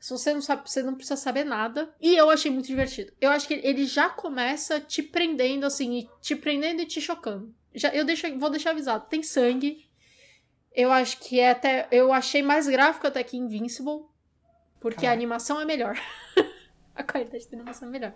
Se 0.01 0.11
você 0.11 0.35
não 0.35 0.41
sabe, 0.41 0.69
você 0.69 0.83
não 0.83 0.97
precisa 0.97 1.15
saber 1.15 1.45
nada. 1.45 1.95
E 2.01 2.17
eu 2.17 2.29
achei 2.29 2.51
muito 2.51 2.67
divertido. 2.67 3.13
Eu 3.21 3.31
acho 3.31 3.47
que 3.47 3.55
ele 3.55 3.87
já 3.87 4.09
começa 4.09 4.81
te 4.81 5.05
prendendo, 5.05 5.65
assim, 5.65 5.99
e 5.99 6.11
te 6.21 6.35
prendendo 6.35 6.83
e 6.83 6.85
te 6.85 7.01
chocando. 7.01 7.55
Já, 7.73 7.95
eu 7.95 8.05
deixo, 8.05 8.27
vou 8.41 8.51
deixar 8.51 8.71
avisado. 8.71 9.07
Tem 9.09 9.23
sangue. 9.23 9.89
Eu 10.75 10.91
acho 10.91 11.21
que 11.21 11.39
é 11.39 11.51
até. 11.51 11.87
Eu 11.93 12.13
achei 12.13 12.43
mais 12.43 12.67
gráfico 12.67 13.07
até 13.07 13.23
que 13.23 13.37
Invincible. 13.37 14.05
Porque 14.81 15.07
a 15.07 15.13
animação 15.13 15.61
é 15.61 15.65
melhor. 15.65 15.97
a 16.93 17.05
qualidade 17.05 17.49
da 17.49 17.57
animação 17.57 17.87
é 17.87 17.91
melhor. 17.93 18.15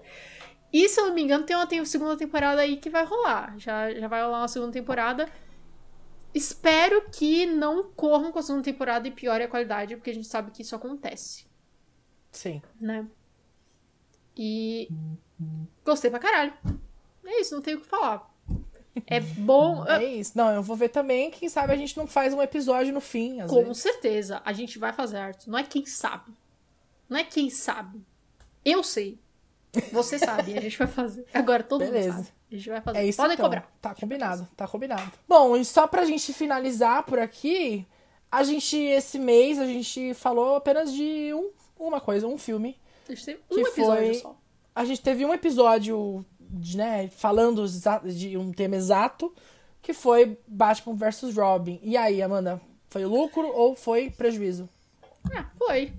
E 0.73 0.89
se 0.89 1.01
eu 1.01 1.07
não 1.07 1.15
me 1.15 1.23
engano, 1.23 1.45
tem 1.47 1.55
uma 1.55 1.69
tem- 1.69 1.85
segunda 1.85 2.17
temporada 2.17 2.61
aí 2.61 2.77
que 2.77 2.91
vai 2.91 3.05
rolar. 3.05 3.57
Já, 3.57 3.95
já 3.95 4.09
vai 4.09 4.21
rolar 4.21 4.39
uma 4.41 4.49
segunda 4.49 4.73
temporada. 4.73 5.31
Espero 6.35 7.11
que 7.11 7.47
não 7.47 7.91
corram 7.91 8.31
com 8.31 8.39
a 8.39 8.43
segunda 8.43 8.65
temporada 8.65 9.09
e 9.09 9.11
piore 9.11 9.45
a 9.45 9.49
qualidade, 9.49 9.97
porque 9.97 10.11
a 10.11 10.15
gente 10.15 10.29
sabe 10.29 10.51
que 10.51 10.63
isso 10.63 10.77
acontece 10.77 11.45
Sim. 12.31 12.63
né? 12.81 13.07
E 14.37 14.89
gostei 15.85 16.11
pra 16.11 16.19
caralho. 16.21 16.53
É 17.25 17.41
isso, 17.41 17.55
não 17.55 17.63
tenho 17.63 17.79
o 17.79 17.81
que 17.81 17.87
falar. 17.87 18.29
É 19.07 19.21
bom. 19.21 19.85
É 19.89 20.05
isso. 20.05 20.33
Não, 20.37 20.51
eu 20.53 20.63
vou 20.63 20.77
ver 20.77 20.89
também. 20.89 21.31
Quem 21.31 21.49
sabe 21.49 21.73
a 21.73 21.77
gente 21.77 21.97
não 21.97 22.07
faz 22.07 22.33
um 22.33 22.43
episódio 22.43 22.93
no 22.93 23.01
fim. 23.01 23.45
Com 23.47 23.65
vezes. 23.65 23.79
certeza, 23.79 24.41
a 24.45 24.53
gente 24.53 24.79
vai 24.79 24.93
fazer. 24.93 25.37
Não 25.47 25.59
é 25.59 25.63
quem 25.63 25.85
sabe. 25.87 26.33
Não 27.09 27.17
é 27.19 27.25
quem 27.25 27.51
sabe. 27.51 28.01
Eu 28.65 28.83
sei. 28.83 29.19
Você 29.93 30.19
sabe, 30.19 30.57
a 30.59 30.61
gente 30.61 30.77
vai 30.79 30.87
fazer. 30.89 31.25
Agora 31.33 31.63
todo 31.63 31.81
Beleza. 31.85 32.13
mundo 32.15 32.25
sabe. 32.27 32.35
A 32.51 32.55
gente 32.57 32.69
vai 32.71 32.81
fazer. 32.81 32.99
É 32.99 33.07
isso 33.07 33.17
Podem 33.17 33.35
então. 33.35 33.45
cobrar. 33.47 33.71
Tá 33.81 33.95
combinado, 33.95 34.49
tá 34.57 34.67
combinado. 34.67 35.13
Bom, 35.29 35.57
e 35.57 35.65
só 35.65 35.87
pra 35.87 36.05
gente 36.05 36.33
finalizar 36.33 37.05
por 37.05 37.19
aqui, 37.21 37.87
a 38.31 38.43
gente, 38.43 38.77
esse 38.77 39.19
mês, 39.19 39.59
a 39.61 39.67
gente 39.67 40.13
falou 40.15 40.57
apenas 40.57 40.93
de 40.93 41.33
um, 41.35 41.51
uma 41.79 42.01
coisa, 42.01 42.27
um 42.27 42.37
filme. 42.39 42.77
A 43.09 43.15
gente 43.15 43.39
um 43.51 43.55
Que 43.55 43.61
episódio 43.61 44.05
foi- 44.07 44.15
só. 44.15 44.37
A 44.75 44.85
gente 44.85 45.01
teve 45.03 45.25
um 45.25 45.33
episódio, 45.35 46.25
de, 46.41 46.77
né, 46.77 47.09
falando 47.09 47.65
de 48.05 48.37
um 48.37 48.53
tema 48.53 48.77
exato, 48.77 49.33
que 49.83 49.93
foi 49.93 50.39
Batman 50.47 50.95
vs 50.97 51.37
Robin. 51.37 51.79
E 51.83 51.97
aí, 51.97 52.21
Amanda, 52.23 52.61
foi 52.89 53.05
lucro 53.05 53.47
ou 53.49 53.75
foi 53.77 54.11
prejuízo? 54.11 54.69
Ah, 55.35 55.47
foi. 55.57 55.93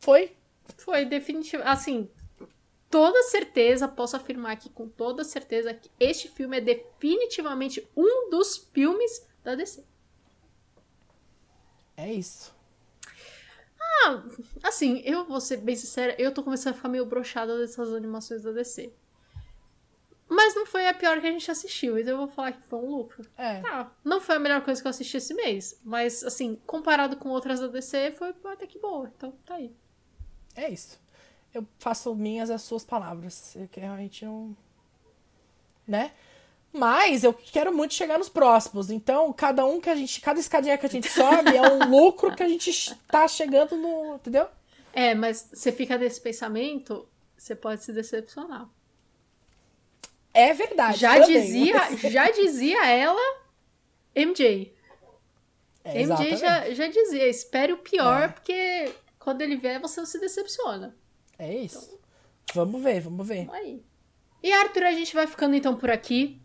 Foi? 0.00 0.32
Foi 0.78 1.04
definitivo. 1.04 1.62
Assim, 1.64 2.08
toda 2.92 3.22
certeza, 3.22 3.88
posso 3.88 4.14
afirmar 4.14 4.52
aqui 4.52 4.68
com 4.68 4.86
toda 4.86 5.24
certeza 5.24 5.72
que 5.72 5.90
este 5.98 6.28
filme 6.28 6.58
é 6.58 6.60
definitivamente 6.60 7.90
um 7.96 8.28
dos 8.28 8.68
filmes 8.72 9.26
da 9.42 9.54
DC. 9.54 9.82
É 11.96 12.12
isso. 12.12 12.54
Ah, 13.80 14.22
assim, 14.62 15.00
eu 15.06 15.24
vou 15.24 15.40
ser 15.40 15.56
bem 15.56 15.74
sincera, 15.74 16.14
eu 16.18 16.32
tô 16.34 16.42
começando 16.42 16.74
a 16.74 16.76
ficar 16.76 16.88
meio 16.88 17.06
broxada 17.06 17.58
dessas 17.58 17.92
animações 17.94 18.42
da 18.42 18.52
DC. 18.52 18.92
Mas 20.28 20.54
não 20.54 20.66
foi 20.66 20.86
a 20.86 20.94
pior 20.94 21.20
que 21.20 21.26
a 21.26 21.30
gente 21.30 21.50
assistiu, 21.50 21.98
então 21.98 22.12
eu 22.12 22.18
vou 22.18 22.28
falar 22.28 22.52
que 22.52 22.62
foi 22.68 22.78
um 22.78 22.90
lucro. 22.90 23.24
É. 23.36 23.60
Tá, 23.60 23.94
não 24.04 24.20
foi 24.20 24.36
a 24.36 24.38
melhor 24.38 24.62
coisa 24.62 24.80
que 24.80 24.86
eu 24.86 24.90
assisti 24.90 25.16
esse 25.16 25.34
mês, 25.34 25.80
mas 25.82 26.22
assim, 26.24 26.60
comparado 26.66 27.16
com 27.16 27.30
outras 27.30 27.60
da 27.60 27.68
DC, 27.68 28.12
foi 28.12 28.34
até 28.44 28.66
que 28.66 28.78
boa, 28.78 29.10
então 29.16 29.32
tá 29.46 29.54
aí. 29.54 29.74
É 30.54 30.70
isso. 30.70 31.00
Eu 31.54 31.66
faço 31.78 32.14
minhas 32.14 32.50
as 32.50 32.62
suas 32.62 32.84
palavras. 32.84 33.54
Eu 33.56 33.68
realmente 33.76 34.24
não. 34.24 34.56
Né? 35.86 36.12
Mas 36.72 37.22
eu 37.22 37.34
quero 37.34 37.74
muito 37.74 37.92
chegar 37.92 38.18
nos 38.18 38.30
próximos. 38.30 38.90
Então, 38.90 39.30
cada 39.32 39.64
um 39.66 39.80
que 39.80 39.90
a 39.90 39.94
gente. 39.94 40.20
Cada 40.20 40.40
escadinha 40.40 40.78
que 40.78 40.86
a 40.86 40.88
gente 40.88 41.10
sobe 41.10 41.54
é 41.54 41.62
um 41.70 41.84
lucro 41.90 42.34
que 42.34 42.42
a 42.42 42.48
gente 42.48 42.94
tá 43.08 43.28
chegando 43.28 43.76
no. 43.76 44.14
Entendeu? 44.14 44.48
É, 44.94 45.14
mas 45.14 45.48
você 45.52 45.70
fica 45.72 45.98
nesse 45.98 46.20
pensamento, 46.20 47.06
você 47.36 47.54
pode 47.54 47.82
se 47.84 47.92
decepcionar. 47.92 48.68
É 50.32 50.54
verdade. 50.54 50.98
Já 50.98 51.18
dizia, 51.18 51.74
mas- 51.74 52.00
já 52.12 52.30
dizia 52.30 52.86
ela, 52.88 53.20
MJ. 54.14 54.74
É, 55.84 56.02
MJ 56.02 56.36
já, 56.36 56.70
já 56.72 56.86
dizia, 56.88 57.28
espere 57.28 57.72
o 57.72 57.78
pior, 57.78 58.22
É. 58.22 58.28
porque 58.28 58.94
quando 59.18 59.42
ele 59.42 59.56
vier 59.56 59.80
você 59.80 60.00
não 60.00 60.06
se 60.06 60.18
decepciona. 60.18 60.96
É 61.42 61.54
isso. 61.54 61.98
Vamos 62.54 62.82
ver, 62.82 63.00
vamos 63.00 63.26
ver. 63.26 63.48
Aí. 63.52 63.82
E 64.42 64.52
Arthur, 64.52 64.84
a 64.84 64.92
gente 64.92 65.14
vai 65.14 65.26
ficando 65.26 65.54
então 65.54 65.76
por 65.76 65.90
aqui. 65.90 66.40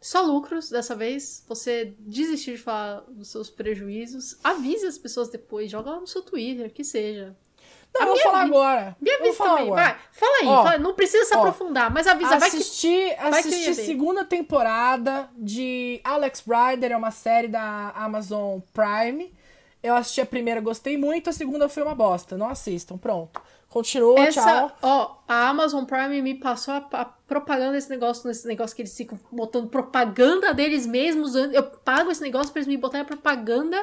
Só 0.00 0.20
lucros 0.22 0.70
dessa 0.70 0.94
vez. 0.94 1.44
Você 1.48 1.94
desistir 2.00 2.52
de 2.52 2.58
falar 2.62 3.00
dos 3.08 3.28
seus 3.28 3.50
prejuízos. 3.50 4.36
Avise 4.44 4.86
as 4.86 4.98
pessoas 4.98 5.28
depois, 5.28 5.70
joga 5.70 5.90
lá 5.90 6.00
no 6.00 6.06
seu 6.06 6.22
Twitter, 6.22 6.72
que 6.72 6.84
seja. 6.84 7.34
Não, 7.94 8.02
A 8.02 8.04
eu 8.04 8.12
vou 8.14 8.22
falar 8.22 8.44
vi- 8.44 8.50
agora. 8.50 8.96
Me 9.00 9.10
avisa 9.10 9.32
falar 9.34 9.50
também, 9.50 9.64
agora. 9.66 9.82
vai. 9.82 9.98
Fala 10.12 10.36
aí, 10.42 10.46
Ó, 10.46 10.62
fala- 10.64 10.78
não 10.78 10.94
precisa 10.94 11.24
se 11.24 11.34
ó, 11.34 11.38
aprofundar, 11.38 11.90
mas 11.90 12.06
avisa, 12.06 12.36
Assisti, 12.36 13.06
vai 13.16 13.42
que 13.42 13.48
assisti 13.48 13.72
ver. 13.72 13.84
segunda 13.86 14.24
temporada 14.24 15.30
de 15.36 16.00
Alex 16.04 16.44
Rider, 16.46 16.92
é 16.92 16.96
uma 16.96 17.10
série 17.10 17.48
da 17.48 17.90
Amazon 17.92 18.60
Prime. 18.74 19.32
Eu 19.82 19.94
assisti 19.96 20.20
a 20.20 20.26
primeira, 20.26 20.60
gostei 20.60 20.98
muito, 20.98 21.30
a 21.30 21.32
segunda 21.32 21.68
foi 21.70 21.82
uma 21.82 21.94
bosta. 21.94 22.36
Não 22.36 22.48
assistam, 22.50 22.98
pronto. 22.98 23.40
Continua, 23.76 24.20
Essa, 24.20 24.42
tchau. 24.42 24.76
ó, 24.80 25.16
a 25.28 25.48
Amazon 25.50 25.84
Prime 25.84 26.22
me 26.22 26.34
passou 26.34 26.72
a, 26.72 26.88
a 26.92 27.04
propaganda 27.04 27.72
desse 27.72 27.90
negócio, 27.90 28.26
nesse 28.26 28.48
negócio 28.48 28.74
que 28.74 28.80
eles 28.80 28.96
ficam 28.96 29.20
botando 29.30 29.68
propaganda 29.68 30.54
deles 30.54 30.86
mesmos. 30.86 31.34
Eu 31.34 31.62
pago 31.62 32.10
esse 32.10 32.22
negócio 32.22 32.50
pra 32.50 32.60
eles 32.60 32.68
me 32.68 32.78
botarem 32.78 33.02
a 33.02 33.04
propaganda. 33.04 33.76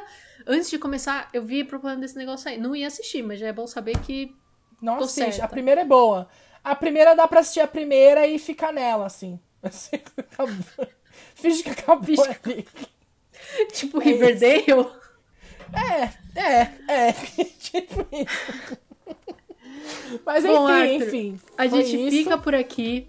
Antes 0.48 0.72
de 0.72 0.80
começar, 0.80 1.30
eu 1.32 1.44
vi 1.44 1.64
propaganda 1.64 2.02
desse 2.02 2.18
negócio 2.18 2.50
aí. 2.50 2.58
Não 2.58 2.76
ia 2.76 2.88
assistir, 2.88 3.22
mas 3.22 3.40
já 3.40 3.46
é 3.46 3.54
bom 3.54 3.68
saber 3.68 4.00
que. 4.00 4.36
Não 4.82 4.96
assiste. 4.96 5.26
certa. 5.26 5.46
A 5.46 5.48
primeira 5.48 5.82
é 5.82 5.86
boa. 5.86 6.28
A 6.64 6.74
primeira 6.74 7.14
dá 7.16 7.28
pra 7.28 7.42
assistir 7.42 7.60
a 7.60 7.68
primeira 7.68 8.26
e 8.26 8.40
ficar 8.40 8.74
nela, 8.74 9.06
assim. 9.06 9.40
Assim, 9.62 9.98
acabou. 10.18 10.88
Finge 11.36 11.62
que 11.62 11.70
acabou 11.70 12.04
Finge 12.04 12.40
ali. 12.46 12.68
Tipo, 13.72 14.02
É 14.02 14.06
Riverdale. 14.06 14.88
É, 15.72 16.42
é, 16.42 16.62
é. 16.88 17.14
tipo 17.62 18.08
isso. 18.12 18.78
Mas 20.26 20.44
Bom, 20.46 20.70
enfim, 20.70 20.82
Arthur, 20.94 21.08
enfim. 21.08 21.40
A 21.58 21.68
gente 21.68 21.96
isso. 22.08 22.18
fica 22.18 22.38
por 22.38 22.54
aqui. 22.56 23.08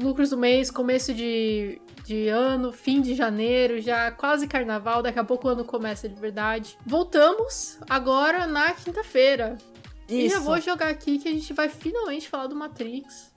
Lucros 0.00 0.30
do 0.30 0.36
mês, 0.36 0.70
começo 0.70 1.12
de, 1.12 1.80
de 2.04 2.28
ano, 2.28 2.72
fim 2.72 3.00
de 3.00 3.14
janeiro, 3.14 3.80
já 3.80 4.10
quase 4.12 4.46
carnaval. 4.46 5.02
Daqui 5.02 5.18
a 5.18 5.24
pouco 5.24 5.48
o 5.48 5.50
ano 5.50 5.64
começa 5.64 6.08
de 6.08 6.14
verdade. 6.20 6.78
Voltamos 6.86 7.78
agora 7.88 8.46
na 8.46 8.72
quinta-feira. 8.72 9.58
E 10.08 10.28
já 10.28 10.38
vou 10.40 10.60
jogar 10.60 10.88
aqui 10.88 11.18
que 11.18 11.28
a 11.28 11.32
gente 11.32 11.52
vai 11.52 11.68
finalmente 11.68 12.28
falar 12.28 12.46
do 12.48 12.54
Matrix. 12.56 13.32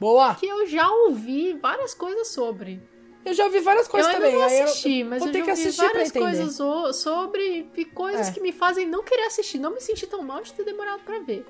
Boa. 0.00 0.34
Que 0.34 0.46
eu 0.46 0.66
já 0.66 0.90
ouvi 0.90 1.54
várias 1.54 1.94
coisas 1.94 2.28
sobre. 2.28 2.82
Eu 3.24 3.32
já 3.32 3.44
ouvi 3.44 3.60
várias 3.60 3.88
coisas 3.88 4.10
eu 4.10 4.16
ainda 4.16 4.26
também. 4.26 4.40
não 4.40 4.48
aí 4.48 4.58
eu- 4.58 4.64
assisti, 4.64 5.04
mas 5.04 5.18
vou 5.20 5.28
eu 5.28 5.32
ter 5.32 5.38
já 5.38 5.44
que 5.44 5.50
ouvi 5.52 5.70
várias 5.70 6.12
coisas 6.12 6.56
sobre 6.96 7.70
e 7.74 7.84
coisas 7.86 8.28
É. 8.28 8.32
que 8.32 8.40
me 8.40 8.52
fazem 8.52 8.86
não 8.86 9.02
querer 9.02 9.22
assistir. 9.24 9.58
Não 9.58 9.72
me 9.72 9.80
sentir 9.80 10.06
tão 10.06 10.22
mal 10.22 10.42
de 10.42 10.52
ter 10.52 10.64
demorado 10.64 11.00
pra 11.04 11.20
ver. 11.20 11.46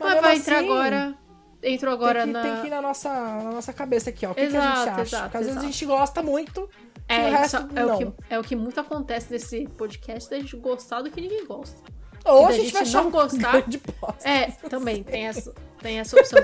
Mas 0.00 0.12
Mas, 0.14 0.20
vai 0.22 0.36
entrar 0.36 0.56
assim, 0.58 0.64
agora. 0.66 1.14
Entrou 1.62 1.92
agora 1.92 2.24
tem, 2.24 2.32
que, 2.32 2.32
na. 2.32 2.42
tem 2.42 2.60
que 2.62 2.66
ir 2.68 2.70
na 2.70 2.80
nossa, 2.80 3.08
na 3.12 3.50
nossa 3.52 3.72
cabeça 3.72 4.08
aqui, 4.10 4.24
ó. 4.26 4.30
O 4.30 4.34
que, 4.34 4.40
que 4.48 4.56
a 4.56 4.60
Exato, 4.60 4.78
gente 4.78 4.88
acha? 4.88 5.02
exato, 5.02 5.22
Porque 5.24 5.36
às 5.36 5.42
vezes 5.42 5.56
a 5.56 5.60
exato. 5.60 5.72
gente 5.72 5.86
gosta 5.86 6.22
muito, 6.22 6.70
É, 7.06 7.28
o 7.28 7.30
resto 7.30 7.56
é, 7.76 7.84
o 7.84 7.88
não. 7.88 7.98
que, 7.98 8.12
é 8.30 8.38
o 8.38 8.42
que 8.42 8.56
muito 8.56 8.80
acontece 8.80 9.30
nesse 9.30 9.68
podcast, 9.76 10.30
da 10.30 10.38
gente 10.38 10.56
gostar 10.56 11.02
do 11.02 11.10
que 11.10 11.20
ninguém 11.20 11.44
gosta. 11.46 11.76
Ou 12.24 12.46
a 12.46 12.52
gente, 12.52 12.62
gente 12.64 12.72
vai 12.72 12.82
achar 12.82 13.02
não 13.02 13.10
gostar. 13.10 13.52
grande 13.52 13.78
bosta. 14.00 14.26
É, 14.28 14.50
também 14.70 15.02
tem 15.02 15.26
essa, 15.26 15.54
tem 15.82 15.98
essa 16.00 16.18
opção. 16.18 16.38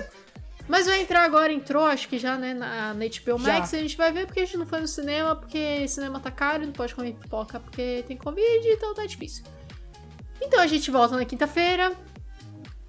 Mas 0.68 0.86
vai 0.86 1.00
entrar 1.00 1.22
agora, 1.22 1.52
entrou, 1.52 1.84
acho 1.84 2.08
que 2.08 2.18
já, 2.18 2.36
né, 2.36 2.52
na, 2.52 2.92
na 2.92 3.04
HBO 3.06 3.38
Max, 3.38 3.70
Já. 3.70 3.78
a 3.78 3.80
gente 3.80 3.96
vai 3.96 4.10
ver 4.12 4.26
porque 4.26 4.40
a 4.40 4.44
gente 4.44 4.56
não 4.58 4.66
foi 4.66 4.80
no 4.80 4.88
cinema, 4.88 5.34
porque 5.36 5.86
cinema 5.86 6.18
tá 6.20 6.30
caro, 6.30 6.66
não 6.66 6.72
pode 6.72 6.94
comer 6.94 7.14
pipoca 7.14 7.60
porque 7.60 8.04
tem 8.06 8.16
Covid, 8.16 8.68
então 8.68 8.92
tá 8.92 9.06
difícil. 9.06 9.44
Então 10.42 10.60
a 10.60 10.66
gente 10.66 10.90
volta 10.90 11.16
na 11.16 11.24
quinta-feira 11.24 11.92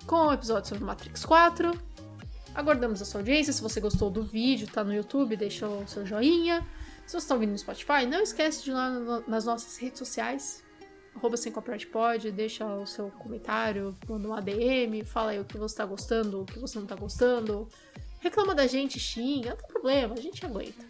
com 0.07 0.27
o 0.27 0.33
episódio 0.33 0.69
sobre 0.69 0.85
Matrix 0.85 1.25
4. 1.25 1.77
Aguardamos 2.55 3.01
a 3.01 3.05
sua 3.05 3.19
audiência. 3.19 3.51
Se 3.51 3.61
você 3.61 3.79
gostou 3.81 4.09
do 4.09 4.23
vídeo, 4.23 4.67
tá 4.67 4.83
no 4.83 4.93
YouTube, 4.93 5.35
deixa 5.35 5.67
o 5.67 5.85
seu 5.85 6.05
joinha. 6.05 6.65
Se 7.05 7.11
você 7.11 7.17
está 7.17 7.35
ouvindo 7.35 7.51
no 7.51 7.57
Spotify, 7.57 8.05
não 8.07 8.21
esquece 8.21 8.63
de 8.63 8.71
ir 8.71 8.73
lá 8.73 8.89
nas 9.27 9.45
nossas 9.45 9.77
redes 9.77 9.99
sociais. 9.99 10.63
Arroba 11.13 11.35
sem 11.35 11.51
copyright 11.51 11.87
pod, 11.87 12.31
deixa 12.31 12.65
o 12.65 12.85
seu 12.85 13.09
comentário, 13.11 13.95
manda 14.07 14.27
um 14.27 14.33
ADM, 14.33 15.03
fala 15.03 15.31
aí 15.31 15.39
o 15.39 15.45
que 15.45 15.57
você 15.57 15.75
tá 15.75 15.85
gostando, 15.85 16.41
o 16.41 16.45
que 16.45 16.59
você 16.59 16.79
não 16.79 16.85
tá 16.85 16.95
gostando. 16.95 17.67
Reclama 18.19 18.55
da 18.55 18.65
gente, 18.65 18.99
xinga, 18.99 19.51
não 19.51 19.57
tem 19.57 19.67
problema, 19.67 20.15
a 20.15 20.21
gente 20.21 20.45
aguenta. 20.45 20.85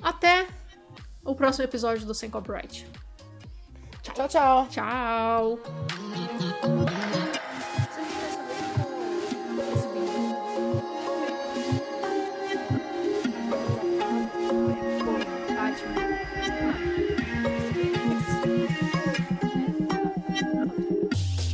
Até 0.00 0.48
o 1.24 1.34
próximo 1.34 1.64
episódio 1.64 2.06
do 2.06 2.14
Sem 2.14 2.30
Copyright. 2.30 2.86
Tchau, 4.02 4.28
tchau. 4.28 4.68
Tchau! 4.70 5.58
Batman. 6.68 7.37